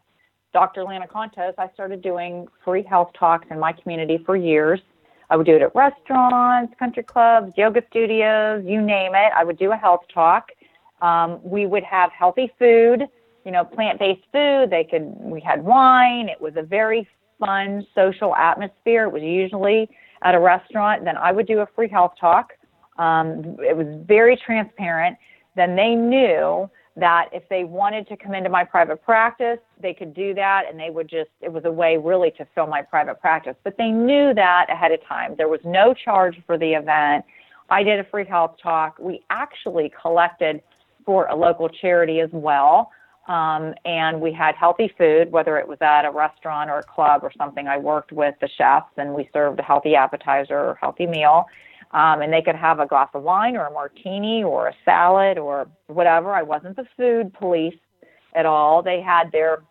Dr. 0.53 0.85
Lana 0.85 1.07
Contos. 1.07 1.55
I 1.57 1.71
started 1.73 2.03
doing 2.03 2.49
free 2.63 2.83
health 2.83 3.13
talks 3.19 3.47
in 3.51 3.59
my 3.59 3.73
community 3.73 4.19
for 4.27 4.37
years. 4.37 4.81
I 5.31 5.37
would 5.37 5.47
do 5.47 5.57
it 5.57 5.63
at 5.63 5.75
restaurants, 5.75 6.75
country 6.79 7.03
clubs, 7.03 7.55
yoga 7.57 7.83
studios, 7.89 8.63
you 8.67 8.83
name 8.83 9.15
it. 9.15 9.33
I 9.35 9.45
would 9.45 9.57
do 9.57 9.73
a 9.73 9.77
health 9.77 10.03
talk. 10.13 10.51
Um, 11.01 11.41
we 11.43 11.65
would 11.65 11.83
have 11.85 12.13
healthy 12.13 12.53
food, 12.59 13.09
you 13.47 13.51
know, 13.51 13.65
plant-based 13.65 14.25
food. 14.31 14.69
They 14.69 14.85
could. 14.85 15.05
We 15.19 15.41
had 15.41 15.65
wine. 15.65 16.29
It 16.29 16.43
was 16.43 16.53
a 16.57 16.63
very 16.63 17.09
fun 17.45 17.87
social 17.95 18.35
atmosphere. 18.37 19.05
It 19.05 19.13
was 19.13 19.23
usually 19.23 19.89
at 20.23 20.35
a 20.35 20.41
restaurant. 20.41 21.05
Then 21.05 21.17
I 21.17 21.33
would 21.33 21.47
do 21.47 21.61
a 21.61 21.67
free 21.75 21.89
health 21.89 22.13
talk. 22.21 22.53
Um, 22.99 23.57
it 23.59 23.77
was 23.77 23.87
very 24.07 24.37
transparent. 24.37 25.17
Then 25.57 25.75
they 25.75 25.95
knew 25.95 26.71
that 26.97 27.29
if 27.33 27.43
they 27.49 27.65
wanted 27.65 28.07
to 28.09 28.17
come 28.17 28.35
into 28.35 28.51
my 28.51 28.65
private 28.65 29.03
practice, 29.03 29.59
they 29.81 29.95
could 29.95 30.15
do 30.15 30.35
that 30.35 30.65
and 30.69 30.79
they 30.79 30.91
would 30.91 31.09
just, 31.09 31.31
it 31.41 31.51
was 31.51 31.65
a 31.65 31.73
way 31.73 31.97
really 31.97 32.31
to 32.33 32.47
fill 32.55 32.67
my 32.67 32.83
private 32.83 33.21
practice. 33.21 33.55
But 33.65 33.77
they 33.79 33.89
knew 33.89 34.35
that 34.35 34.67
ahead 34.69 34.93
of 34.93 35.01
time. 35.09 35.35
There 35.37 35.49
was 35.49 35.61
no 35.65 35.95
charge 35.95 36.37
for 36.47 36.59
the 36.59 36.73
event. 36.75 37.25
I 37.71 37.83
did 37.83 37.99
a 37.99 38.05
free 38.05 38.27
health 38.27 38.57
talk. 38.63 38.99
We 38.99 39.23
actually 39.31 39.91
collected 40.01 40.61
for 41.07 41.27
a 41.27 41.35
local 41.35 41.69
charity 41.69 42.21
as 42.21 42.31
well. 42.33 42.91
Um, 43.29 43.75
and 43.85 44.21
we 44.21 44.33
had 44.33 44.57
healthy 44.57 44.93
food, 44.99 45.31
whether 45.31 45.57
it 45.57 45.69
was 45.69 45.79
at 45.81 46.05
a 46.05 46.11
restaurant 46.11 46.71
or 46.71 46.79
a 46.79 46.83
club 46.83 47.23
or 47.23 47.31
something. 47.39 47.69
I 47.69 47.79
worked 47.79 48.11
with 48.11 48.35
the 48.41 48.49
chefs 48.59 48.91
and 48.97 49.15
we 49.15 49.29
served 49.33 49.61
a 49.61 49.63
healthy 49.63 49.95
appetizer 49.95 50.59
or 50.59 50.79
healthy 50.81 51.07
meal. 51.07 51.47
Um, 51.93 52.23
and 52.23 52.33
they 52.33 52.43
could 52.43 52.57
have 52.57 52.81
a 52.81 52.87
glass 52.87 53.11
of 53.15 53.23
wine 53.23 53.57
or 53.57 53.67
a 53.67 53.71
martini 53.71 54.43
or 54.43 54.69
a 54.69 54.75
salad 54.85 55.39
or 55.39 55.69
whatever. 55.87 56.33
I 56.33 56.43
wasn't 56.43 56.77
the 56.77 56.87
food 56.97 57.33
police 57.35 57.79
at 58.35 58.47
all. 58.47 58.83
They 58.83 59.01
had 59.01 59.31
their, 59.31 59.63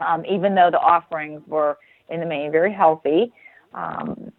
um, 0.00 0.24
even 0.24 0.54
though 0.54 0.70
the 0.70 0.78
offerings 0.78 1.42
were 1.46 1.76
in 2.08 2.20
the 2.20 2.26
main 2.26 2.50
very 2.52 2.72
healthy, 2.72 3.32
um, 3.74 4.32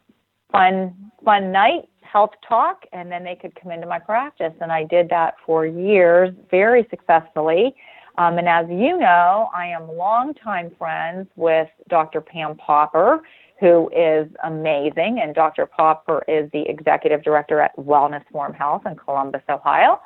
fun, 0.52 1.12
fun 1.24 1.52
night, 1.52 1.89
health 2.02 2.32
talk, 2.47 2.86
and 2.93 3.12
then 3.12 3.24
they 3.24 3.36
could 3.36 3.54
come 3.62 3.72
into 3.72 3.86
my 3.86 4.00
practice. 4.00 4.54
And 4.62 4.72
I 4.72 4.86
did 4.86 5.10
that 5.10 5.36
for 5.45 5.66
years 5.66 6.34
very 6.50 6.88
successfully. 6.89 7.76
Um, 8.20 8.38
and 8.38 8.50
as 8.50 8.66
you 8.70 8.98
know, 8.98 9.50
I 9.56 9.68
am 9.68 9.88
longtime 9.88 10.72
friends 10.78 11.26
with 11.38 11.70
Dr. 11.88 12.20
Pam 12.20 12.58
Popper, 12.58 13.22
who 13.62 13.90
is 13.96 14.28
amazing. 14.44 15.22
And 15.24 15.34
Dr. 15.34 15.66
Popper 15.66 16.26
is 16.28 16.52
the 16.52 16.64
executive 16.70 17.24
director 17.24 17.62
at 17.62 17.74
Wellness 17.78 18.24
Forum 18.30 18.54
Health 18.54 18.82
in 18.86 18.98
Columbus, 18.98 19.42
Ohio. 19.50 20.02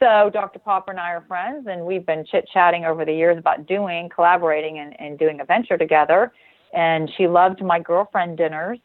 So 0.00 0.30
Dr. 0.32 0.58
Popper 0.58 0.90
and 0.90 0.98
I 0.98 1.10
are 1.10 1.24
friends, 1.28 1.68
and 1.70 1.86
we've 1.86 2.04
been 2.04 2.26
chit 2.28 2.48
chatting 2.52 2.86
over 2.86 3.04
the 3.04 3.12
years 3.12 3.38
about 3.38 3.66
doing, 3.68 4.08
collaborating, 4.12 4.80
and, 4.80 5.00
and 5.00 5.16
doing 5.16 5.40
a 5.40 5.44
venture 5.44 5.78
together. 5.78 6.32
And 6.72 7.08
she 7.16 7.28
loved 7.28 7.62
my 7.62 7.78
girlfriend 7.78 8.36
dinners. 8.36 8.80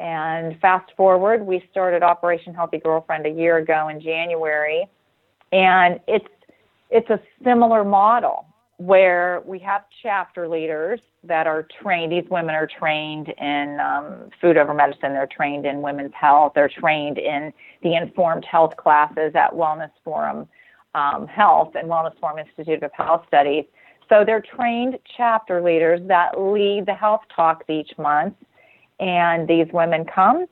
And 0.00 0.58
fast 0.60 0.90
forward, 0.96 1.46
we 1.46 1.62
started 1.70 2.02
Operation 2.02 2.52
Healthy 2.52 2.78
Girlfriend 2.78 3.26
a 3.26 3.30
year 3.30 3.58
ago 3.58 3.88
in 3.88 4.00
January, 4.00 4.86
and 5.52 6.00
it's 6.08 6.26
it's 6.90 7.10
a 7.10 7.20
similar 7.44 7.84
model 7.84 8.46
where 8.78 9.42
we 9.44 9.58
have 9.58 9.82
chapter 10.02 10.48
leaders 10.48 11.00
that 11.24 11.46
are 11.46 11.66
trained. 11.82 12.12
These 12.12 12.30
women 12.30 12.54
are 12.54 12.66
trained 12.66 13.28
in 13.38 13.78
um, 13.80 14.30
food 14.40 14.56
over 14.56 14.72
medicine. 14.72 15.12
They're 15.14 15.26
trained 15.26 15.66
in 15.66 15.82
women's 15.82 16.14
health. 16.14 16.52
They're 16.54 16.68
trained 16.68 17.18
in 17.18 17.52
the 17.82 17.96
informed 17.96 18.44
health 18.44 18.76
classes 18.76 19.32
at 19.34 19.52
Wellness 19.52 19.90
Forum 20.04 20.48
um, 20.94 21.26
Health 21.26 21.72
and 21.74 21.88
Wellness 21.88 22.18
Forum 22.20 22.38
Institute 22.38 22.82
of 22.82 22.92
Health 22.92 23.24
Studies. 23.26 23.64
So 24.08 24.24
they're 24.24 24.42
trained 24.42 24.98
chapter 25.16 25.60
leaders 25.60 26.00
that 26.06 26.40
lead 26.40 26.86
the 26.86 26.94
health 26.94 27.22
talks 27.34 27.68
each 27.68 27.90
month. 27.98 28.34
And 29.00 29.46
these 29.46 29.66
women 29.72 30.04
come, 30.04 30.46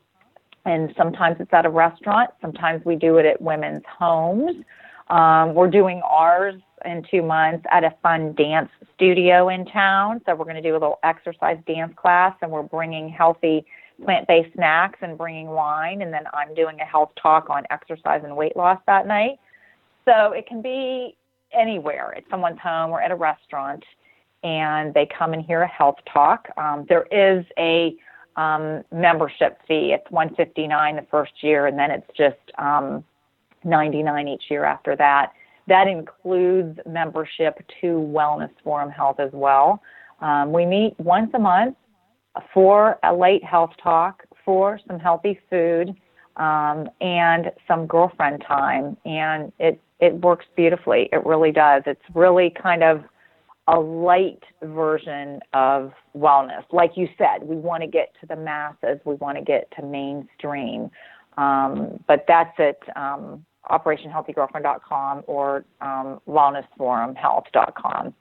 and 0.64 0.92
sometimes 0.96 1.36
it's 1.40 1.52
at 1.52 1.66
a 1.66 1.70
restaurant. 1.70 2.30
Sometimes 2.40 2.84
we 2.84 2.94
do 2.96 3.18
it 3.18 3.26
at 3.26 3.40
women's 3.40 3.82
homes. 3.98 4.64
Um, 5.08 5.54
we're 5.54 5.70
doing 5.70 6.02
ours 6.04 6.60
in 6.84 7.04
two 7.10 7.22
months 7.22 7.64
at 7.70 7.84
a 7.84 7.94
fun 8.02 8.34
dance 8.34 8.70
studio 8.94 9.48
in 9.48 9.64
town. 9.66 10.20
So 10.26 10.34
we're 10.34 10.44
going 10.44 10.56
to 10.56 10.62
do 10.62 10.72
a 10.72 10.78
little 10.78 10.98
exercise 11.02 11.58
dance 11.66 11.92
class, 11.96 12.34
and 12.42 12.50
we're 12.50 12.62
bringing 12.62 13.08
healthy 13.08 13.64
plant-based 14.04 14.54
snacks 14.54 14.98
and 15.00 15.16
bringing 15.16 15.48
wine, 15.48 16.02
and 16.02 16.12
then 16.12 16.24
I'm 16.34 16.54
doing 16.54 16.80
a 16.80 16.84
health 16.84 17.12
talk 17.20 17.48
on 17.48 17.64
exercise 17.70 18.22
and 18.24 18.36
weight 18.36 18.56
loss 18.56 18.78
that 18.86 19.06
night. 19.06 19.38
So 20.04 20.32
it 20.32 20.46
can 20.46 20.60
be 20.60 21.16
anywhere 21.52 22.14
at 22.14 22.24
someone's 22.30 22.60
home 22.60 22.90
or 22.90 23.00
at 23.00 23.10
a 23.10 23.16
restaurant, 23.16 23.84
and 24.42 24.92
they 24.92 25.06
come 25.06 25.32
and 25.32 25.42
hear 25.42 25.62
a 25.62 25.68
health 25.68 25.96
talk. 26.12 26.48
Um, 26.58 26.84
there 26.88 27.06
is 27.10 27.44
a 27.58 27.96
um, 28.36 28.84
membership 28.92 29.60
fee. 29.66 29.94
It's 29.94 30.10
159 30.10 30.96
the 30.96 31.06
first 31.10 31.42
year, 31.42 31.66
and 31.66 31.78
then 31.78 31.90
it's 31.90 32.06
just 32.16 32.36
um, 32.58 33.02
99 33.66 34.28
each 34.28 34.44
year 34.48 34.64
after 34.64 34.96
that. 34.96 35.32
That 35.68 35.88
includes 35.88 36.78
membership 36.86 37.58
to 37.80 37.86
Wellness 37.86 38.50
Forum 38.62 38.90
Health 38.90 39.18
as 39.18 39.30
well. 39.32 39.82
Um, 40.20 40.52
we 40.52 40.64
meet 40.64 40.94
once 40.98 41.30
a 41.34 41.38
month 41.38 41.76
for 42.54 42.98
a 43.02 43.14
late 43.14 43.44
health 43.44 43.72
talk, 43.82 44.22
for 44.44 44.78
some 44.86 44.98
healthy 44.98 45.40
food, 45.50 45.94
um, 46.36 46.88
and 47.00 47.50
some 47.66 47.86
girlfriend 47.86 48.44
time. 48.46 48.96
And 49.04 49.52
it, 49.58 49.80
it 50.00 50.14
works 50.14 50.46
beautifully. 50.54 51.08
It 51.12 51.24
really 51.26 51.52
does. 51.52 51.82
It's 51.86 52.02
really 52.14 52.50
kind 52.62 52.82
of 52.84 53.02
a 53.68 53.78
light 53.78 54.42
version 54.62 55.40
of 55.52 55.92
wellness. 56.16 56.62
Like 56.72 56.92
you 56.94 57.08
said, 57.18 57.42
we 57.42 57.56
want 57.56 57.82
to 57.82 57.88
get 57.88 58.14
to 58.20 58.26
the 58.26 58.36
masses, 58.36 59.00
we 59.04 59.14
want 59.14 59.38
to 59.38 59.44
get 59.44 59.68
to 59.76 59.84
mainstream. 59.84 60.90
Um, 61.36 62.02
but 62.06 62.24
that's 62.28 62.54
it. 62.58 62.78
Um, 62.94 63.44
OperationHealthyGirlfriend.com 63.70 65.24
or 65.26 65.64
um, 65.80 66.20
WellnessForumHealth.com. 66.28 68.14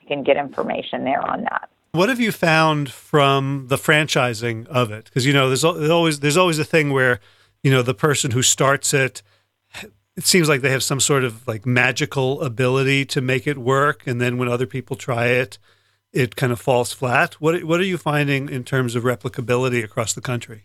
You 0.00 0.08
can 0.08 0.22
get 0.22 0.36
information 0.36 1.04
there 1.04 1.22
on 1.22 1.42
that. 1.42 1.68
What 1.92 2.08
have 2.08 2.20
you 2.20 2.32
found 2.32 2.90
from 2.90 3.66
the 3.68 3.76
franchising 3.76 4.66
of 4.68 4.90
it? 4.90 5.04
Because 5.04 5.26
you 5.26 5.32
know, 5.32 5.48
there's 5.48 5.64
always 5.64 6.20
there's 6.20 6.38
always 6.38 6.58
a 6.58 6.64
thing 6.64 6.90
where 6.90 7.20
you 7.62 7.70
know 7.70 7.82
the 7.82 7.94
person 7.94 8.30
who 8.30 8.40
starts 8.40 8.94
it, 8.94 9.22
it 10.16 10.24
seems 10.24 10.48
like 10.48 10.62
they 10.62 10.70
have 10.70 10.82
some 10.82 11.00
sort 11.00 11.22
of 11.22 11.46
like 11.46 11.66
magical 11.66 12.40
ability 12.40 13.04
to 13.06 13.20
make 13.20 13.46
it 13.46 13.58
work, 13.58 14.06
and 14.06 14.20
then 14.20 14.38
when 14.38 14.48
other 14.48 14.66
people 14.66 14.96
try 14.96 15.26
it, 15.26 15.58
it 16.12 16.34
kind 16.34 16.50
of 16.50 16.60
falls 16.60 16.92
flat. 16.94 17.34
What 17.34 17.64
what 17.64 17.78
are 17.78 17.84
you 17.84 17.98
finding 17.98 18.48
in 18.48 18.64
terms 18.64 18.94
of 18.94 19.04
replicability 19.04 19.84
across 19.84 20.14
the 20.14 20.22
country? 20.22 20.64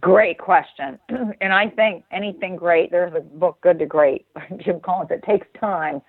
Great 0.00 0.38
question. 0.38 0.98
and 1.40 1.52
I 1.52 1.68
think 1.68 2.04
anything 2.12 2.56
great, 2.56 2.90
there's 2.90 3.14
a 3.14 3.20
book, 3.20 3.58
Good 3.62 3.78
to 3.78 3.86
Great, 3.86 4.26
Jim 4.58 4.80
Collins, 4.80 5.10
it 5.10 5.22
takes 5.22 5.46
time. 5.58 6.02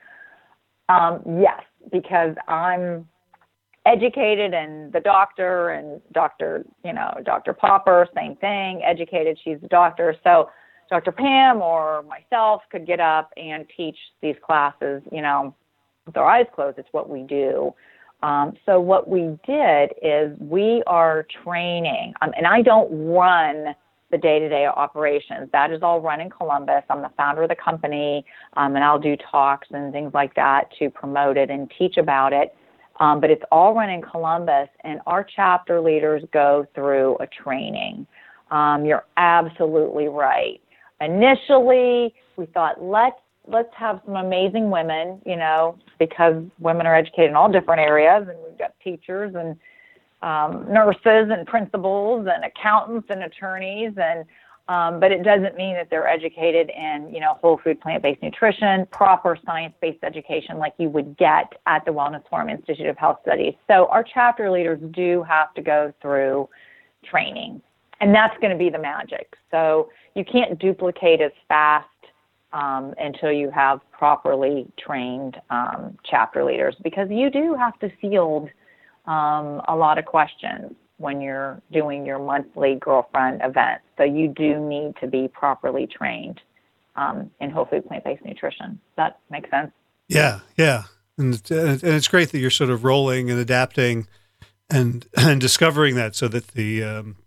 Um, 0.89 1.21
yes, 1.41 1.61
because 1.91 2.35
I'm 2.47 3.07
educated 3.85 4.53
and 4.53 4.91
the 4.91 4.99
doctor 4.99 5.69
and 5.69 6.01
Dr. 6.11 6.65
you 6.83 6.93
know, 6.93 7.13
Dr. 7.23 7.53
Popper, 7.53 8.07
same 8.15 8.35
thing, 8.37 8.81
educated, 8.83 9.39
she's 9.43 9.57
a 9.63 9.67
doctor. 9.67 10.15
So 10.23 10.49
Dr. 10.89 11.11
Pam 11.11 11.61
or 11.61 12.03
myself 12.03 12.61
could 12.71 12.85
get 12.85 12.99
up 12.99 13.31
and 13.37 13.65
teach 13.77 13.97
these 14.21 14.35
classes, 14.45 15.01
you 15.11 15.21
know, 15.21 15.55
with 16.05 16.17
our 16.17 16.25
eyes 16.25 16.47
closed. 16.53 16.79
It's 16.79 16.89
what 16.91 17.09
we 17.09 17.21
do. 17.21 17.73
Um, 18.21 18.53
so 18.65 18.79
what 18.79 19.07
we 19.07 19.39
did 19.47 19.91
is 20.01 20.37
we 20.39 20.83
are 20.87 21.25
training, 21.43 22.13
um, 22.21 22.31
and 22.35 22.45
I 22.45 22.61
don't 22.61 22.89
run 23.07 23.75
the 24.11 24.17
day-to-day 24.17 24.65
operations. 24.65 25.49
That 25.51 25.71
is 25.71 25.83
all 25.83 26.01
run 26.01 26.19
in 26.19 26.29
Columbus. 26.29 26.83
I'm 26.89 27.01
the 27.01 27.11
founder 27.15 27.43
of 27.43 27.49
the 27.49 27.55
company, 27.55 28.25
um, 28.57 28.75
and 28.75 28.83
I'll 28.83 28.99
do 28.99 29.15
talks 29.31 29.67
and 29.71 29.93
things 29.93 30.13
like 30.13 30.33
that 30.35 30.63
to 30.79 30.89
promote 30.89 31.37
it 31.37 31.49
and 31.49 31.71
teach 31.77 31.97
about 31.97 32.33
it. 32.33 32.55
Um, 32.99 33.21
but 33.21 33.29
it's 33.29 33.43
all 33.51 33.73
run 33.73 33.89
in 33.89 34.01
Columbus, 34.01 34.67
and 34.83 34.99
our 35.05 35.23
chapter 35.23 35.79
leaders 35.79 36.23
go 36.33 36.65
through 36.75 37.17
a 37.21 37.27
training. 37.27 38.05
Um, 38.51 38.83
you're 38.83 39.05
absolutely 39.15 40.07
right. 40.09 40.59
Initially, 40.99 42.13
we 42.35 42.47
thought 42.47 42.83
let's 42.83 43.15
let's 43.49 43.73
have 43.75 44.01
some 44.05 44.15
amazing 44.15 44.69
women, 44.69 45.21
you 45.25 45.35
know, 45.35 45.77
because 45.97 46.43
women 46.59 46.85
are 46.85 46.95
educated 46.95 47.29
in 47.29 47.35
all 47.35 47.51
different 47.51 47.81
areas, 47.81 48.27
and 48.29 48.37
we've 48.47 48.57
got 48.57 48.73
teachers 48.83 49.35
and 49.35 49.57
um, 50.21 50.71
nurses 50.71 51.31
and 51.31 51.47
principals 51.47 52.27
and 52.31 52.43
accountants 52.43 53.07
and 53.09 53.23
attorneys 53.23 53.93
and 53.97 54.25
um, 54.69 54.99
but 54.99 55.11
it 55.11 55.23
doesn't 55.23 55.57
mean 55.57 55.73
that 55.73 55.89
they're 55.89 56.07
educated 56.07 56.69
in, 56.69 57.11
you 57.11 57.19
know, 57.19 57.39
whole 57.41 57.59
food, 57.63 57.81
plant-based 57.81 58.21
nutrition, 58.21 58.85
proper 58.91 59.35
science-based 59.43 60.03
education 60.03 60.59
like 60.59 60.75
you 60.77 60.89
would 60.89 61.17
get 61.17 61.53
at 61.65 61.83
the 61.85 61.91
Wellness 61.91 62.21
Forum 62.29 62.49
Institute 62.49 62.85
of 62.85 62.95
Health 62.95 63.17
Studies. 63.23 63.55
So 63.67 63.87
our 63.87 64.03
chapter 64.03 64.51
leaders 64.51 64.79
do 64.91 65.23
have 65.23 65.55
to 65.55 65.63
go 65.63 65.91
through 66.03 66.49
training, 67.03 67.63
and 67.99 68.13
that's 68.13 68.37
going 68.41 68.51
to 68.51 68.59
be 68.59 68.69
the 68.69 68.77
magic. 68.77 69.35
So 69.49 69.89
you 70.13 70.23
can't 70.23 70.59
duplicate 70.59 71.19
as 71.19 71.31
fast 71.47 71.87
um, 72.53 72.93
until 72.97 73.31
you 73.31 73.51
have 73.51 73.79
properly 73.91 74.67
trained 74.79 75.37
um, 75.49 75.97
chapter 76.03 76.43
leaders 76.43 76.75
because 76.83 77.07
you 77.11 77.29
do 77.29 77.55
have 77.55 77.77
to 77.79 77.89
field 78.01 78.49
um, 79.05 79.61
a 79.67 79.75
lot 79.75 79.97
of 79.97 80.05
questions 80.05 80.73
when 80.97 81.21
you're 81.21 81.61
doing 81.71 82.05
your 82.05 82.19
monthly 82.19 82.75
girlfriend 82.75 83.41
event. 83.43 83.81
So 83.97 84.03
you 84.03 84.27
do 84.27 84.59
need 84.59 84.95
to 85.01 85.07
be 85.07 85.27
properly 85.27 85.87
trained 85.87 86.41
um, 86.95 87.31
in 87.39 87.49
whole 87.49 87.65
food 87.65 87.87
plant 87.87 88.03
based 88.03 88.25
nutrition. 88.25 88.71
Does 88.71 88.95
that 88.97 89.19
make 89.29 89.49
sense? 89.49 89.71
Yeah, 90.07 90.39
yeah. 90.57 90.83
And, 91.17 91.33
and 91.51 91.83
it's 91.83 92.07
great 92.07 92.31
that 92.31 92.39
you're 92.39 92.49
sort 92.49 92.69
of 92.69 92.83
rolling 92.83 93.29
and 93.29 93.39
adapting 93.39 94.07
and 94.69 95.07
and 95.17 95.39
discovering 95.39 95.95
that 95.95 96.15
so 96.15 96.27
that 96.27 96.49
the 96.49 96.83
um, 96.83 97.17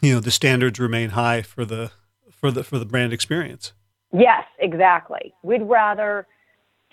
you 0.00 0.14
know 0.14 0.20
the 0.20 0.30
standards 0.30 0.78
remain 0.78 1.10
high 1.10 1.42
for 1.42 1.64
the 1.64 1.92
for 2.30 2.50
the 2.50 2.62
for 2.64 2.78
the 2.78 2.86
brand 2.86 3.12
experience. 3.12 3.72
Yes, 4.16 4.44
exactly. 4.58 5.34
We'd 5.42 5.62
rather 5.62 6.26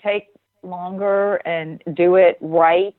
take 0.02 0.28
longer 0.62 1.36
and 1.46 1.82
do 1.94 2.16
it 2.16 2.38
right 2.40 2.94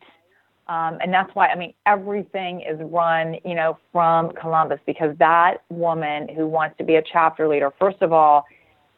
um, 0.67 0.97
and 1.01 1.13
that's 1.13 1.29
why, 1.35 1.47
I 1.47 1.55
mean, 1.55 1.73
everything 1.85 2.61
is 2.61 2.79
run, 2.81 3.35
you 3.45 3.53
know, 3.53 3.77
from 3.91 4.31
Columbus 4.31 4.79
because 4.85 5.15
that 5.19 5.57
woman 5.69 6.27
who 6.27 6.47
wants 6.47 6.77
to 6.79 6.83
be 6.83 6.95
a 6.95 7.03
chapter 7.03 7.47
leader, 7.47 7.71
first 7.79 8.01
of 8.01 8.11
all, 8.11 8.45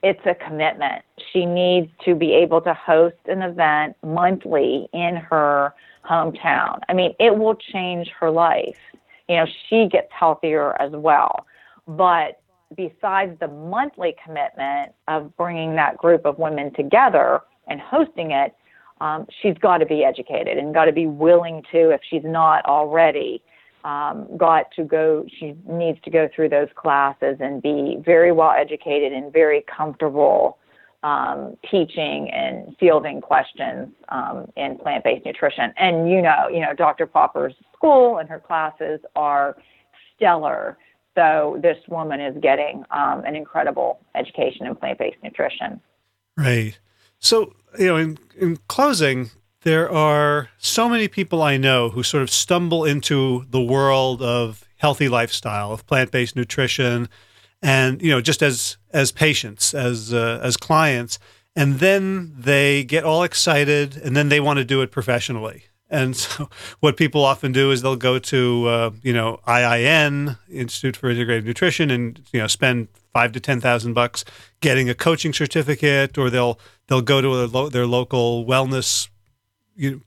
it's 0.01 0.25
a 0.25 0.35
commitment. 0.35 1.03
She 1.33 1.45
needs 1.45 1.89
to 2.05 2.15
be 2.15 2.33
able 2.33 2.61
to 2.61 2.73
host 2.73 3.17
an 3.25 3.41
event 3.41 3.97
monthly 4.01 4.87
in 4.93 5.17
her 5.17 5.73
hometown. 6.09 6.79
I 6.87 6.93
mean, 6.93 7.13
it 7.19 7.37
will 7.37 7.55
change 7.55 8.09
her 8.17 8.31
life. 8.31 8.77
You 9.27 9.37
know, 9.37 9.45
she 9.69 9.89
gets 9.91 10.07
healthier 10.17 10.79
as 10.81 10.91
well. 10.93 11.45
But 11.85 12.39
besides 12.75 13.37
the 13.39 13.47
monthly 13.47 14.15
commitment 14.23 14.93
of 15.07 15.35
bringing 15.37 15.75
that 15.75 15.97
group 15.97 16.25
of 16.25 16.37
women 16.37 16.73
together 16.73 17.41
and 17.67 17.79
hosting 17.79 18.31
it, 18.31 18.55
um, 18.99 19.27
she's 19.41 19.57
got 19.59 19.77
to 19.77 19.85
be 19.85 20.03
educated 20.03 20.57
and 20.57 20.73
got 20.73 20.85
to 20.85 20.91
be 20.91 21.07
willing 21.07 21.63
to, 21.71 21.91
if 21.91 22.01
she's 22.09 22.23
not 22.23 22.65
already, 22.65 23.41
um, 23.83 24.27
got 24.37 24.71
to 24.75 24.83
go, 24.83 25.25
she 25.39 25.55
needs 25.65 25.99
to 26.03 26.09
go 26.09 26.27
through 26.35 26.49
those 26.49 26.67
classes 26.75 27.37
and 27.39 27.61
be 27.61 27.97
very 28.03 28.31
well 28.31 28.51
educated 28.51 29.13
and 29.13 29.31
very 29.31 29.63
comfortable 29.75 30.57
um, 31.03 31.55
teaching 31.69 32.29
and 32.31 32.75
fielding 32.79 33.21
questions 33.21 33.87
um, 34.09 34.51
in 34.57 34.77
plant-based 34.77 35.25
nutrition. 35.25 35.71
And 35.77 36.09
you 36.09 36.21
know, 36.21 36.47
you 36.51 36.59
know, 36.59 36.73
Dr. 36.73 37.05
Popper's 37.05 37.53
school 37.73 38.17
and 38.17 38.27
her 38.27 38.39
classes 38.39 38.99
are 39.15 39.55
stellar. 40.15 40.77
So 41.17 41.57
this 41.63 41.77
woman 41.87 42.21
is 42.21 42.35
getting 42.43 42.83
um, 42.91 43.23
an 43.25 43.35
incredible 43.35 43.99
education 44.13 44.67
in 44.67 44.75
plant-based 44.75 45.17
nutrition. 45.23 45.81
Right. 46.37 46.77
So, 47.17 47.55
you 47.79 47.87
know, 47.87 47.97
in, 47.97 48.19
in 48.37 48.57
closing, 48.67 49.31
there 49.61 49.91
are 49.91 50.49
so 50.59 50.87
many 50.87 51.07
people 51.07 51.41
I 51.41 51.57
know 51.57 51.89
who 51.89 52.03
sort 52.03 52.21
of 52.21 52.29
stumble 52.29 52.85
into 52.85 53.45
the 53.49 53.59
world 53.59 54.21
of 54.21 54.63
healthy 54.75 55.09
lifestyle, 55.09 55.71
of 55.71 55.87
plant-based 55.87 56.35
nutrition, 56.35 57.09
and 57.63 57.99
you 57.99 58.11
know, 58.11 58.21
just 58.21 58.43
as 58.43 58.77
as 58.91 59.11
patients, 59.11 59.73
as 59.73 60.13
uh, 60.13 60.39
as 60.43 60.55
clients, 60.55 61.17
and 61.55 61.79
then 61.79 62.35
they 62.37 62.83
get 62.83 63.03
all 63.03 63.23
excited, 63.23 63.97
and 63.97 64.15
then 64.15 64.29
they 64.29 64.39
want 64.39 64.57
to 64.57 64.63
do 64.63 64.83
it 64.83 64.91
professionally. 64.91 65.63
And 65.89 66.15
so, 66.15 66.49
what 66.79 66.97
people 66.97 67.23
often 67.23 67.51
do 67.51 67.71
is 67.71 67.81
they'll 67.81 67.95
go 67.95 68.19
to 68.19 68.67
uh, 68.67 68.91
you 69.01 69.13
know 69.13 69.39
IIN 69.47 70.37
Institute 70.49 70.97
for 70.97 71.09
Integrated 71.09 71.45
Nutrition 71.45 71.91
and 71.91 72.21
you 72.31 72.39
know 72.39 72.47
spend 72.47 72.87
five 73.13 73.31
to 73.33 73.39
ten 73.39 73.61
thousand 73.61 73.93
bucks 73.93 74.25
getting 74.59 74.89
a 74.89 74.95
coaching 74.95 75.33
certificate, 75.33 76.17
or 76.17 76.29
they'll 76.29 76.59
they'll 76.87 77.01
go 77.01 77.21
to 77.21 77.29
lo- 77.29 77.69
their 77.69 77.87
local 77.87 78.45
wellness 78.45 79.09
you, 79.75 80.01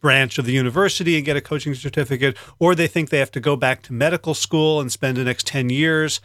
branch 0.00 0.38
of 0.38 0.44
the 0.44 0.52
university 0.52 1.16
and 1.16 1.24
get 1.24 1.36
a 1.36 1.40
coaching 1.40 1.74
certificate, 1.74 2.36
or 2.58 2.74
they 2.74 2.86
think 2.86 3.10
they 3.10 3.18
have 3.18 3.30
to 3.30 3.40
go 3.40 3.56
back 3.56 3.82
to 3.82 3.92
medical 3.92 4.34
school 4.34 4.80
and 4.80 4.92
spend 4.92 5.16
the 5.16 5.24
next 5.24 5.46
ten 5.46 5.70
years. 5.70 6.20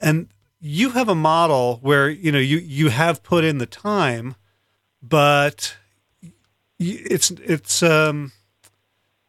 And 0.00 0.28
you 0.60 0.90
have 0.90 1.08
a 1.08 1.14
model 1.14 1.78
where 1.80 2.10
you 2.10 2.30
know 2.30 2.38
you 2.38 2.58
you 2.58 2.90
have 2.90 3.22
put 3.22 3.44
in 3.44 3.58
the 3.58 3.66
time, 3.66 4.34
but 5.02 5.76
it's 6.78 7.30
it's 7.30 7.82
um 7.82 8.32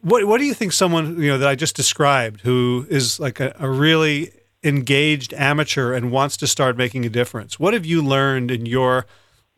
what 0.02 0.26
what 0.26 0.40
do 0.40 0.46
you 0.46 0.54
think 0.54 0.74
someone 0.74 1.22
you 1.22 1.30
know 1.30 1.38
that 1.38 1.48
I 1.48 1.56
just 1.56 1.76
described 1.76 2.42
who 2.42 2.86
is 2.90 3.20
like 3.20 3.40
a, 3.40 3.56
a 3.60 3.70
really 3.70 4.32
engaged 4.64 5.34
amateur 5.34 5.94
and 5.94 6.12
wants 6.12 6.38
to 6.38 6.48
start 6.48 6.78
making 6.78 7.06
a 7.06 7.10
difference. 7.10 7.60
What 7.60 7.74
have 7.74 7.86
you 7.86 8.02
learned 8.04 8.52
in 8.52 8.66
your 8.66 9.06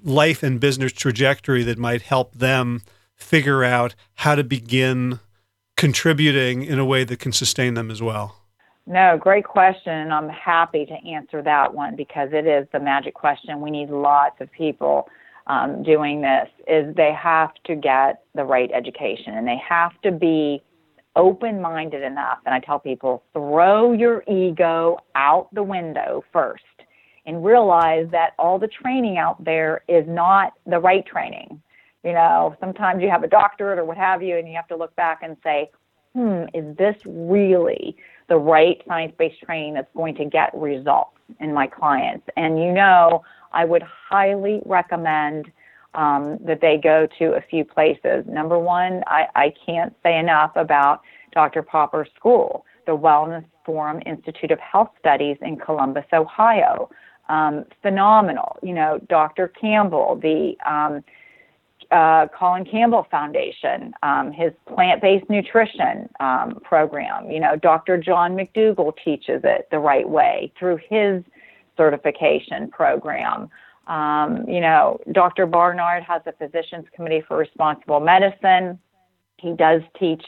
life 0.01 0.43
and 0.43 0.59
business 0.59 0.93
trajectory 0.93 1.63
that 1.63 1.77
might 1.77 2.03
help 2.03 2.33
them 2.35 2.81
figure 3.15 3.63
out 3.63 3.95
how 4.15 4.35
to 4.35 4.43
begin 4.43 5.19
contributing 5.75 6.63
in 6.63 6.79
a 6.79 6.85
way 6.85 7.03
that 7.03 7.19
can 7.19 7.31
sustain 7.31 7.73
them 7.73 7.91
as 7.91 8.01
well? 8.01 8.37
No, 8.85 9.17
great 9.17 9.45
question. 9.45 10.11
I'm 10.11 10.29
happy 10.29 10.85
to 10.85 10.93
answer 10.93 11.41
that 11.41 11.73
one 11.73 11.95
because 11.95 12.29
it 12.33 12.45
is 12.45 12.67
the 12.73 12.79
magic 12.79 13.13
question. 13.13 13.61
We 13.61 13.71
need 13.71 13.89
lots 13.89 14.41
of 14.41 14.51
people 14.51 15.07
um, 15.47 15.83
doing 15.83 16.21
this 16.21 16.49
is 16.67 16.95
they 16.95 17.13
have 17.13 17.51
to 17.65 17.75
get 17.75 18.23
the 18.35 18.43
right 18.43 18.71
education 18.73 19.35
and 19.35 19.47
they 19.47 19.57
have 19.67 19.91
to 20.01 20.11
be 20.11 20.61
open 21.15 21.61
minded 21.61 22.01
enough. 22.01 22.39
And 22.45 22.55
I 22.55 22.59
tell 22.59 22.79
people, 22.79 23.23
throw 23.33 23.91
your 23.93 24.23
ego 24.27 24.97
out 25.15 25.53
the 25.53 25.63
window 25.63 26.23
first 26.31 26.63
and 27.25 27.43
realize 27.43 28.07
that 28.11 28.31
all 28.37 28.59
the 28.59 28.67
training 28.67 29.17
out 29.17 29.43
there 29.43 29.83
is 29.87 30.05
not 30.07 30.53
the 30.65 30.79
right 30.79 31.05
training. 31.05 31.61
You 32.03 32.13
know, 32.13 32.55
sometimes 32.59 33.01
you 33.01 33.09
have 33.09 33.23
a 33.23 33.27
doctorate 33.27 33.79
or 33.79 33.85
what 33.85 33.97
have 33.97 34.21
you, 34.21 34.37
and 34.37 34.47
you 34.47 34.55
have 34.55 34.67
to 34.67 34.75
look 34.75 34.93
back 34.95 35.19
and 35.23 35.37
say, 35.41 35.69
hmm, 36.13 36.43
is 36.53 36.75
this 36.77 36.95
really 37.05 37.95
the 38.27 38.37
right 38.37 38.81
science 38.87 39.13
based 39.17 39.41
training 39.41 39.73
that's 39.73 39.91
going 39.95 40.15
to 40.15 40.25
get 40.25 40.53
results 40.53 41.17
in 41.39 41.53
my 41.53 41.65
clients? 41.65 42.27
And 42.35 42.59
you 42.59 42.73
know, 42.73 43.23
I 43.53 43.65
would 43.65 43.83
highly 43.83 44.61
recommend 44.65 45.51
um, 45.95 46.39
that 46.45 46.59
they 46.61 46.77
go 46.77 47.07
to 47.19 47.33
a 47.33 47.41
few 47.41 47.63
places. 47.63 48.25
Number 48.27 48.57
one, 48.57 49.03
I, 49.07 49.27
I 49.35 49.53
can't 49.65 49.93
say 50.03 50.17
enough 50.17 50.51
about 50.55 51.01
Dr. 51.33 51.61
Popper's 51.61 52.09
school, 52.15 52.65
the 52.85 52.97
Wellness 52.97 53.45
Forum 53.65 54.01
Institute 54.05 54.51
of 54.51 54.59
Health 54.59 54.89
Studies 54.99 55.37
in 55.41 55.57
Columbus, 55.57 56.05
Ohio. 56.13 56.89
Um, 57.29 57.65
phenomenal. 57.81 58.57
You 58.61 58.73
know, 58.73 58.99
Dr. 59.07 59.47
Campbell, 59.47 60.19
the 60.21 60.55
um, 60.69 61.03
uh, 61.91 62.27
Colin 62.37 62.65
Campbell 62.65 63.07
Foundation, 63.09 63.93
um, 64.03 64.31
his 64.31 64.51
plant 64.73 65.01
based 65.01 65.29
nutrition 65.29 66.09
um, 66.19 66.59
program. 66.63 67.29
You 67.29 67.39
know, 67.39 67.55
Dr. 67.55 67.97
John 67.97 68.35
McDougall 68.35 68.93
teaches 69.03 69.41
it 69.43 69.67
the 69.71 69.79
right 69.79 70.07
way 70.07 70.51
through 70.57 70.79
his 70.89 71.23
certification 71.77 72.69
program. 72.69 73.49
Um, 73.87 74.47
you 74.47 74.61
know, 74.61 74.99
Dr. 75.11 75.45
Barnard 75.45 76.03
has 76.03 76.21
a 76.25 76.31
Physicians 76.33 76.85
Committee 76.95 77.23
for 77.27 77.37
Responsible 77.37 77.99
Medicine. 77.99 78.79
He 79.37 79.53
does 79.53 79.81
teach, 79.99 80.23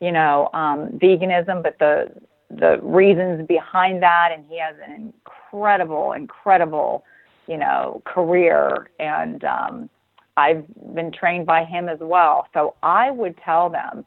you 0.00 0.12
know, 0.12 0.50
um, 0.52 0.98
veganism, 0.98 1.62
but 1.62 1.78
the 1.78 2.12
the 2.50 2.78
reasons 2.82 3.46
behind 3.46 4.02
that, 4.02 4.30
and 4.32 4.44
he 4.48 4.58
has 4.58 4.74
an 4.86 5.12
incredible, 5.50 6.12
incredible, 6.12 7.04
you 7.46 7.58
know, 7.58 8.02
career. 8.06 8.88
And 8.98 9.44
um, 9.44 9.90
I've 10.36 10.64
been 10.94 11.12
trained 11.12 11.46
by 11.46 11.64
him 11.64 11.88
as 11.88 11.98
well. 12.00 12.46
So 12.54 12.74
I 12.82 13.10
would 13.10 13.36
tell 13.44 13.68
them, 13.68 14.04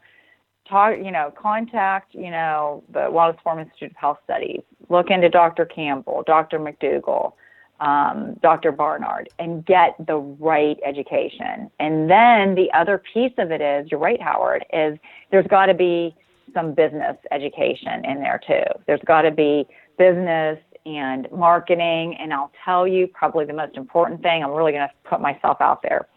talk, 0.72 0.97
you 0.97 1.11
know, 1.11 1.32
contact, 1.39 2.13
you 2.13 2.32
know, 2.32 2.84
the 2.91 2.99
Wellness 2.99 3.39
Forum 3.43 3.59
Institute 3.59 3.91
of 3.91 3.97
Health 3.97 4.17
Studies. 4.24 4.61
Look 4.89 5.09
into 5.09 5.30
Dr. 5.30 5.65
Campbell, 5.65 6.24
Dr. 6.26 6.59
McDougall 6.59 7.34
um, 7.82 8.36
Dr. 8.43 8.72
Barnard 8.72 9.30
and 9.39 9.65
get 9.65 9.95
the 10.05 10.17
right 10.17 10.78
education. 10.86 11.69
And 11.80 12.09
then 12.09 12.55
the 12.55 12.72
other 12.74 13.01
piece 13.13 13.34
of 13.39 13.51
it 13.51 13.59
is, 13.59 13.89
you're 13.89 13.99
right, 13.99 14.22
Howard, 14.22 14.63
is 14.72 14.97
there's 15.32 15.47
got 15.47 15.65
to 15.65 15.74
be 15.74 16.15
some 16.53 16.74
business 16.74 17.17
education 17.32 18.05
in 18.05 18.19
there 18.19 18.39
too. 18.45 18.63
There's 18.86 19.01
got 19.05 19.24
to 19.24 19.32
be 19.32 19.65
business 19.97 20.59
and 20.86 21.28
marketing. 21.32 22.15
And 22.19 22.34
I'll 22.34 22.51
tell 22.63 22.88
you, 22.88 23.07
probably 23.07 23.45
the 23.45 23.53
most 23.53 23.76
important 23.76 24.22
thing, 24.22 24.43
I'm 24.43 24.51
really 24.51 24.74
going 24.74 24.88
to 24.88 25.09
put 25.09 25.19
myself 25.19 25.57
out 25.59 25.82
there. 25.82 26.07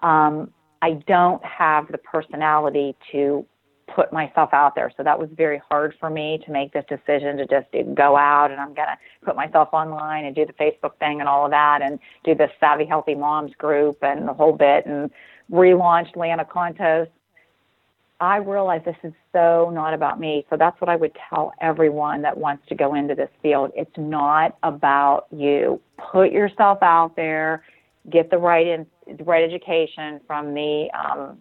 Um, 0.00 0.50
I 0.82 0.94
don't 1.06 1.42
have 1.44 1.90
the 1.92 1.98
personality 1.98 2.96
to 3.12 3.46
put 3.86 4.12
myself 4.12 4.50
out 4.52 4.74
there. 4.74 4.90
So 4.96 5.02
that 5.02 5.18
was 5.18 5.28
very 5.36 5.60
hard 5.68 5.94
for 6.00 6.10
me 6.10 6.40
to 6.46 6.52
make 6.52 6.72
this 6.72 6.84
decision 6.88 7.36
to 7.38 7.46
just 7.46 7.66
go 7.94 8.16
out 8.16 8.50
and 8.50 8.60
I'm 8.60 8.74
going 8.74 8.88
to 8.88 8.98
put 9.24 9.36
myself 9.36 9.68
online 9.72 10.24
and 10.24 10.34
do 10.34 10.46
the 10.46 10.52
Facebook 10.54 10.96
thing 10.98 11.20
and 11.20 11.28
all 11.28 11.44
of 11.44 11.50
that 11.50 11.82
and 11.82 11.98
do 12.24 12.34
the 12.34 12.48
Savvy 12.60 12.84
Healthy 12.84 13.14
Moms 13.14 13.52
group 13.56 13.98
and 14.02 14.26
the 14.26 14.32
whole 14.32 14.52
bit 14.52 14.86
and 14.86 15.10
relaunched 15.50 16.16
Lana 16.16 16.44
Contos. 16.44 17.08
I 18.20 18.36
realize 18.36 18.82
this 18.84 18.96
is 19.02 19.12
so 19.32 19.70
not 19.74 19.92
about 19.92 20.20
me. 20.20 20.46
So 20.48 20.56
that's 20.56 20.80
what 20.80 20.88
I 20.88 20.96
would 20.96 21.16
tell 21.28 21.52
everyone 21.60 22.22
that 22.22 22.36
wants 22.36 22.66
to 22.68 22.74
go 22.74 22.94
into 22.94 23.14
this 23.14 23.30
field. 23.42 23.72
It's 23.74 23.96
not 23.96 24.56
about 24.62 25.26
you. 25.30 25.80
Put 26.12 26.30
yourself 26.30 26.78
out 26.80 27.16
there, 27.16 27.64
get 28.10 28.30
the 28.30 28.38
right 28.38 28.66
in, 28.66 28.86
right 29.24 29.44
education 29.44 30.20
from 30.26 30.54
the 30.54 30.88
um, 30.94 31.38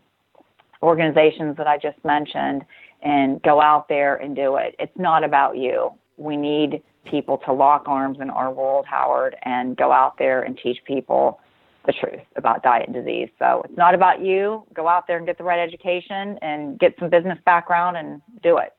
organizations 0.83 1.57
that 1.57 1.67
I 1.67 1.77
just 1.77 2.03
mentioned 2.03 2.63
and 3.01 3.41
go 3.41 3.61
out 3.61 3.87
there 3.89 4.15
and 4.15 4.35
do 4.35 4.55
it. 4.57 4.75
It's 4.79 4.97
not 4.97 5.23
about 5.23 5.57
you. 5.57 5.91
We 6.17 6.37
need 6.37 6.83
people 7.09 7.37
to 7.39 7.53
lock 7.53 7.83
arms 7.87 8.19
in 8.21 8.29
our 8.29 8.51
world, 8.51 8.85
Howard, 8.87 9.35
and 9.43 9.75
go 9.75 9.91
out 9.91 10.17
there 10.17 10.41
and 10.41 10.57
teach 10.61 10.77
people 10.85 11.39
the 11.85 11.93
truth 11.93 12.21
about 12.37 12.63
diet 12.63 12.87
and 12.87 12.95
disease. 12.95 13.29
So 13.39 13.63
it's 13.65 13.77
not 13.77 13.93
about 13.93 14.21
you. 14.21 14.63
Go 14.73 14.87
out 14.87 15.05
there 15.07 15.17
and 15.17 15.25
get 15.25 15.37
the 15.37 15.43
right 15.43 15.59
education 15.59 16.37
and 16.41 16.79
get 16.79 16.95
some 16.99 17.09
business 17.09 17.37
background 17.45 17.97
and 17.97 18.21
do 18.41 18.57
it. 18.57 18.73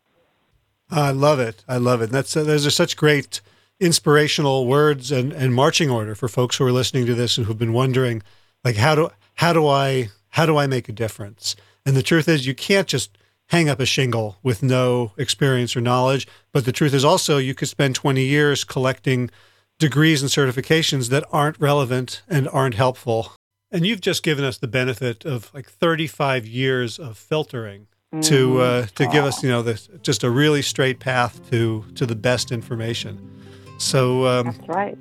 I 0.91 1.11
love 1.11 1.41
it. 1.41 1.65
I 1.69 1.77
love 1.77 2.01
it. 2.03 2.11
That's 2.11 2.37
uh, 2.37 2.45
those 2.45 2.67
are 2.67 2.71
such 2.71 2.97
great 2.97 3.41
inspirational 3.81 4.67
words 4.67 5.11
and, 5.11 5.33
and 5.33 5.55
marching 5.55 5.91
order 5.91 6.15
for 6.15 6.29
folks 6.29 6.57
who 6.57 6.65
are 6.65 6.73
listening 6.73 7.07
to 7.07 7.15
this 7.15 7.37
and 7.37 7.47
who've 7.47 7.59
been 7.59 7.73
wondering, 7.73 8.23
like, 8.65 8.77
how 8.77 8.95
do 8.95 9.11
how 9.35 9.53
do 9.53 9.67
I 9.67 10.11
how 10.31 10.47
do 10.47 10.57
I 10.57 10.67
make 10.67 10.89
a 10.89 10.93
difference? 10.93 11.57
And 11.87 11.97
the 11.97 12.03
truth 12.03 12.29
is, 12.29 12.47
you 12.47 12.55
can't 12.55 12.89
just 12.89 13.17
hang 13.49 13.69
up 13.69 13.81
a 13.81 13.87
shingle 13.87 14.39
with 14.43 14.63
no 14.63 15.13
experience 15.19 15.77
or 15.77 15.81
knowledge. 15.81 16.27
But 16.53 16.65
the 16.65 16.73
truth 16.73 16.95
is 16.95 17.05
also, 17.05 17.39
you 17.39 17.55
could 17.55 17.69
spend 17.69 17.95
20 17.95 18.25
years 18.25 18.65
collecting 18.65 19.31
degrees 19.79 20.23
and 20.23 20.31
certifications 20.31 21.11
that 21.11 21.25
aren't 21.31 21.61
relevant 21.61 22.23
and 22.29 22.49
aren't 22.49 22.75
helpful. 22.75 23.33
And 23.71 23.85
you've 23.85 24.01
just 24.01 24.23
given 24.23 24.45
us 24.45 24.59
the 24.59 24.69
benefit 24.69 25.25
of 25.25 25.53
like 25.53 25.69
35 25.69 26.47
years 26.47 26.99
of 26.99 27.19
filtering 27.19 27.89
to 28.13 28.19
mm-hmm. 28.21 28.85
uh, 28.85 28.87
to 28.95 29.09
give 29.09 29.25
us, 29.25 29.43
you 29.43 29.49
know, 29.49 29.63
this, 29.63 29.89
just 30.03 30.23
a 30.23 30.31
really 30.31 30.63
straight 30.63 31.01
path 31.01 31.51
to 31.51 31.85
to 31.97 32.07
the 32.07 32.15
best 32.15 32.53
information. 32.53 33.19
So 33.79 34.27
um, 34.27 34.47
that's 34.47 34.69
right. 34.69 34.99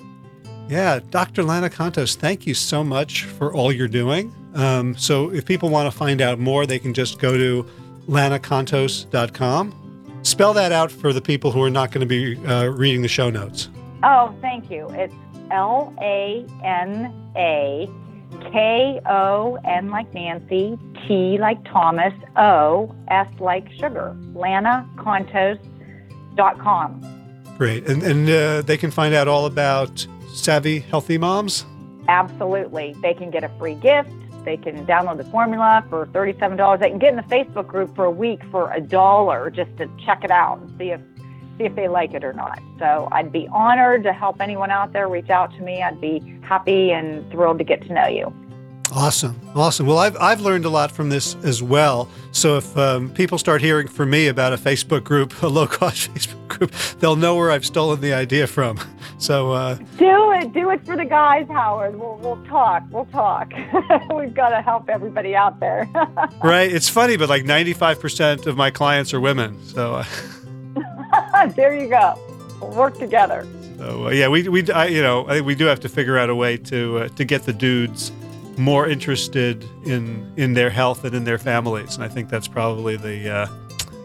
Yeah, 0.69 0.99
Dr. 1.11 1.43
Lana 1.43 1.69
Contos, 1.69 2.15
thank 2.15 2.47
you 2.47 2.53
so 2.53 2.83
much 2.83 3.25
for 3.25 3.53
all 3.53 3.71
you're 3.71 3.87
doing. 3.87 4.33
Um, 4.55 4.95
so 4.95 5.31
if 5.31 5.45
people 5.45 5.69
want 5.69 5.91
to 5.91 5.97
find 5.97 6.21
out 6.21 6.39
more, 6.39 6.65
they 6.65 6.79
can 6.79 6.93
just 6.93 7.19
go 7.19 7.37
to 7.37 7.65
lanacontos.com. 8.07 9.79
Spell 10.23 10.53
that 10.53 10.71
out 10.71 10.91
for 10.91 11.11
the 11.11 11.21
people 11.21 11.51
who 11.51 11.61
are 11.61 11.69
not 11.69 11.91
going 11.91 11.99
to 11.99 12.07
be 12.07 12.37
uh, 12.47 12.67
reading 12.67 13.01
the 13.01 13.07
show 13.07 13.29
notes. 13.29 13.69
Oh, 14.03 14.33
thank 14.41 14.71
you. 14.71 14.87
It's 14.91 15.13
L 15.51 15.93
A 16.01 16.45
N 16.63 17.13
A 17.35 17.89
K 18.51 19.01
O 19.05 19.59
N 19.65 19.89
like 19.89 20.13
Nancy, 20.13 20.77
T 21.07 21.37
like 21.39 21.63
Thomas, 21.65 22.13
O 22.37 22.95
S 23.09 23.27
like 23.39 23.69
sugar. 23.73 24.15
LanaContos.com. 24.33 27.19
Great. 27.57 27.85
And, 27.87 28.03
and 28.03 28.29
uh, 28.29 28.61
they 28.61 28.77
can 28.77 28.91
find 28.91 29.13
out 29.13 29.27
all 29.27 29.45
about 29.45 30.07
Savvy 30.33 30.79
Healthy 30.79 31.17
Moms? 31.17 31.65
Absolutely. 32.07 32.95
They 33.01 33.13
can 33.13 33.29
get 33.29 33.43
a 33.43 33.49
free 33.59 33.75
gift. 33.75 34.09
They 34.43 34.57
can 34.57 34.85
download 34.85 35.17
the 35.17 35.23
formula 35.25 35.85
for 35.89 36.07
$37. 36.07 36.79
They 36.79 36.89
can 36.89 36.99
get 36.99 37.11
in 37.11 37.15
the 37.15 37.23
Facebook 37.23 37.67
group 37.67 37.95
for 37.95 38.05
a 38.05 38.11
week 38.11 38.41
for 38.51 38.71
a 38.73 38.81
dollar 38.81 39.49
just 39.49 39.75
to 39.77 39.89
check 40.05 40.23
it 40.23 40.31
out 40.31 40.59
and 40.59 40.77
see 40.77 40.91
if 40.91 40.99
see 41.57 41.65
if 41.65 41.75
they 41.75 41.87
like 41.87 42.15
it 42.15 42.23
or 42.23 42.33
not. 42.33 42.59
So 42.79 43.07
I'd 43.11 43.31
be 43.31 43.47
honored 43.53 44.03
to 44.03 44.11
help 44.11 44.41
anyone 44.41 44.71
out 44.71 44.91
there 44.91 45.07
reach 45.07 45.29
out 45.29 45.53
to 45.53 45.61
me. 45.61 45.83
I'd 45.83 46.01
be 46.01 46.19
happy 46.41 46.91
and 46.91 47.29
thrilled 47.31 47.59
to 47.59 47.63
get 47.63 47.83
to 47.83 47.93
know 47.93 48.07
you. 48.07 48.33
Awesome. 48.91 49.39
Awesome. 49.55 49.87
Well, 49.87 49.97
I've, 49.97 50.15
I've 50.17 50.41
learned 50.41 50.65
a 50.65 50.69
lot 50.69 50.91
from 50.91 51.09
this 51.09 51.35
as 51.43 51.63
well. 51.63 52.09
So 52.31 52.57
if 52.57 52.77
um, 52.77 53.09
people 53.11 53.37
start 53.37 53.61
hearing 53.61 53.87
from 53.87 54.09
me 54.11 54.27
about 54.27 54.53
a 54.53 54.57
Facebook 54.57 55.03
group, 55.03 55.41
a 55.41 55.47
low 55.47 55.65
cost 55.67 56.13
Facebook 56.13 56.47
group, 56.47 56.71
they'll 56.99 57.15
know 57.15 57.35
where 57.35 57.49
I've 57.49 57.65
stolen 57.65 58.01
the 58.01 58.13
idea 58.13 58.47
from. 58.47 58.79
So 59.19 59.53
uh, 59.53 59.75
do 59.97 60.33
it. 60.33 60.51
Do 60.51 60.69
it 60.71 60.85
for 60.85 60.97
the 60.97 61.05
guys, 61.05 61.47
Howard. 61.47 61.97
We'll, 61.97 62.17
we'll 62.17 62.43
talk. 62.45 62.83
We'll 62.91 63.05
talk. 63.05 63.53
We've 64.13 64.33
got 64.33 64.49
to 64.49 64.61
help 64.61 64.89
everybody 64.89 65.33
out 65.33 65.61
there. 65.61 65.87
right. 66.43 66.69
It's 66.69 66.89
funny, 66.89 67.15
but 67.15 67.29
like 67.29 67.43
95% 67.43 68.47
of 68.47 68.57
my 68.57 68.69
clients 68.69 69.13
are 69.13 69.21
women. 69.21 69.63
So 69.65 70.03
uh, 70.03 71.45
there 71.55 71.73
you 71.73 71.87
go. 71.87 72.19
We'll 72.59 72.71
work 72.71 72.97
together. 72.97 73.47
So 73.77 74.07
uh, 74.07 74.09
yeah, 74.09 74.27
we, 74.27 74.49
we 74.49 74.69
I, 74.71 74.87
you 74.87 75.01
know 75.01 75.25
I 75.27 75.35
think 75.35 75.45
we 75.45 75.55
do 75.55 75.65
have 75.65 75.79
to 75.81 75.89
figure 75.89 76.17
out 76.17 76.29
a 76.29 76.35
way 76.35 76.57
to 76.57 76.97
uh, 76.97 77.07
to 77.09 77.23
get 77.23 77.43
the 77.43 77.53
dudes 77.53 78.11
more 78.57 78.87
interested 78.87 79.63
in 79.85 80.31
in 80.37 80.53
their 80.53 80.69
health 80.69 81.03
and 81.03 81.15
in 81.15 81.23
their 81.23 81.37
families. 81.37 81.95
And 81.95 82.03
I 82.03 82.07
think 82.07 82.29
that's 82.29 82.47
probably 82.47 82.97
the 82.97 83.29
uh, 83.29 83.47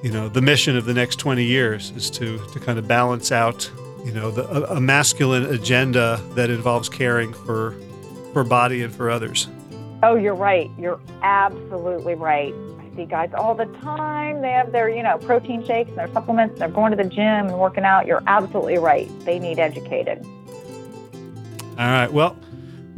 you 0.02 0.10
know 0.10 0.28
the 0.28 0.42
mission 0.42 0.76
of 0.76 0.84
the 0.84 0.94
next 0.94 1.16
20 1.16 1.44
years 1.44 1.92
is 1.96 2.10
to 2.10 2.38
to 2.52 2.60
kind 2.60 2.78
of 2.78 2.86
balance 2.88 3.32
out 3.32 3.70
you 4.04 4.12
know 4.12 4.30
the, 4.30 4.48
a, 4.48 4.76
a 4.76 4.80
masculine 4.80 5.46
agenda 5.46 6.20
that 6.34 6.50
involves 6.50 6.88
caring 6.88 7.32
for 7.32 7.74
for 8.32 8.44
body 8.44 8.82
and 8.82 8.94
for 8.94 9.10
others. 9.10 9.48
Oh, 10.02 10.14
you're 10.14 10.34
right. 10.34 10.70
You're 10.78 11.00
absolutely 11.22 12.14
right. 12.14 12.54
I 12.78 12.96
see 12.96 13.04
guys 13.04 13.30
all 13.34 13.54
the 13.54 13.66
time. 13.66 14.42
They 14.42 14.52
have 14.52 14.70
their, 14.70 14.88
you 14.88 15.02
know, 15.02 15.18
protein 15.18 15.64
shakes 15.66 15.88
and 15.88 15.98
their 15.98 16.12
supplements. 16.12 16.52
And 16.52 16.60
they're 16.60 16.68
going 16.68 16.92
to 16.92 16.96
the 16.96 17.08
gym 17.08 17.48
and 17.48 17.58
working 17.58 17.82
out. 17.84 18.06
You're 18.06 18.22
absolutely 18.28 18.78
right. 18.78 19.08
They 19.24 19.40
need 19.40 19.58
educated. 19.58 20.24
All 21.78 21.86
right. 21.86 22.12
Well, 22.12 22.36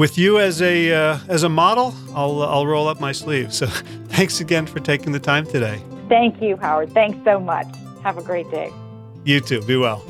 with 0.01 0.17
you 0.17 0.39
as 0.39 0.63
a 0.63 0.91
uh, 0.91 1.19
as 1.29 1.43
a 1.43 1.49
model, 1.51 1.95
I'll 2.15 2.43
I'll 2.43 2.67
roll 2.67 2.89
up 2.89 3.01
my 3.01 3.13
sleeves. 3.13 3.59
So 3.59 3.67
thanks 4.09 4.41
again 4.41 4.65
for 4.67 4.81
taking 4.81 5.13
the 5.13 5.21
time 5.21 5.45
today. 5.45 5.83
Thank 6.09 6.41
you, 6.41 6.57
Howard. 6.57 6.93
Thanks 6.93 7.23
so 7.23 7.39
much. 7.39 7.67
Have 8.03 8.17
a 8.17 8.23
great 8.23 8.51
day. 8.51 8.73
You 9.25 9.41
too. 9.41 9.61
Be 9.61 9.77
well. 9.77 10.03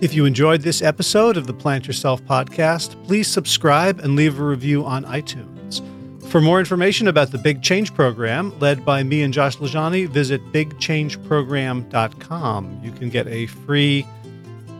If 0.00 0.14
you 0.14 0.26
enjoyed 0.26 0.62
this 0.62 0.80
episode 0.80 1.36
of 1.36 1.48
the 1.48 1.52
Plant 1.52 1.88
Yourself 1.88 2.22
podcast, 2.22 3.04
please 3.04 3.26
subscribe 3.26 3.98
and 3.98 4.14
leave 4.14 4.38
a 4.38 4.44
review 4.44 4.84
on 4.84 5.04
iTunes. 5.06 5.82
For 6.28 6.40
more 6.40 6.60
information 6.60 7.08
about 7.08 7.32
the 7.32 7.38
Big 7.38 7.62
Change 7.62 7.92
Program, 7.94 8.56
led 8.60 8.84
by 8.84 9.02
me 9.02 9.22
and 9.22 9.34
Josh 9.34 9.56
LaJaunie, 9.58 10.08
visit 10.08 10.40
bigchangeprogram.com. 10.52 12.80
You 12.82 12.92
can 12.92 13.10
get 13.10 13.26
a 13.26 13.46
free 13.46 14.06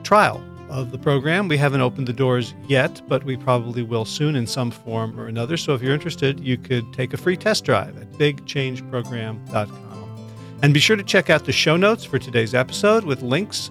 trial 0.04 0.40
of 0.72 0.90
the 0.90 0.98
program. 0.98 1.48
We 1.48 1.58
haven't 1.58 1.82
opened 1.82 2.08
the 2.08 2.12
doors 2.12 2.54
yet, 2.66 3.02
but 3.06 3.24
we 3.24 3.36
probably 3.36 3.82
will 3.82 4.04
soon 4.04 4.34
in 4.34 4.46
some 4.46 4.70
form 4.70 5.18
or 5.20 5.26
another. 5.26 5.56
So 5.56 5.74
if 5.74 5.82
you're 5.82 5.94
interested, 5.94 6.40
you 6.40 6.56
could 6.56 6.90
take 6.92 7.12
a 7.12 7.16
free 7.16 7.36
test 7.36 7.64
drive 7.64 8.00
at 8.00 8.10
bigchangeprogram.com. 8.12 10.28
And 10.62 10.72
be 10.72 10.80
sure 10.80 10.96
to 10.96 11.02
check 11.02 11.28
out 11.28 11.44
the 11.44 11.52
show 11.52 11.76
notes 11.76 12.04
for 12.04 12.18
today's 12.18 12.54
episode 12.54 13.04
with 13.04 13.22
links 13.22 13.70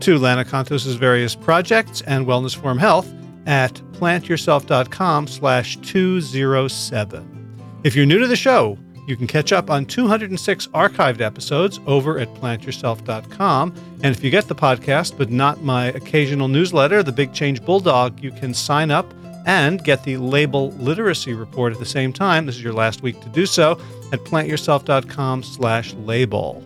to 0.00 0.18
Lana 0.18 0.44
Contos' 0.44 0.96
various 0.96 1.34
projects 1.34 2.02
and 2.02 2.26
Wellness 2.26 2.54
Forum 2.54 2.78
Health 2.78 3.12
at 3.46 3.74
plantyourself.com 3.92 5.26
slash 5.26 5.76
207. 5.78 7.32
If 7.84 7.96
you're 7.96 8.06
new 8.06 8.18
to 8.18 8.26
the 8.26 8.36
show, 8.36 8.78
you 9.06 9.16
can 9.16 9.26
catch 9.26 9.52
up 9.52 9.70
on 9.70 9.86
206 9.86 10.66
archived 10.68 11.20
episodes 11.20 11.80
over 11.86 12.18
at 12.18 12.32
plantyourself.com. 12.34 13.74
And 14.02 14.16
if 14.16 14.22
you 14.22 14.30
get 14.30 14.48
the 14.48 14.54
podcast, 14.54 15.16
but 15.16 15.30
not 15.30 15.62
my 15.62 15.86
occasional 15.86 16.48
newsletter, 16.48 17.02
The 17.02 17.12
Big 17.12 17.32
Change 17.32 17.64
Bulldog, 17.64 18.20
you 18.20 18.32
can 18.32 18.52
sign 18.52 18.90
up 18.90 19.12
and 19.46 19.82
get 19.84 20.02
the 20.02 20.16
label 20.16 20.72
literacy 20.72 21.32
report 21.32 21.72
at 21.72 21.78
the 21.78 21.86
same 21.86 22.12
time. 22.12 22.46
This 22.46 22.56
is 22.56 22.64
your 22.64 22.72
last 22.72 23.02
week 23.02 23.20
to 23.20 23.28
do 23.28 23.46
so 23.46 23.72
at 24.12 24.20
plantyourself.com 24.24 25.44
slash 25.44 25.94
label. 25.94 26.64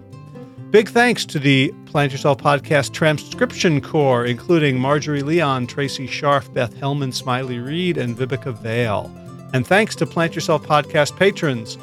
Big 0.70 0.88
thanks 0.88 1.26
to 1.26 1.38
the 1.38 1.74
Plant 1.86 2.12
Yourself 2.12 2.38
Podcast 2.38 2.92
transcription 2.92 3.80
corps, 3.80 4.24
including 4.24 4.78
Marjorie 4.78 5.22
Leon, 5.22 5.66
Tracy 5.66 6.06
Scharf, 6.06 6.52
Beth 6.54 6.74
Hellman, 6.76 7.12
Smiley 7.12 7.58
Reed, 7.58 7.98
and 7.98 8.16
Vivica 8.16 8.56
Vale. 8.56 9.10
And 9.52 9.66
thanks 9.66 9.96
to 9.96 10.06
Plant 10.06 10.36
Yourself 10.36 10.64
Podcast 10.64 11.16
patrons. 11.16 11.76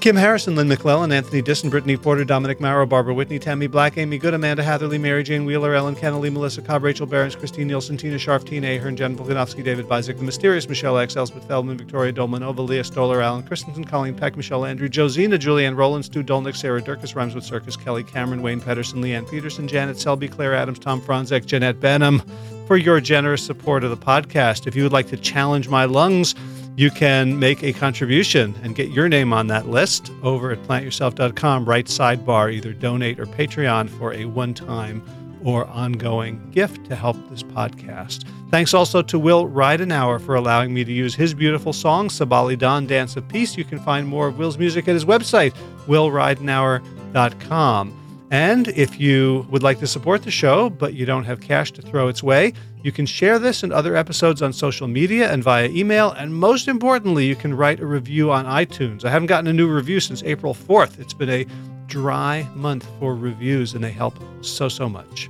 Kim 0.00 0.16
Harrison, 0.16 0.56
Lynn 0.56 0.66
McClellan, 0.66 1.12
Anthony 1.12 1.42
Disson, 1.42 1.68
Brittany 1.68 1.94
Porter, 1.94 2.24
Dominic 2.24 2.58
Marrow, 2.58 2.86
Barbara 2.86 3.12
Whitney, 3.12 3.38
Tammy 3.38 3.66
Black, 3.66 3.98
Amy 3.98 4.16
Good, 4.16 4.32
Amanda 4.32 4.62
Hatherley, 4.62 4.96
Mary 4.96 5.22
Jane 5.22 5.44
Wheeler, 5.44 5.74
Ellen 5.74 5.94
Kennelly, 5.94 6.32
Melissa 6.32 6.62
Cobb, 6.62 6.82
Rachel 6.84 7.06
Behrens, 7.06 7.36
Christine 7.36 7.68
Nielsen, 7.68 7.98
Tina 7.98 8.18
Sharf, 8.18 8.46
Tina 8.46 8.66
Ahern, 8.66 8.96
Jen 8.96 9.14
Volkanovsky, 9.14 9.62
David 9.62 9.86
Bizek, 9.86 10.16
The 10.16 10.24
Mysterious 10.24 10.66
Michelle 10.66 10.96
X, 10.96 11.16
Elspeth 11.16 11.46
Feldman, 11.46 11.76
Victoria 11.76 12.14
Dolmanova, 12.14 12.66
Leah 12.66 12.82
Stoller, 12.82 13.20
Alan 13.20 13.42
Christensen, 13.42 13.84
Colleen 13.84 14.14
Peck, 14.14 14.38
Michelle 14.38 14.64
Andrew, 14.64 14.88
Josina, 14.88 15.36
Julianne 15.36 15.76
Roland, 15.76 16.06
Stu 16.06 16.22
Dolnick, 16.24 16.56
Sarah 16.56 16.80
Durkis, 16.80 17.14
Rhymes 17.14 17.34
with 17.34 17.44
Circus, 17.44 17.76
Kelly 17.76 18.02
Cameron, 18.02 18.40
Wayne 18.40 18.62
Pedersen, 18.62 19.02
Leanne 19.02 19.30
Peterson, 19.30 19.68
Janet 19.68 20.00
Selby, 20.00 20.28
Claire 20.28 20.54
Adams, 20.54 20.78
Tom 20.78 21.02
Franzek, 21.02 21.44
Jeanette 21.44 21.78
Benham, 21.78 22.22
for 22.66 22.78
your 22.78 23.00
generous 23.00 23.44
support 23.44 23.84
of 23.84 23.90
the 23.90 23.98
podcast. 23.98 24.66
If 24.66 24.74
you 24.74 24.82
would 24.82 24.92
like 24.92 25.08
to 25.08 25.18
challenge 25.18 25.68
my 25.68 25.84
lungs, 25.84 26.34
You 26.76 26.90
can 26.90 27.38
make 27.38 27.62
a 27.62 27.72
contribution 27.72 28.54
and 28.62 28.74
get 28.74 28.90
your 28.90 29.08
name 29.08 29.32
on 29.32 29.46
that 29.48 29.68
list 29.68 30.10
over 30.22 30.52
at 30.52 30.62
plantyourself.com, 30.62 31.66
right 31.66 31.86
sidebar, 31.86 32.52
either 32.52 32.72
donate 32.72 33.20
or 33.20 33.26
Patreon 33.26 33.90
for 33.90 34.14
a 34.14 34.24
one 34.24 34.54
time 34.54 35.02
or 35.44 35.66
ongoing 35.66 36.50
gift 36.50 36.84
to 36.86 36.96
help 36.96 37.16
this 37.28 37.42
podcast. 37.42 38.24
Thanks 38.50 38.74
also 38.74 39.02
to 39.02 39.18
Will 39.18 39.48
Ridenour 39.48 40.20
for 40.20 40.34
allowing 40.34 40.74
me 40.74 40.84
to 40.84 40.92
use 40.92 41.14
his 41.14 41.34
beautiful 41.34 41.72
song, 41.72 42.08
Sabali 42.08 42.58
Don 42.58 42.86
Dance 42.86 43.16
of 43.16 43.26
Peace. 43.28 43.56
You 43.56 43.64
can 43.64 43.78
find 43.78 44.06
more 44.06 44.28
of 44.28 44.38
Will's 44.38 44.58
music 44.58 44.88
at 44.88 44.94
his 44.94 45.04
website, 45.04 45.54
willridenour.com. 45.86 47.96
And 48.32 48.68
if 48.68 49.00
you 49.00 49.46
would 49.50 49.62
like 49.62 49.80
to 49.80 49.86
support 49.86 50.22
the 50.22 50.30
show, 50.30 50.70
but 50.70 50.94
you 50.94 51.04
don't 51.04 51.24
have 51.24 51.40
cash 51.40 51.72
to 51.72 51.82
throw 51.82 52.08
its 52.08 52.22
way, 52.22 52.52
you 52.82 52.92
can 52.92 53.06
share 53.06 53.38
this 53.38 53.62
and 53.62 53.72
other 53.72 53.96
episodes 53.96 54.42
on 54.42 54.52
social 54.52 54.88
media 54.88 55.30
and 55.32 55.42
via 55.42 55.68
email. 55.68 56.12
And 56.12 56.34
most 56.34 56.68
importantly, 56.68 57.26
you 57.26 57.36
can 57.36 57.54
write 57.54 57.80
a 57.80 57.86
review 57.86 58.32
on 58.32 58.46
iTunes. 58.46 59.04
I 59.04 59.10
haven't 59.10 59.26
gotten 59.26 59.48
a 59.48 59.52
new 59.52 59.68
review 59.68 60.00
since 60.00 60.22
April 60.22 60.54
4th. 60.54 60.98
It's 60.98 61.14
been 61.14 61.30
a 61.30 61.46
dry 61.86 62.48
month 62.54 62.86
for 62.98 63.14
reviews, 63.14 63.74
and 63.74 63.84
they 63.84 63.90
help 63.90 64.18
so, 64.42 64.68
so 64.68 64.88
much. 64.88 65.28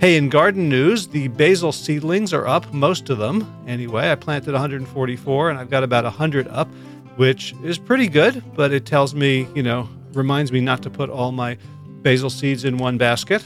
Hey, 0.00 0.16
in 0.16 0.28
garden 0.28 0.68
news, 0.68 1.08
the 1.08 1.26
basil 1.28 1.72
seedlings 1.72 2.32
are 2.32 2.46
up, 2.46 2.72
most 2.72 3.10
of 3.10 3.18
them. 3.18 3.52
Anyway, 3.66 4.10
I 4.10 4.14
planted 4.14 4.52
144 4.52 5.50
and 5.50 5.58
I've 5.58 5.70
got 5.70 5.82
about 5.82 6.04
100 6.04 6.46
up, 6.48 6.68
which 7.16 7.52
is 7.64 7.78
pretty 7.78 8.06
good, 8.06 8.44
but 8.54 8.72
it 8.72 8.86
tells 8.86 9.12
me, 9.12 9.48
you 9.56 9.62
know, 9.64 9.88
reminds 10.12 10.52
me 10.52 10.60
not 10.60 10.84
to 10.84 10.90
put 10.90 11.10
all 11.10 11.32
my 11.32 11.58
basil 12.02 12.30
seeds 12.30 12.64
in 12.64 12.78
one 12.78 12.96
basket. 12.96 13.44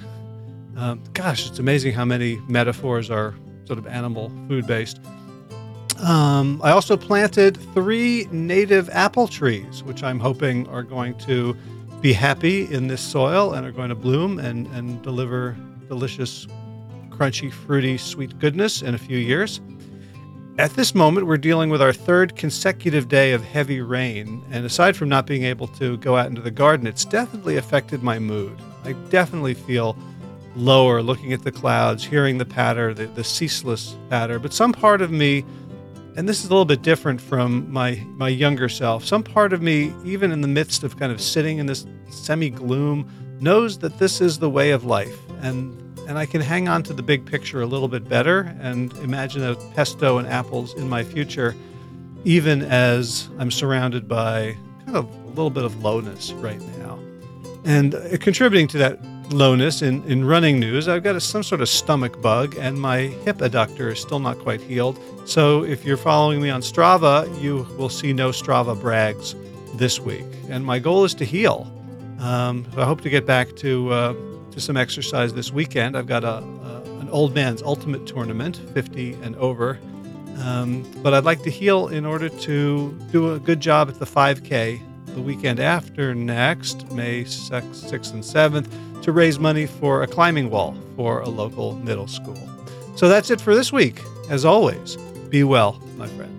Um, 0.77 1.03
gosh, 1.15 1.49
it's 1.49 1.59
amazing 1.59 1.95
how 1.95 2.05
many 2.05 2.37
metaphors 2.49 3.11
are 3.11 3.35
sort 3.67 3.79
of 3.79 3.87
animal 3.87 4.31
food 4.49 4.67
based. 4.67 5.01
Um, 6.03 6.61
I 6.65 6.73
also 6.73 6.97
planted 6.97 7.57
three 7.75 8.27
native 8.33 8.91
apple 8.91 9.29
trees, 9.29 9.85
which 9.85 10.03
I'm 10.03 10.19
hoping 10.19 10.67
are 10.69 10.83
going 10.83 11.15
to 11.19 11.57
be 12.01 12.13
happy 12.13 12.73
in 12.73 12.89
this 12.89 13.01
soil 13.01 13.53
and 13.53 13.65
are 13.65 13.71
going 13.71 13.91
to 13.91 13.95
bloom 13.95 14.41
and, 14.41 14.67
and 14.69 15.01
deliver 15.03 15.57
delicious, 15.89 16.47
crunchy, 17.11 17.53
fruity, 17.53 17.97
sweet 17.97 18.37
goodness 18.41 18.83
in 18.83 18.95
a 18.95 18.99
few 18.99 19.19
years. 19.19 19.61
At 20.59 20.73
this 20.73 20.95
moment, 20.95 21.27
we're 21.27 21.39
dealing 21.39 21.71
with 21.71 21.81
our 21.81 21.93
third 21.93 22.37
consecutive 22.37 23.09
day 23.09 23.33
of 23.33 23.43
heavy 23.45 23.81
rain, 23.81 24.45
and 24.51 24.67
aside 24.67 24.97
from 24.97 25.09
not 25.09 25.27
being 25.27 25.45
able 25.45 25.69
to 25.69 25.97
go 25.99 26.17
out 26.17 26.27
into 26.27 26.43
the 26.43 26.51
garden, 26.51 26.87
it's 26.87 27.05
definitely 27.05 27.57
affected 27.57 28.03
my 28.03 28.19
mood. 28.19 28.59
I 28.85 28.93
definitely 29.09 29.55
feel 29.55 29.97
lower 30.55 31.03
looking 31.03 31.33
at 31.33 31.43
the 31.43 31.53
clouds, 31.53 32.05
hearing 32.05 32.39
the 32.39 32.45
patter, 32.45 32.93
the, 32.93 33.07
the 33.07 33.25
ceaseless 33.25 33.97
patter. 34.11 34.39
But 34.39 34.53
some 34.53 34.73
part 34.73 35.01
of 35.01 35.11
me, 35.11 35.45
and 36.17 36.29
this 36.29 36.41
is 36.41 36.47
a 36.47 36.49
little 36.51 36.65
bit 36.65 36.83
different 36.83 37.21
from 37.21 37.71
my, 37.73 37.95
my 38.17 38.29
younger 38.29 38.69
self, 38.69 39.05
some 39.05 39.23
part 39.23 39.53
of 39.53 39.63
me, 39.63 39.93
even 40.05 40.33
in 40.33 40.41
the 40.41 40.49
midst 40.49 40.83
of 40.85 40.99
kind 40.99 41.13
of 41.13 41.21
sitting 41.21 41.59
in 41.59 41.67
this 41.67 41.87
semi 42.11 42.51
gloom, 42.51 43.11
knows 43.41 43.79
that 43.79 43.99
this 43.99 44.21
is 44.21 44.39
the 44.39 44.51
way 44.51 44.71
of 44.71 44.85
life. 44.85 45.19
And 45.41 45.79
and 46.09 46.19
I 46.19 46.27
can 46.27 46.41
hang 46.41 46.69
on 46.69 46.83
to 46.85 46.93
the 46.93 47.03
big 47.03 47.25
picture 47.25 47.63
a 47.63 47.67
little 47.67 47.89
bit 47.89 48.09
better 48.09 48.55
and 48.61 48.93
imagine 48.99 49.45
a 49.45 49.55
pesto 49.75 50.19
and 50.19 50.27
apples 50.27 50.75
in 50.75 50.89
my 50.89 51.05
future, 51.05 51.55
even 52.25 52.63
as 52.63 53.29
I'm 53.39 53.51
surrounded 53.51 54.09
by 54.09 54.57
kind 54.85 54.97
of 54.97 55.09
a 55.09 55.29
little 55.29 55.51
bit 55.51 55.65
of 55.65 55.83
lowness 55.83 56.33
right 56.33 56.61
now. 56.79 56.99
And 57.65 57.95
uh, 57.95 58.17
contributing 58.19 58.67
to 58.69 58.79
that 58.79 58.99
lowness 59.31 59.83
in, 59.83 60.05
in 60.05 60.25
running 60.25 60.59
news, 60.59 60.89
I've 60.89 61.03
got 61.03 61.17
a, 61.17 61.21
some 61.21 61.43
sort 61.43 61.61
of 61.61 61.69
stomach 61.69 62.21
bug, 62.21 62.57
and 62.59 62.81
my 62.81 62.99
hip 63.25 63.39
adductor 63.39 63.93
is 63.93 64.01
still 64.01 64.19
not 64.19 64.39
quite 64.39 64.61
healed. 64.61 64.99
So 65.25 65.65
if 65.65 65.85
you're 65.85 65.97
following 65.97 66.43
me 66.43 66.51
on 66.51 66.61
Strava, 66.61 67.41
you 67.41 67.67
will 67.77 67.89
see 67.89 68.13
no 68.13 68.31
Strava 68.31 68.79
brags 68.79 69.35
this 69.75 70.01
week. 70.01 70.27
And 70.49 70.65
my 70.65 70.79
goal 70.79 71.05
is 71.05 71.15
to 71.15 71.25
heal. 71.25 71.73
Um, 72.19 72.67
I 72.77 72.85
hope 72.85 73.01
to 73.03 73.11
get 73.11 73.27
back 73.27 73.57
to. 73.57 73.93
Uh, 73.93 74.15
to 74.53 74.61
some 74.61 74.77
exercise 74.77 75.33
this 75.33 75.51
weekend. 75.51 75.97
I've 75.97 76.07
got 76.07 76.25
a, 76.25 76.37
a 76.37 76.83
an 77.01 77.09
old 77.09 77.35
man's 77.35 77.63
ultimate 77.63 78.07
tournament, 78.07 78.61
50 78.75 79.15
and 79.15 79.35
over. 79.37 79.79
Um, 80.39 80.85
but 81.03 81.13
I'd 81.13 81.25
like 81.25 81.43
to 81.43 81.51
heal 81.51 81.89
in 81.89 82.07
order 82.07 82.29
to 82.29 82.99
do 83.11 83.35
a 83.35 83.41
good 83.41 83.61
job 83.61 83.89
at 83.89 83.99
the 83.99 84.07
5K 84.07 84.81
the 85.07 85.21
weekend 85.21 85.61
after 85.61 86.15
next, 86.15 86.91
May 86.93 87.25
6th 87.25 88.13
and 88.13 88.23
7th, 88.23 88.67
to 89.03 89.13
raise 89.13 89.39
money 89.39 89.67
for 89.67 90.03
a 90.03 90.07
climbing 90.07 90.51
wall 90.51 90.77
for 90.97 91.21
a 91.21 91.29
local 91.29 91.75
middle 91.77 92.07
school. 92.07 92.39
So 92.97 93.09
that's 93.09 93.31
it 93.31 93.41
for 93.41 93.55
this 93.55 93.73
week. 93.73 94.01
As 94.31 94.45
always, 94.45 94.97
be 95.29 95.45
well, 95.45 95.81
my 95.97 96.07
friend. 96.09 96.32